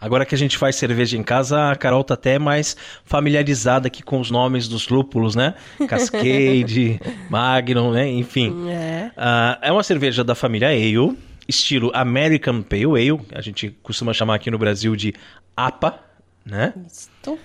Agora 0.00 0.24
que 0.24 0.34
a 0.34 0.38
gente 0.38 0.56
faz 0.56 0.76
cerveja 0.76 1.16
em 1.16 1.22
casa, 1.22 1.70
a 1.70 1.76
Carol 1.76 2.04
tá 2.04 2.14
até 2.14 2.38
mais 2.38 2.76
familiarizada 3.04 3.88
aqui 3.88 4.02
com 4.02 4.20
os 4.20 4.30
nomes 4.30 4.68
dos 4.68 4.88
lúpulos, 4.88 5.34
né? 5.34 5.54
Cascade, 5.88 7.00
Magnum, 7.28 7.92
né? 7.92 8.08
Enfim. 8.08 8.70
É. 8.70 9.10
Uh, 9.16 9.58
é 9.62 9.72
uma 9.72 9.82
cerveja 9.82 10.22
da 10.22 10.34
família 10.34 10.68
Ale, 10.68 11.18
estilo 11.48 11.90
American 11.94 12.62
Pale 12.62 12.84
Ale, 12.84 13.20
a 13.32 13.40
gente 13.40 13.70
costuma 13.82 14.12
chamar 14.12 14.36
aqui 14.36 14.50
no 14.50 14.58
Brasil 14.58 14.94
de 14.94 15.14
APA, 15.56 15.98
né? 16.44 16.72
Isto. 16.86 17.38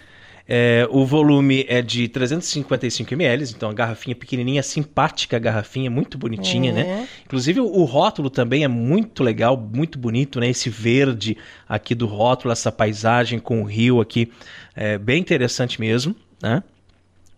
É, 0.47 0.85
o 0.91 1.05
volume 1.05 1.65
é 1.69 1.81
de 1.81 2.07
355 2.09 3.13
ml, 3.13 3.43
então 3.55 3.69
a 3.69 3.73
garrafinha 3.73 4.15
pequenininha, 4.15 4.61
simpática 4.61 5.37
a 5.37 5.39
garrafinha, 5.39 5.89
muito 5.89 6.17
bonitinha, 6.17 6.71
É. 6.71 6.73
né? 6.73 7.07
Inclusive 7.25 7.61
o, 7.61 7.65
o 7.65 7.85
rótulo 7.85 8.29
também 8.29 8.63
é 8.63 8.67
muito 8.67 9.23
legal, 9.23 9.55
muito 9.57 9.97
bonito, 9.97 10.39
né? 10.39 10.49
Esse 10.49 10.69
verde 10.69 11.37
aqui 11.67 11.95
do 11.95 12.05
rótulo, 12.05 12.51
essa 12.51 12.71
paisagem 12.71 13.39
com 13.39 13.61
o 13.61 13.65
rio 13.65 14.01
aqui, 14.01 14.31
é 14.75 14.97
bem 14.97 15.21
interessante 15.21 15.79
mesmo, 15.79 16.13
né? 16.41 16.61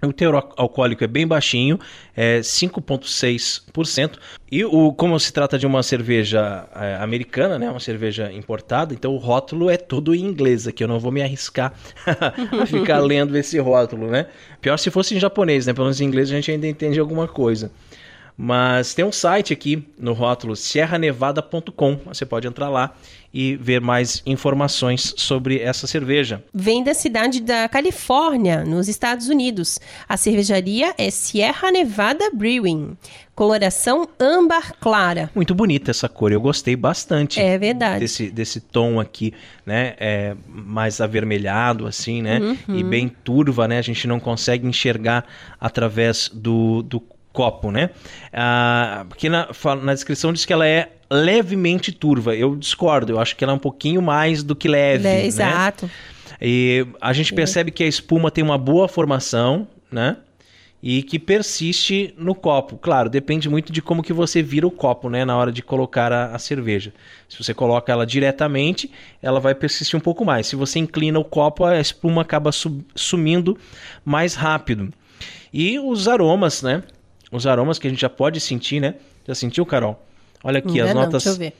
O 0.05 0.13
teor 0.13 0.35
al- 0.35 0.53
alcoólico 0.57 1.03
é 1.03 1.07
bem 1.07 1.25
baixinho, 1.27 1.79
é 2.15 2.39
5,6%. 2.41 4.17
E 4.51 4.63
o, 4.63 4.93
como 4.93 5.19
se 5.19 5.33
trata 5.33 5.57
de 5.57 5.65
uma 5.65 5.81
cerveja 5.83 6.67
é, 6.75 6.95
americana, 6.95 7.57
né, 7.59 7.69
uma 7.69 7.79
cerveja 7.79 8.31
importada, 8.31 8.93
então 8.93 9.13
o 9.13 9.17
rótulo 9.17 9.69
é 9.69 9.77
todo 9.77 10.13
em 10.15 10.19
inglês 10.21 10.67
aqui. 10.67 10.83
Eu 10.83 10.87
não 10.87 10.99
vou 10.99 11.11
me 11.11 11.21
arriscar 11.21 11.73
a 12.05 12.65
ficar 12.65 12.99
lendo 12.99 13.35
esse 13.37 13.57
rótulo, 13.59 14.07
né? 14.07 14.27
Pior 14.61 14.77
se 14.77 14.89
fosse 14.89 15.15
em 15.15 15.19
japonês, 15.19 15.65
né? 15.65 15.73
Pelo 15.73 15.85
menos 15.85 15.99
em 15.99 16.05
inglês 16.05 16.29
a 16.31 16.35
gente 16.35 16.51
ainda 16.51 16.67
entende 16.67 16.99
alguma 16.99 17.27
coisa. 17.27 17.71
Mas 18.37 18.93
tem 18.93 19.05
um 19.05 19.11
site 19.11 19.53
aqui 19.53 19.85
no 19.97 20.13
rótulo 20.13 20.55
sierranevada.com. 20.55 21.99
Você 22.05 22.25
pode 22.25 22.47
entrar 22.47 22.69
lá 22.69 22.93
e 23.33 23.57
ver 23.57 23.81
mais 23.81 24.23
informações 24.25 25.13
sobre 25.17 25.59
essa 25.59 25.85
cerveja. 25.87 26.41
Vem 26.53 26.81
da 26.83 26.93
cidade 26.93 27.41
da 27.41 27.67
Califórnia, 27.67 28.63
nos 28.63 28.87
Estados 28.87 29.27
Unidos. 29.27 29.77
A 30.07 30.15
cervejaria 30.15 30.93
é 30.97 31.09
Sierra 31.09 31.69
Nevada 31.69 32.29
Brewing. 32.33 32.95
Coloração 33.35 34.07
âmbar 34.17 34.73
clara. 34.79 35.29
Muito 35.35 35.53
bonita 35.53 35.91
essa 35.91 36.07
cor, 36.07 36.31
eu 36.31 36.39
gostei 36.39 36.77
bastante. 36.77 37.41
É 37.41 37.57
verdade. 37.57 37.99
Desse, 37.99 38.29
desse 38.29 38.61
tom 38.61 39.01
aqui, 39.01 39.33
né? 39.65 39.95
É, 39.99 40.33
mais 40.47 41.01
avermelhado, 41.01 41.85
assim, 41.85 42.21
né? 42.21 42.39
Uhum. 42.39 42.77
E 42.77 42.83
bem 42.83 43.09
turva, 43.09 43.67
né? 43.67 43.79
A 43.79 43.81
gente 43.81 44.07
não 44.07 44.19
consegue 44.19 44.65
enxergar 44.65 45.25
através 45.59 46.29
do, 46.33 46.81
do 46.83 47.01
copo, 47.35 47.71
né? 47.71 47.89
Ah, 48.33 49.05
aqui 49.11 49.29
na, 49.29 49.47
na 49.83 49.93
descrição 49.93 50.31
diz 50.33 50.45
que 50.45 50.53
ela 50.53 50.67
é 50.67 50.89
levemente 51.11 51.91
turva. 51.91 52.35
Eu 52.35 52.55
discordo, 52.55 53.11
eu 53.13 53.19
acho 53.19 53.35
que 53.35 53.43
ela 53.43 53.53
é 53.53 53.55
um 53.55 53.59
pouquinho 53.59 54.01
mais 54.01 54.41
do 54.43 54.55
que 54.55 54.67
leve. 54.67 55.03
Le- 55.03 55.09
né? 55.09 55.25
Exato. 55.25 55.89
E 56.41 56.85
a 56.99 57.13
gente 57.13 57.33
percebe 57.33 57.71
que 57.71 57.83
a 57.83 57.87
espuma 57.87 58.31
tem 58.31 58.43
uma 58.43 58.57
boa 58.57 58.87
formação, 58.87 59.67
né? 59.91 60.17
E 60.83 61.01
que 61.01 61.17
persiste 61.17 62.13
no 62.17 62.35
copo. 62.35 62.77
Claro, 62.77 63.09
depende 63.09 63.49
muito 63.49 63.71
de 63.73 63.81
como 63.81 64.03
que 64.03 64.13
você 64.13 64.43
vira 64.43 64.67
o 64.67 64.71
copo, 64.71 65.09
né? 65.09 65.25
Na 65.25 65.35
hora 65.35 65.51
de 65.51 65.63
colocar 65.63 66.11
a, 66.11 66.35
a 66.35 66.37
cerveja. 66.39 66.93
Se 67.27 67.41
você 67.41 67.53
coloca 67.55 67.91
ela 67.91 68.05
diretamente, 68.05 68.91
ela 69.21 69.39
vai 69.39 69.55
persistir 69.55 69.97
um 69.97 70.01
pouco 70.01 70.23
mais. 70.23 70.45
Se 70.45 70.55
você 70.55 70.77
inclina 70.77 71.17
o 71.17 71.23
copo, 71.23 71.65
a 71.65 71.79
espuma 71.79 72.21
acaba 72.21 72.51
su- 72.51 72.83
sumindo 72.93 73.57
mais 74.03 74.35
rápido. 74.35 74.93
E 75.51 75.79
os 75.79 76.07
aromas, 76.07 76.61
né? 76.61 76.83
Os 77.31 77.45
aromas 77.47 77.79
que 77.79 77.87
a 77.87 77.89
gente 77.89 77.99
já 78.01 78.09
pode 78.09 78.39
sentir, 78.39 78.79
né? 78.79 78.95
Já 79.27 79.33
sentiu, 79.35 79.65
Carol? 79.65 80.01
Olha 80.43 80.59
aqui 80.59 80.79
Ainda 80.79 80.85
as 80.85 80.93
não, 80.95 81.01
notas, 81.03 81.23
deixa 81.23 81.35
eu 81.35 81.39
ver. 81.39 81.53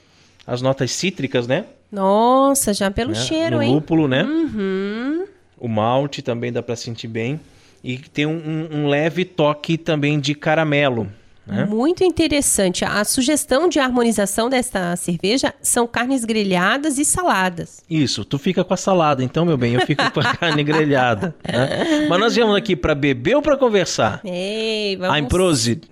as 0.46 0.62
notas 0.62 0.92
cítricas, 0.92 1.46
né? 1.46 1.64
Nossa, 1.90 2.72
já 2.72 2.90
pelo 2.90 3.10
né? 3.10 3.16
cheiro, 3.16 3.56
no 3.56 3.62
hein? 3.62 3.72
lúpulo, 3.74 4.06
né? 4.08 4.22
Uhum. 4.22 5.26
O 5.58 5.68
malte 5.68 6.22
também 6.22 6.52
dá 6.52 6.62
pra 6.62 6.76
sentir 6.76 7.08
bem. 7.08 7.40
E 7.82 7.98
tem 7.98 8.26
um, 8.26 8.32
um- 8.32 8.76
um 8.80 8.88
leve 8.88 9.24
toque 9.24 9.76
também 9.78 10.18
de 10.20 10.34
caramelo, 10.34 11.08
né? 11.46 11.64
Muito 11.64 12.02
interessante. 12.02 12.84
A 12.84 13.04
sugestão 13.04 13.68
de 13.68 13.78
harmonização 13.78 14.48
desta 14.50 14.96
cerveja 14.96 15.54
são 15.62 15.86
carnes 15.86 16.24
grelhadas 16.24 16.98
e 16.98 17.04
saladas. 17.04 17.82
Isso, 17.88 18.24
tu 18.24 18.38
fica 18.38 18.64
com 18.64 18.74
a 18.74 18.76
salada, 18.76 19.22
então, 19.22 19.44
meu 19.44 19.56
bem, 19.56 19.74
eu 19.74 19.80
fico 19.86 20.10
com 20.10 20.20
a 20.20 20.34
carne 20.36 20.64
grelhada. 20.64 21.34
né? 21.46 22.06
Mas 22.08 22.18
nós 22.20 22.34
viemos 22.34 22.56
aqui 22.56 22.74
pra 22.74 22.94
beber 22.94 23.36
ou 23.36 23.42
pra 23.42 23.56
conversar? 23.56 24.20
Ei, 24.24 24.96
vamos... 24.96 25.14
Ein 25.16 25.26
Prosit. 25.26 25.88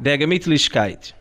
Der 0.00 0.18
Gemütlichkeit. 0.18 1.14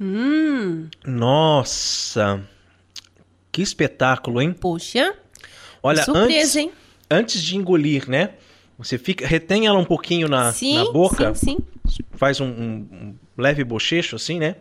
Hum, 0.00 0.88
Nossa, 1.06 2.40
que 3.52 3.62
espetáculo, 3.62 4.40
hein? 4.42 4.52
poxa, 4.52 5.14
Olha, 5.82 6.02
surpresa, 6.02 6.24
antes, 6.28 6.56
hein? 6.56 6.72
antes 7.10 7.42
de 7.42 7.56
engolir, 7.56 8.08
né? 8.08 8.30
Você 8.82 8.98
fica, 8.98 9.26
retém 9.26 9.66
ela 9.66 9.78
um 9.78 9.84
pouquinho 9.84 10.28
na, 10.28 10.52
sim, 10.52 10.74
na 10.74 10.90
boca, 10.92 11.34
sim, 11.34 11.58
sim. 11.86 12.02
faz 12.12 12.40
um, 12.40 12.46
um- 12.46 13.14
leve 13.36 13.62
bochecho 13.64 14.16
assim, 14.16 14.38
né? 14.38 14.56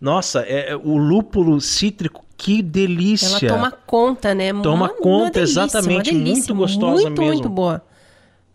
Nossa, 0.00 0.40
é, 0.42 0.70
é 0.70 0.76
o 0.76 0.96
lúpulo 0.96 1.60
cítrico, 1.60 2.24
que 2.36 2.62
delícia! 2.62 3.46
Ela 3.48 3.54
toma 3.54 3.70
conta, 3.70 4.34
né? 4.34 4.52
Toma 4.52 4.86
Uma- 4.86 4.88
conta, 4.88 5.08
uma 5.24 5.30
delícia, 5.30 5.62
exatamente, 5.62 6.10
delícia, 6.10 6.32
muito 6.32 6.54
gostosa 6.54 7.02
muito, 7.04 7.20
mesmo. 7.20 7.34
Muito 7.34 7.48
boa. 7.48 7.82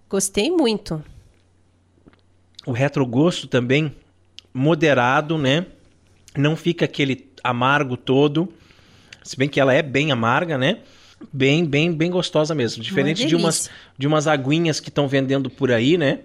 Gostei 0.09 0.49
muito. 0.49 1.03
O 2.65 2.71
retrogosto 2.71 3.47
também 3.47 3.93
moderado, 4.53 5.37
né? 5.37 5.65
Não 6.35 6.55
fica 6.55 6.85
aquele 6.85 7.27
amargo 7.43 7.95
todo. 7.95 8.51
Se 9.23 9.37
bem 9.37 9.47
que 9.49 9.59
ela 9.59 9.73
é 9.73 9.81
bem 9.81 10.11
amarga, 10.11 10.57
né? 10.57 10.79
Bem, 11.33 11.65
bem, 11.65 11.91
bem 11.91 12.11
gostosa 12.11 12.53
mesmo. 12.53 12.83
Diferente 12.83 13.25
de 13.25 13.35
umas, 13.35 13.69
de 13.97 14.07
umas 14.07 14.27
aguinhas 14.27 14.79
que 14.79 14.89
estão 14.89 15.07
vendendo 15.07 15.49
por 15.49 15.71
aí, 15.71 15.97
né? 15.97 16.19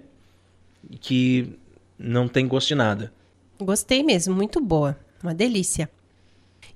Que 1.01 1.53
não 1.97 2.27
tem 2.27 2.47
gosto 2.47 2.69
de 2.69 2.75
nada. 2.75 3.11
Gostei 3.59 4.03
mesmo, 4.03 4.35
muito 4.35 4.59
boa. 4.59 4.97
Uma 5.21 5.33
delícia. 5.33 5.89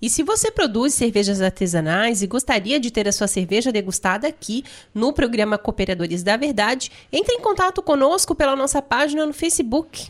E 0.02 0.10
se 0.10 0.22
você 0.22 0.52
produz 0.52 0.94
cervejas 0.94 1.42
artesanais 1.42 2.22
e 2.22 2.28
gostaria 2.28 2.80
de 2.80 2.92
ter 2.92 3.08
a 3.08 3.12
sua 3.12 3.28
cerveja 3.28 3.72
degustada 3.72 4.28
aqui 4.28 4.64
no 4.94 5.12
programa 5.12 5.58
Cooperadores 5.58 6.22
da 6.22 6.38
Verdade, 6.38 6.92
entre 7.12 7.34
em 7.34 7.42
contato 7.42 7.82
conosco 7.82 8.36
pela 8.36 8.56
nossa 8.56 8.82
página 8.82 9.26
no 9.26 9.34
Facebook. 9.34 10.10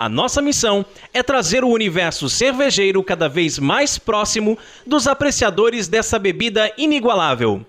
A 0.00 0.08
nossa 0.08 0.40
missão 0.40 0.84
é 1.12 1.22
trazer 1.22 1.62
o 1.62 1.68
universo 1.68 2.26
cervejeiro 2.26 3.02
cada 3.02 3.28
vez 3.28 3.58
mais 3.58 3.98
próximo 3.98 4.56
dos 4.86 5.06
apreciadores 5.06 5.88
dessa 5.88 6.18
bebida 6.18 6.72
inigualável. 6.78 7.66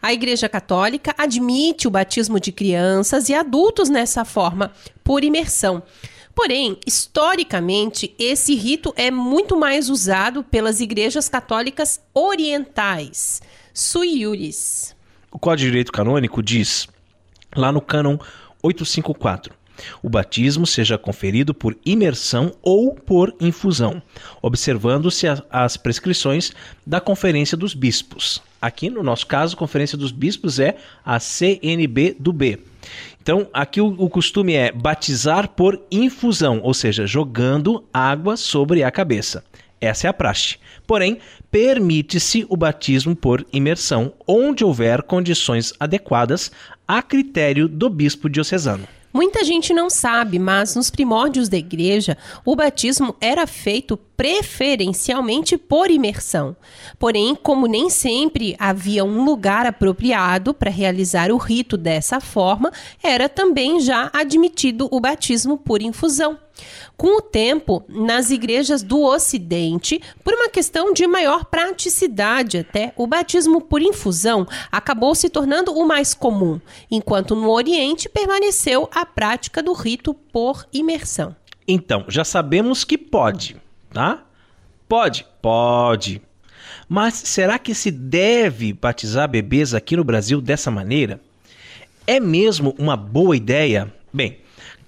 A 0.00 0.10
Igreja 0.10 0.48
Católica 0.48 1.14
admite 1.18 1.86
o 1.86 1.90
batismo 1.90 2.40
de 2.40 2.50
crianças 2.50 3.28
e 3.28 3.34
adultos 3.34 3.90
nessa 3.90 4.24
forma, 4.24 4.72
por 5.04 5.22
imersão. 5.22 5.82
Porém, 6.34 6.78
historicamente, 6.86 8.14
esse 8.18 8.54
rito 8.54 8.94
é 8.96 9.10
muito 9.10 9.58
mais 9.58 9.90
usado 9.90 10.42
pelas 10.42 10.80
igrejas 10.80 11.28
católicas 11.28 12.00
orientais, 12.14 13.42
sui 13.74 14.20
iuris. 14.20 14.96
O 15.30 15.38
Código 15.38 15.66
de 15.66 15.70
Direito 15.72 15.92
Canônico 15.92 16.42
diz, 16.42 16.88
lá 17.54 17.70
no 17.70 17.82
cânon 17.82 18.16
854, 18.62 19.54
o 20.02 20.08
batismo 20.08 20.66
seja 20.66 20.98
conferido 20.98 21.54
por 21.54 21.76
imersão 21.84 22.52
ou 22.62 22.94
por 22.94 23.34
infusão, 23.40 24.02
observando-se 24.40 25.26
as 25.50 25.76
prescrições 25.76 26.52
da 26.86 27.00
Conferência 27.00 27.56
dos 27.56 27.74
Bispos. 27.74 28.42
Aqui, 28.60 28.90
no 28.90 29.02
nosso 29.02 29.26
caso, 29.26 29.54
a 29.54 29.58
Conferência 29.58 29.98
dos 29.98 30.10
Bispos 30.10 30.58
é 30.58 30.76
a 31.04 31.20
CNB 31.20 32.16
do 32.18 32.32
B. 32.32 32.58
Então, 33.20 33.48
aqui 33.52 33.80
o 33.80 34.08
costume 34.08 34.54
é 34.54 34.70
batizar 34.70 35.48
por 35.48 35.82
infusão, 35.90 36.60
ou 36.62 36.72
seja, 36.72 37.06
jogando 37.06 37.84
água 37.92 38.36
sobre 38.36 38.84
a 38.84 38.90
cabeça. 38.90 39.42
Essa 39.80 40.06
é 40.06 40.10
a 40.10 40.12
praxe. 40.12 40.56
Porém, 40.86 41.18
permite-se 41.50 42.46
o 42.48 42.56
batismo 42.56 43.14
por 43.14 43.44
imersão, 43.52 44.12
onde 44.26 44.64
houver 44.64 45.02
condições 45.02 45.72
adequadas 45.78 46.50
a 46.86 47.02
critério 47.02 47.68
do 47.68 47.90
bispo 47.90 48.28
diocesano. 48.28 48.86
Muita 49.12 49.44
gente 49.44 49.72
não 49.72 49.88
sabe, 49.88 50.38
mas 50.38 50.74
nos 50.74 50.90
primórdios 50.90 51.48
da 51.48 51.56
igreja, 51.56 52.16
o 52.44 52.54
batismo 52.54 53.16
era 53.20 53.46
feito 53.46 53.98
preferencialmente 54.16 55.58
por 55.58 55.90
imersão. 55.90 56.56
Porém, 56.98 57.34
como 57.34 57.66
nem 57.66 57.90
sempre 57.90 58.56
havia 58.58 59.04
um 59.04 59.24
lugar 59.24 59.66
apropriado 59.66 60.54
para 60.54 60.70
realizar 60.70 61.30
o 61.30 61.36
rito 61.36 61.76
dessa 61.76 62.20
forma, 62.20 62.72
era 63.02 63.28
também 63.28 63.80
já 63.80 64.10
admitido 64.12 64.88
o 64.90 65.00
batismo 65.00 65.58
por 65.58 65.82
infusão. 65.82 66.38
Com 66.96 67.18
o 67.18 67.20
tempo, 67.20 67.84
nas 67.86 68.30
igrejas 68.30 68.82
do 68.82 69.02
Ocidente, 69.02 70.00
por 70.24 70.32
uma 70.32 70.48
questão 70.48 70.92
de 70.92 71.06
maior 71.06 71.44
praticidade 71.44 72.58
até, 72.58 72.94
o 72.96 73.06
batismo 73.06 73.60
por 73.60 73.82
infusão 73.82 74.46
acabou 74.72 75.14
se 75.14 75.28
tornando 75.28 75.72
o 75.72 75.86
mais 75.86 76.14
comum, 76.14 76.58
enquanto 76.90 77.36
no 77.36 77.50
Oriente 77.50 78.08
permaneceu 78.08 78.88
a 78.90 79.04
prática 79.04 79.62
do 79.62 79.74
rito 79.74 80.14
por 80.14 80.66
imersão. 80.72 81.36
Então, 81.68 82.04
já 82.08 82.24
sabemos 82.24 82.84
que 82.84 82.96
pode, 82.96 83.60
tá? 83.96 84.26
Pode? 84.86 85.24
Pode. 85.40 86.20
Mas 86.86 87.14
será 87.14 87.58
que 87.58 87.74
se 87.74 87.90
deve 87.90 88.74
batizar 88.74 89.26
bebês 89.26 89.72
aqui 89.72 89.96
no 89.96 90.04
Brasil 90.04 90.38
dessa 90.38 90.70
maneira? 90.70 91.18
É 92.06 92.20
mesmo 92.20 92.74
uma 92.78 92.94
boa 92.94 93.34
ideia? 93.34 93.90
Bem, 94.12 94.40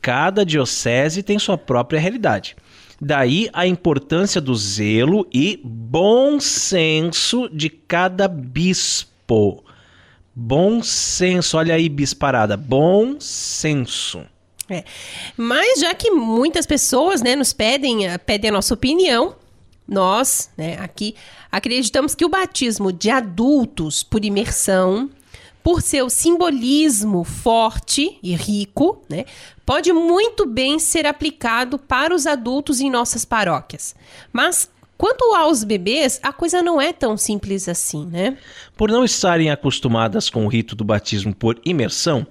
cada 0.02 0.44
diocese 0.44 1.22
tem 1.22 1.38
sua 1.38 1.56
própria 1.56 1.98
realidade. 1.98 2.54
Daí 3.00 3.48
a 3.54 3.66
importância 3.66 4.42
do 4.42 4.54
zelo 4.54 5.26
e 5.32 5.58
bom 5.64 6.38
senso 6.38 7.48
de 7.48 7.70
cada 7.70 8.28
bispo. 8.28 9.64
Bom 10.34 10.82
senso, 10.82 11.56
olha 11.56 11.74
aí, 11.74 11.88
bisparada. 11.88 12.58
Bom 12.58 13.16
senso. 13.18 14.20
É. 14.68 14.84
Mas 15.36 15.80
já 15.80 15.94
que 15.94 16.10
muitas 16.10 16.66
pessoas 16.66 17.22
né, 17.22 17.34
nos 17.34 17.52
pedem, 17.52 18.06
eh, 18.06 18.18
pedem 18.18 18.50
a 18.50 18.52
nossa 18.52 18.74
opinião, 18.74 19.34
nós, 19.86 20.50
né, 20.56 20.76
aqui, 20.78 21.14
acreditamos 21.50 22.14
que 22.14 22.24
o 22.24 22.28
batismo 22.28 22.92
de 22.92 23.08
adultos 23.08 24.02
por 24.02 24.24
imersão, 24.24 25.10
por 25.62 25.80
seu 25.80 26.10
simbolismo 26.10 27.24
forte 27.24 28.18
e 28.22 28.34
rico, 28.34 29.02
né, 29.08 29.24
pode 29.64 29.92
muito 29.92 30.46
bem 30.46 30.78
ser 30.78 31.06
aplicado 31.06 31.78
para 31.78 32.14
os 32.14 32.26
adultos 32.26 32.80
em 32.80 32.90
nossas 32.90 33.24
paróquias. 33.24 33.94
Mas 34.30 34.68
Quanto 34.98 35.32
aos 35.32 35.62
bebês, 35.62 36.18
a 36.24 36.32
coisa 36.32 36.60
não 36.60 36.80
é 36.80 36.92
tão 36.92 37.16
simples 37.16 37.68
assim, 37.68 38.04
né? 38.04 38.36
Por 38.76 38.90
não 38.90 39.04
estarem 39.04 39.48
acostumadas 39.48 40.28
com 40.28 40.44
o 40.44 40.48
rito 40.48 40.74
do 40.74 40.82
batismo 40.82 41.32
por 41.32 41.56
imersão, 41.64 42.26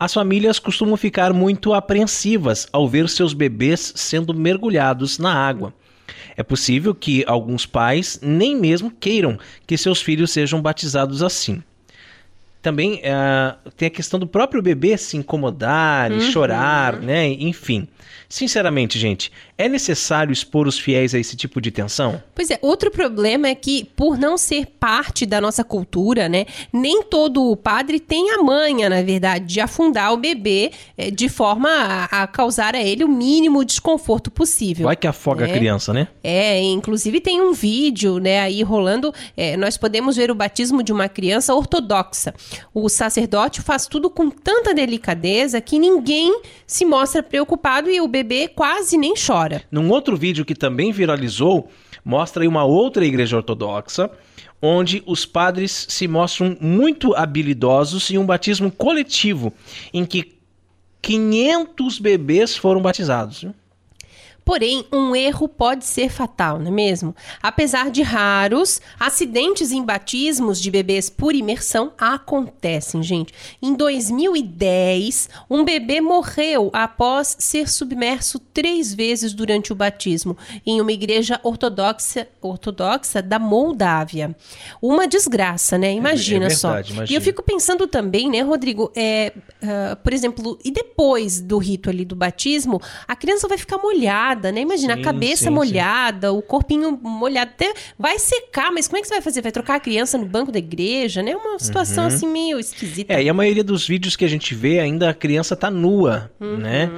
as 0.00 0.14
famílias 0.14 0.58
costumam 0.58 0.96
ficar 0.96 1.34
muito 1.34 1.74
apreensivas 1.74 2.66
ao 2.72 2.88
ver 2.88 3.10
seus 3.10 3.34
bebês 3.34 3.92
sendo 3.94 4.32
mergulhados 4.32 5.18
na 5.18 5.30
água. 5.30 5.74
É 6.34 6.42
possível 6.42 6.94
que 6.94 7.22
alguns 7.26 7.66
pais 7.66 8.18
nem 8.22 8.56
mesmo 8.56 8.90
queiram 8.90 9.38
que 9.66 9.76
seus 9.76 10.00
filhos 10.00 10.30
sejam 10.30 10.62
batizados 10.62 11.22
assim. 11.22 11.62
Também 12.62 12.94
uh, 12.94 13.70
tem 13.76 13.88
a 13.88 13.90
questão 13.90 14.18
do 14.18 14.26
próprio 14.26 14.62
bebê 14.62 14.96
se 14.96 15.18
incomodar 15.18 16.10
uhum. 16.10 16.18
e 16.18 16.20
chorar, 16.32 16.98
né? 16.98 17.28
Enfim. 17.28 17.86
Sinceramente, 18.28 18.98
gente, 18.98 19.30
é 19.56 19.68
necessário 19.68 20.32
expor 20.32 20.66
os 20.66 20.78
fiéis 20.78 21.14
a 21.14 21.18
esse 21.18 21.36
tipo 21.36 21.60
de 21.60 21.70
tensão? 21.70 22.22
Pois 22.34 22.50
é, 22.50 22.58
outro 22.60 22.90
problema 22.90 23.48
é 23.48 23.54
que, 23.54 23.84
por 23.96 24.18
não 24.18 24.36
ser 24.36 24.66
parte 24.66 25.24
da 25.24 25.40
nossa 25.40 25.62
cultura, 25.62 26.28
né, 26.28 26.46
nem 26.72 27.02
todo 27.02 27.56
padre 27.56 28.00
tem 28.00 28.32
a 28.32 28.42
manha, 28.42 28.88
na 28.90 29.02
verdade, 29.02 29.46
de 29.46 29.60
afundar 29.60 30.12
o 30.12 30.16
bebê 30.16 30.72
é, 30.98 31.10
de 31.10 31.28
forma 31.28 31.68
a, 31.68 32.22
a, 32.22 32.26
causar 32.26 32.74
a 32.74 32.82
ele 32.82 33.04
o 33.04 33.08
mínimo 33.08 33.64
desconforto 33.64 34.30
possível. 34.30 34.86
Vai 34.86 34.96
que 34.96 35.06
afoga 35.06 35.46
né? 35.46 35.52
a 35.52 35.56
criança, 35.56 35.92
né? 35.92 36.08
É, 36.22 36.60
inclusive 36.62 37.20
tem 37.20 37.40
um 37.40 37.52
vídeo, 37.52 38.18
né, 38.18 38.40
aí 38.40 38.62
rolando, 38.62 39.14
é, 39.36 39.56
nós 39.56 39.76
podemos 39.76 40.16
ver 40.16 40.30
o 40.30 40.34
batismo 40.34 40.82
de 40.82 40.92
uma 40.92 41.08
criança 41.08 41.54
ortodoxa. 41.54 42.34
O 42.74 42.88
sacerdote 42.88 43.62
faz 43.62 43.86
tudo 43.86 44.10
com 44.10 44.28
tanta 44.30 44.74
delicadeza 44.74 45.60
que 45.60 45.78
ninguém 45.78 46.40
se 46.66 46.84
mostra 46.84 47.22
preocupado 47.22 47.88
e 47.88 48.00
o 48.00 48.08
bebê 48.16 48.48
quase 48.48 48.96
nem 48.96 49.14
chora. 49.14 49.62
Num 49.70 49.90
outro 49.90 50.16
vídeo 50.16 50.44
que 50.44 50.54
também 50.54 50.92
viralizou, 50.92 51.68
mostra 52.04 52.48
uma 52.48 52.64
outra 52.64 53.04
igreja 53.04 53.36
ortodoxa, 53.36 54.10
onde 54.62 55.02
os 55.06 55.26
padres 55.26 55.86
se 55.90 56.08
mostram 56.08 56.56
muito 56.60 57.14
habilidosos 57.14 58.10
em 58.10 58.16
um 58.16 58.24
batismo 58.24 58.70
coletivo, 58.70 59.52
em 59.92 60.04
que 60.06 60.36
500 61.02 61.98
bebês 61.98 62.56
foram 62.56 62.80
batizados. 62.80 63.42
Viu? 63.42 63.54
Porém, 64.46 64.84
um 64.92 65.16
erro 65.16 65.48
pode 65.48 65.84
ser 65.84 66.08
fatal, 66.08 66.60
não 66.60 66.68
é 66.68 66.70
mesmo? 66.70 67.16
Apesar 67.42 67.90
de 67.90 68.00
raros, 68.00 68.80
acidentes 68.96 69.72
em 69.72 69.84
batismos 69.84 70.60
de 70.62 70.70
bebês 70.70 71.10
por 71.10 71.34
imersão 71.34 71.90
acontecem, 71.98 73.02
gente. 73.02 73.34
Em 73.60 73.74
2010, 73.74 75.28
um 75.50 75.64
bebê 75.64 76.00
morreu 76.00 76.70
após 76.72 77.34
ser 77.40 77.68
submerso 77.68 78.38
três 78.38 78.94
vezes 78.94 79.34
durante 79.34 79.72
o 79.72 79.74
batismo 79.74 80.36
em 80.64 80.80
uma 80.80 80.92
igreja 80.92 81.40
ortodoxa, 81.42 82.28
ortodoxa 82.40 83.20
da 83.20 83.40
Moldávia. 83.40 84.32
Uma 84.80 85.08
desgraça, 85.08 85.76
né? 85.76 85.92
Imagina 85.92 86.44
é, 86.44 86.46
é 86.46 86.50
verdade, 86.50 86.60
só. 86.60 86.94
Imagina. 86.94 87.06
E 87.10 87.14
eu 87.16 87.20
fico 87.20 87.42
pensando 87.42 87.88
também, 87.88 88.30
né, 88.30 88.42
Rodrigo? 88.42 88.92
É, 88.94 89.32
uh, 89.60 89.96
por 89.96 90.12
exemplo, 90.12 90.56
e 90.64 90.70
depois 90.70 91.40
do 91.40 91.58
rito 91.58 91.90
ali 91.90 92.04
do 92.04 92.14
batismo, 92.14 92.80
a 93.08 93.16
criança 93.16 93.48
vai 93.48 93.58
ficar 93.58 93.78
molhada 93.78 94.35
molhada, 94.36 94.52
né? 94.52 94.60
Imagina, 94.60 94.94
sim, 94.94 95.00
a 95.00 95.04
cabeça 95.04 95.44
sim, 95.44 95.50
molhada, 95.50 96.28
sim. 96.30 96.36
o 96.36 96.42
corpinho 96.42 96.98
molhado. 97.02 97.50
Até 97.50 97.72
vai 97.98 98.18
secar, 98.18 98.70
mas 98.70 98.86
como 98.86 98.98
é 98.98 99.00
que 99.00 99.08
você 99.08 99.14
vai 99.14 99.22
fazer? 99.22 99.42
Vai 99.42 99.52
trocar 99.52 99.76
a 99.76 99.80
criança 99.80 100.18
no 100.18 100.26
banco 100.26 100.52
da 100.52 100.58
igreja, 100.58 101.22
né? 101.22 101.34
Uma 101.34 101.58
situação 101.58 102.04
uhum. 102.04 102.08
assim 102.08 102.26
meio 102.26 102.58
esquisita. 102.58 103.14
É, 103.14 103.22
e 103.22 103.28
a 103.28 103.34
maioria 103.34 103.64
dos 103.64 103.86
vídeos 103.86 104.16
que 104.16 104.24
a 104.24 104.28
gente 104.28 104.54
vê, 104.54 104.80
ainda 104.80 105.10
a 105.10 105.14
criança 105.14 105.56
tá 105.56 105.70
nua, 105.70 106.30
uhum. 106.40 106.56
né? 106.58 106.90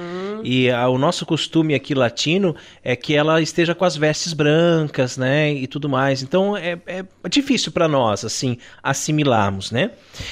E 0.43 0.69
a, 0.69 0.87
o 0.89 0.97
nosso 0.97 1.25
costume 1.25 1.73
aqui 1.73 1.93
latino 1.93 2.55
é 2.83 2.95
que 2.95 3.15
ela 3.15 3.41
esteja 3.41 3.75
com 3.75 3.85
as 3.85 3.95
vestes 3.95 4.33
brancas, 4.33 5.17
né? 5.17 5.51
E 5.53 5.67
tudo 5.67 5.89
mais. 5.89 6.21
Então 6.21 6.55
é, 6.55 6.77
é 6.85 7.05
difícil 7.29 7.71
para 7.71 7.87
nós, 7.87 8.23
assim, 8.25 8.57
assimilarmos, 8.81 9.71
né? 9.71 9.91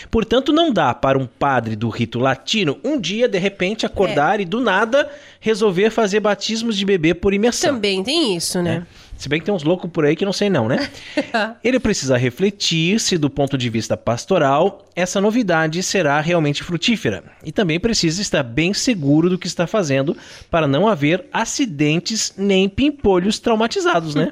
Portanto, 0.09 0.51
não 0.51 0.71
dá 0.71 0.93
para 0.93 1.17
um 1.17 1.25
padre 1.25 1.75
do 1.75 1.89
rito 1.89 2.19
latino 2.19 2.77
um 2.83 2.99
dia, 2.99 3.27
de 3.27 3.37
repente, 3.37 3.85
acordar 3.85 4.39
é. 4.39 4.43
e 4.43 4.45
do 4.45 4.59
nada 4.59 5.09
resolver 5.39 5.89
fazer 5.89 6.19
batismos 6.19 6.77
de 6.77 6.85
bebê 6.85 7.13
por 7.13 7.33
imersão. 7.33 7.75
Também 7.75 8.03
tem 8.03 8.35
isso, 8.35 8.61
né? 8.61 8.85
É. 9.03 9.06
Se 9.17 9.27
bem 9.27 9.39
que 9.39 9.45
tem 9.45 9.53
uns 9.53 9.63
loucos 9.63 9.89
por 9.89 10.05
aí 10.05 10.15
que 10.15 10.25
não 10.25 10.33
sei 10.33 10.49
não, 10.49 10.67
né? 10.67 10.89
Ele 11.63 11.79
precisa 11.79 12.17
refletir 12.17 12.99
se 12.99 13.17
do 13.17 13.29
ponto 13.29 13.57
de 13.57 13.69
vista 13.69 13.97
pastoral 13.97 14.85
essa 14.95 15.21
novidade 15.21 15.83
será 15.83 16.19
realmente 16.19 16.63
frutífera 16.63 17.23
e 17.43 17.51
também 17.51 17.79
precisa 17.79 18.19
estar 18.21 18.41
bem 18.41 18.73
seguro 18.73 19.29
do 19.29 19.37
que 19.37 19.45
está 19.45 19.67
fazendo 19.67 20.17
para 20.49 20.67
não 20.67 20.87
haver 20.87 21.25
acidentes 21.31 22.33
nem 22.37 22.67
pimpolhos 22.67 23.37
traumatizados, 23.37 24.15
né? 24.15 24.27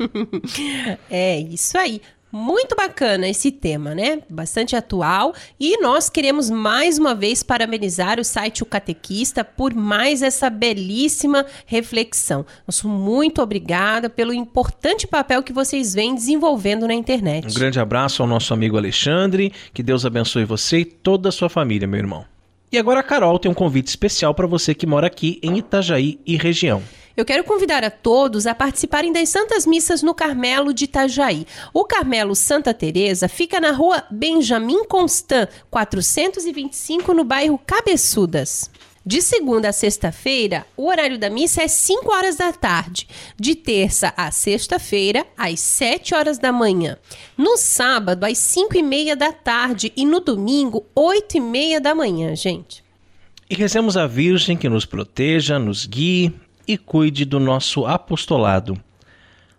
é 1.09 1.39
isso 1.39 1.77
aí. 1.77 2.01
Muito 2.37 2.75
bacana 2.75 3.29
esse 3.29 3.49
tema, 3.49 3.95
né? 3.95 4.19
Bastante 4.29 4.75
atual. 4.75 5.33
E 5.57 5.81
nós 5.81 6.09
queremos 6.09 6.49
mais 6.49 6.97
uma 6.97 7.15
vez 7.15 7.41
parabenizar 7.41 8.19
o 8.19 8.25
site 8.25 8.61
O 8.61 8.65
Catequista 8.65 9.41
por 9.41 9.73
mais 9.73 10.21
essa 10.21 10.49
belíssima 10.49 11.45
reflexão. 11.65 12.45
Nosso 12.67 12.89
muito 12.89 13.41
obrigada 13.41 14.09
pelo 14.09 14.33
importante 14.33 15.07
papel 15.07 15.41
que 15.43 15.53
vocês 15.53 15.93
vêm 15.93 16.13
desenvolvendo 16.13 16.85
na 16.85 16.93
internet. 16.93 17.47
Um 17.49 17.53
grande 17.53 17.79
abraço 17.79 18.21
ao 18.21 18.27
nosso 18.27 18.53
amigo 18.53 18.75
Alexandre. 18.75 19.53
Que 19.73 19.81
Deus 19.81 20.05
abençoe 20.05 20.43
você 20.43 20.79
e 20.79 20.85
toda 20.85 21.29
a 21.29 21.31
sua 21.31 21.47
família, 21.47 21.87
meu 21.87 21.99
irmão. 22.01 22.25
E 22.69 22.77
agora 22.77 22.99
a 22.99 23.03
Carol 23.03 23.39
tem 23.39 23.49
um 23.49 23.55
convite 23.55 23.87
especial 23.87 24.35
para 24.35 24.45
você 24.45 24.75
que 24.75 24.85
mora 24.85 25.07
aqui 25.07 25.39
em 25.41 25.59
Itajaí 25.59 26.19
e 26.25 26.35
região. 26.35 26.83
Eu 27.17 27.23
quero 27.23 27.45
convidar 27.45 27.81
a 27.81 27.89
todos 27.89 28.45
a 28.45 28.53
participarem 28.53 29.13
das 29.13 29.29
Santas 29.29 29.65
Missas 29.65 30.03
no 30.03 30.13
Carmelo 30.13 30.73
de 30.73 30.83
Itajaí. 30.83 31.47
O 31.73 31.85
Carmelo 31.85 32.35
Santa 32.35 32.73
Teresa 32.73 33.29
fica 33.29 33.57
na 33.61 33.71
rua 33.71 34.03
Benjamin 34.11 34.83
Constant, 34.83 35.47
425, 35.71 37.13
no 37.13 37.23
bairro 37.23 37.57
Cabeçudas. 37.65 38.69
De 39.05 39.21
segunda 39.21 39.69
a 39.69 39.71
sexta-feira, 39.71 40.65
o 40.75 40.87
horário 40.87 41.17
da 41.17 41.29
missa 41.29 41.61
é 41.61 41.69
5 41.69 42.11
horas 42.11 42.35
da 42.35 42.51
tarde. 42.51 43.07
De 43.39 43.55
terça 43.55 44.13
a 44.17 44.29
sexta-feira, 44.29 45.25
às 45.37 45.61
7 45.61 46.15
horas 46.15 46.37
da 46.37 46.51
manhã. 46.51 46.97
No 47.37 47.55
sábado, 47.55 48.25
às 48.25 48.37
5 48.39 48.75
e 48.75 48.83
meia 48.83 49.15
da 49.15 49.31
tarde. 49.31 49.93
E 49.95 50.05
no 50.05 50.19
domingo, 50.19 50.85
8 50.93 51.37
e 51.37 51.39
meia 51.39 51.79
da 51.79 51.95
manhã, 51.95 52.35
gente. 52.35 52.83
E 53.47 53.53
rezemos 53.53 53.95
a 53.95 54.07
Virgem 54.07 54.57
que 54.57 54.67
nos 54.67 54.85
proteja, 54.85 55.59
nos 55.59 55.85
guie 55.85 56.33
e 56.67 56.77
cuide 56.77 57.25
do 57.25 57.39
nosso 57.39 57.85
apostolado. 57.85 58.77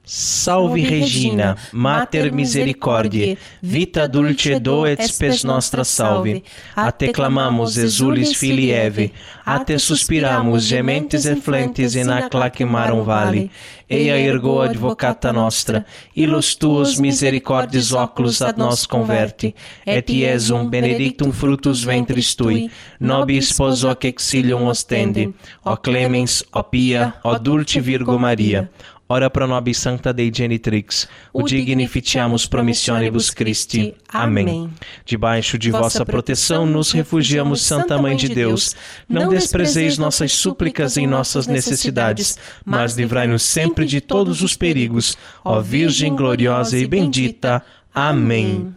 Salve, 0.08 0.84
Regina, 0.84 1.56
Mater 1.72 2.32
Misericordiae, 2.32 3.36
vita 3.60 4.06
dulce 4.06 4.52
et 4.52 5.02
spes 5.02 5.42
nostra 5.42 5.82
salve. 5.82 6.44
A 6.76 6.92
te 6.92 7.08
clamamos, 7.10 7.76
exulis 7.76 8.32
filii 8.38 8.70
Eve, 8.70 9.10
a 9.44 9.58
te 9.58 9.76
suspiramus, 9.76 10.62
gementes 10.68 11.26
e 11.26 11.34
flentes 11.34 11.96
in 11.96 12.08
ac 12.08 12.32
lacrimarum 12.32 13.02
vale. 13.02 13.50
Eia 13.90 14.16
ergo 14.18 14.60
advocata 14.62 15.32
nostra, 15.32 15.84
ilus 16.14 16.54
tuos 16.54 16.98
misericordes 16.98 17.92
oculos 17.92 18.40
ad 18.42 18.58
nos 18.58 18.86
converti, 18.86 19.54
et 19.86 20.10
iesum 20.10 20.66
benedictum 20.70 21.30
fructus 21.30 21.84
ventris 21.86 22.32
tui, 22.34 22.68
nobis 22.98 23.52
spos 23.52 23.84
hoc 23.86 24.08
exilium 24.10 24.66
ostendi, 24.66 25.28
o 25.62 25.76
clemens, 25.76 26.42
o 26.50 26.64
pia, 26.66 27.12
o 27.22 27.38
dulce 27.38 27.78
Virgo 27.78 28.18
Maria, 28.18 28.68
Ora 29.08 29.30
pro 29.30 29.46
nobis 29.46 29.78
sancta 29.78 30.12
Dei 30.12 30.32
Genitrix, 30.34 31.08
o 31.32 31.44
dignificiamus 31.44 32.44
promissionibus 32.44 33.30
Christi. 33.30 33.94
Amém. 34.08 34.68
Debaixo 35.04 35.56
de 35.56 35.70
vossa 35.70 36.04
proteção 36.04 36.66
nos 36.66 36.90
refugiamos, 36.90 37.62
Santa 37.62 37.96
Mãe 37.98 38.16
de 38.16 38.28
Deus. 38.28 38.74
Não 39.08 39.28
desprezeis 39.28 39.96
nossas 39.96 40.32
súplicas 40.32 40.96
em 40.96 41.06
nossas 41.06 41.46
necessidades, 41.46 42.36
mas 42.64 42.96
livrai-nos 42.96 43.44
sempre 43.44 43.86
de 43.86 44.00
todos 44.00 44.42
os 44.42 44.56
perigos. 44.56 45.16
Ó 45.44 45.60
Virgem 45.60 46.16
gloriosa 46.16 46.76
e 46.76 46.84
bendita. 46.84 47.62
Amém. 47.94 48.74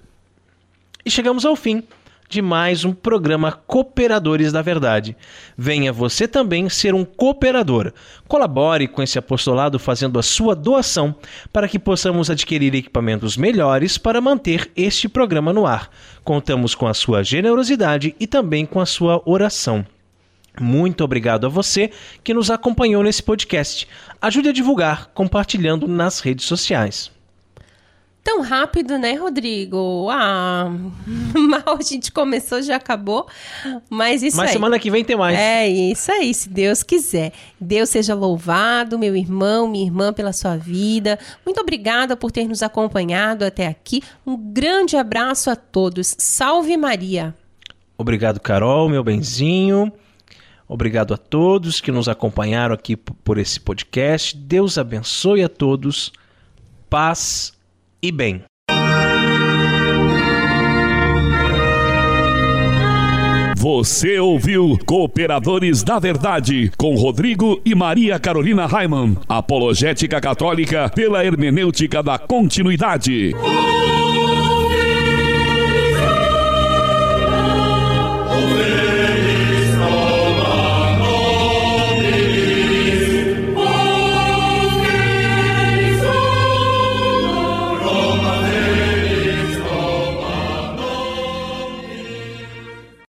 E 1.04 1.10
chegamos 1.10 1.44
ao 1.44 1.56
fim 1.56 1.84
de 2.30 2.44
mais 2.44 2.86
um 2.86 2.94
programa 2.94 3.52
Cooperadores 3.52 4.52
da 4.52 4.62
Verdade. 4.62 5.18
Venha 5.58 5.92
você 5.92 6.28
também 6.28 6.70
ser 6.70 6.94
um 6.94 7.04
cooperador. 7.04 7.92
Colabore 8.28 8.88
com 8.88 9.02
esse 9.02 9.18
apostolado 9.18 9.80
fazendo 9.80 10.20
a 10.20 10.24
sua 10.24 10.56
doação 10.56 11.16
para 11.52 11.68
que 11.68 11.80
possamos 11.80 12.30
adquirir 12.30 12.76
equipamentos 12.76 13.36
melhores 13.36 13.98
para 13.98 14.22
manter 14.22 14.72
este 14.76 15.10
programa 15.10 15.52
no 15.52 15.66
ar. 15.66 15.90
Contamos 16.24 16.76
com 16.76 16.86
a 16.86 16.94
sua 16.94 17.24
generosidade 17.24 18.16
e 18.20 18.28
também 18.28 18.64
com 18.64 18.80
a 18.80 18.86
sua 18.86 19.24
oração. 19.26 19.84
Muito 20.62 21.04
obrigado 21.04 21.48
a 21.48 21.50
você 21.50 21.90
que 22.24 22.34
nos 22.34 22.52
acompanhou 22.52 23.02
nesse 23.02 23.24
podcast. 23.24 23.88
Ajude 24.22 24.50
a 24.50 24.54
divulgar 24.54 25.08
compartilhando 25.16 25.88
nas 25.88 26.20
redes 26.20 26.46
sociais. 26.46 27.12
Tão 28.24 28.42
rápido, 28.42 28.98
né, 28.98 29.14
Rodrigo? 29.14 30.08
Ah, 30.12 30.70
mal 31.34 31.78
a 31.80 31.82
gente 31.82 32.12
começou, 32.12 32.62
já 32.62 32.76
acabou. 32.76 33.28
Mas 33.90 34.22
isso 34.22 34.36
Mas 34.36 34.48
aí. 34.48 34.54
semana 34.54 34.78
que 34.78 34.92
vem 34.92 35.06
tem 35.06 35.16
mais. 35.16 35.38
É 35.40 35.68
isso 35.68 36.12
aí, 36.12 36.34
se 36.34 36.50
Deus 36.50 36.84
quiser. 36.84 37.32
Deus 37.60 37.90
seja 37.90 38.14
louvado, 38.14 39.00
meu 39.00 39.16
irmão, 39.16 39.68
minha 39.68 39.86
irmã, 39.86 40.12
pela 40.12 40.34
sua 40.34 40.58
vida. 40.58 41.18
Muito 41.46 41.62
obrigada 41.62 42.18
por 42.18 42.32
ter 42.32 42.48
nos 42.48 42.62
acompanhado 42.62 43.46
até 43.46 43.68
aqui. 43.68 44.04
Um 44.28 44.36
grande 44.36 44.98
abraço 44.98 45.50
a 45.50 45.56
todos. 45.56 46.14
Salve 46.18 46.76
Maria. 46.76 47.34
Obrigado, 47.98 48.40
Carol, 48.40 48.90
meu 48.90 49.04
benzinho. 49.04 49.92
Obrigado 50.68 51.14
a 51.14 51.18
todos 51.18 51.82
que 51.82 51.92
nos 51.92 52.08
acompanharam 52.08 52.76
aqui 52.76 52.96
por 52.96 53.38
esse 53.38 53.60
podcast. 53.60 54.38
Deus 54.38 54.78
abençoe 54.78 55.42
a 55.44 55.50
todos. 55.50 56.12
Paz 56.90 57.58
e 58.02 58.12
bem. 58.12 58.44
Você 63.58 64.18
ouviu 64.18 64.80
Cooperadores 64.86 65.84
da 65.84 66.00
Verdade 66.00 66.72
com 66.78 66.96
Rodrigo 66.96 67.60
e 67.66 67.76
Maria 67.76 68.18
Carolina 68.18 68.66
Raimann. 68.66 69.18
Apologética 69.28 70.22
Católica 70.22 70.90
pela 70.96 71.26
hermenêutica 71.26 72.02
da 72.02 72.18
continuidade. 72.18 73.36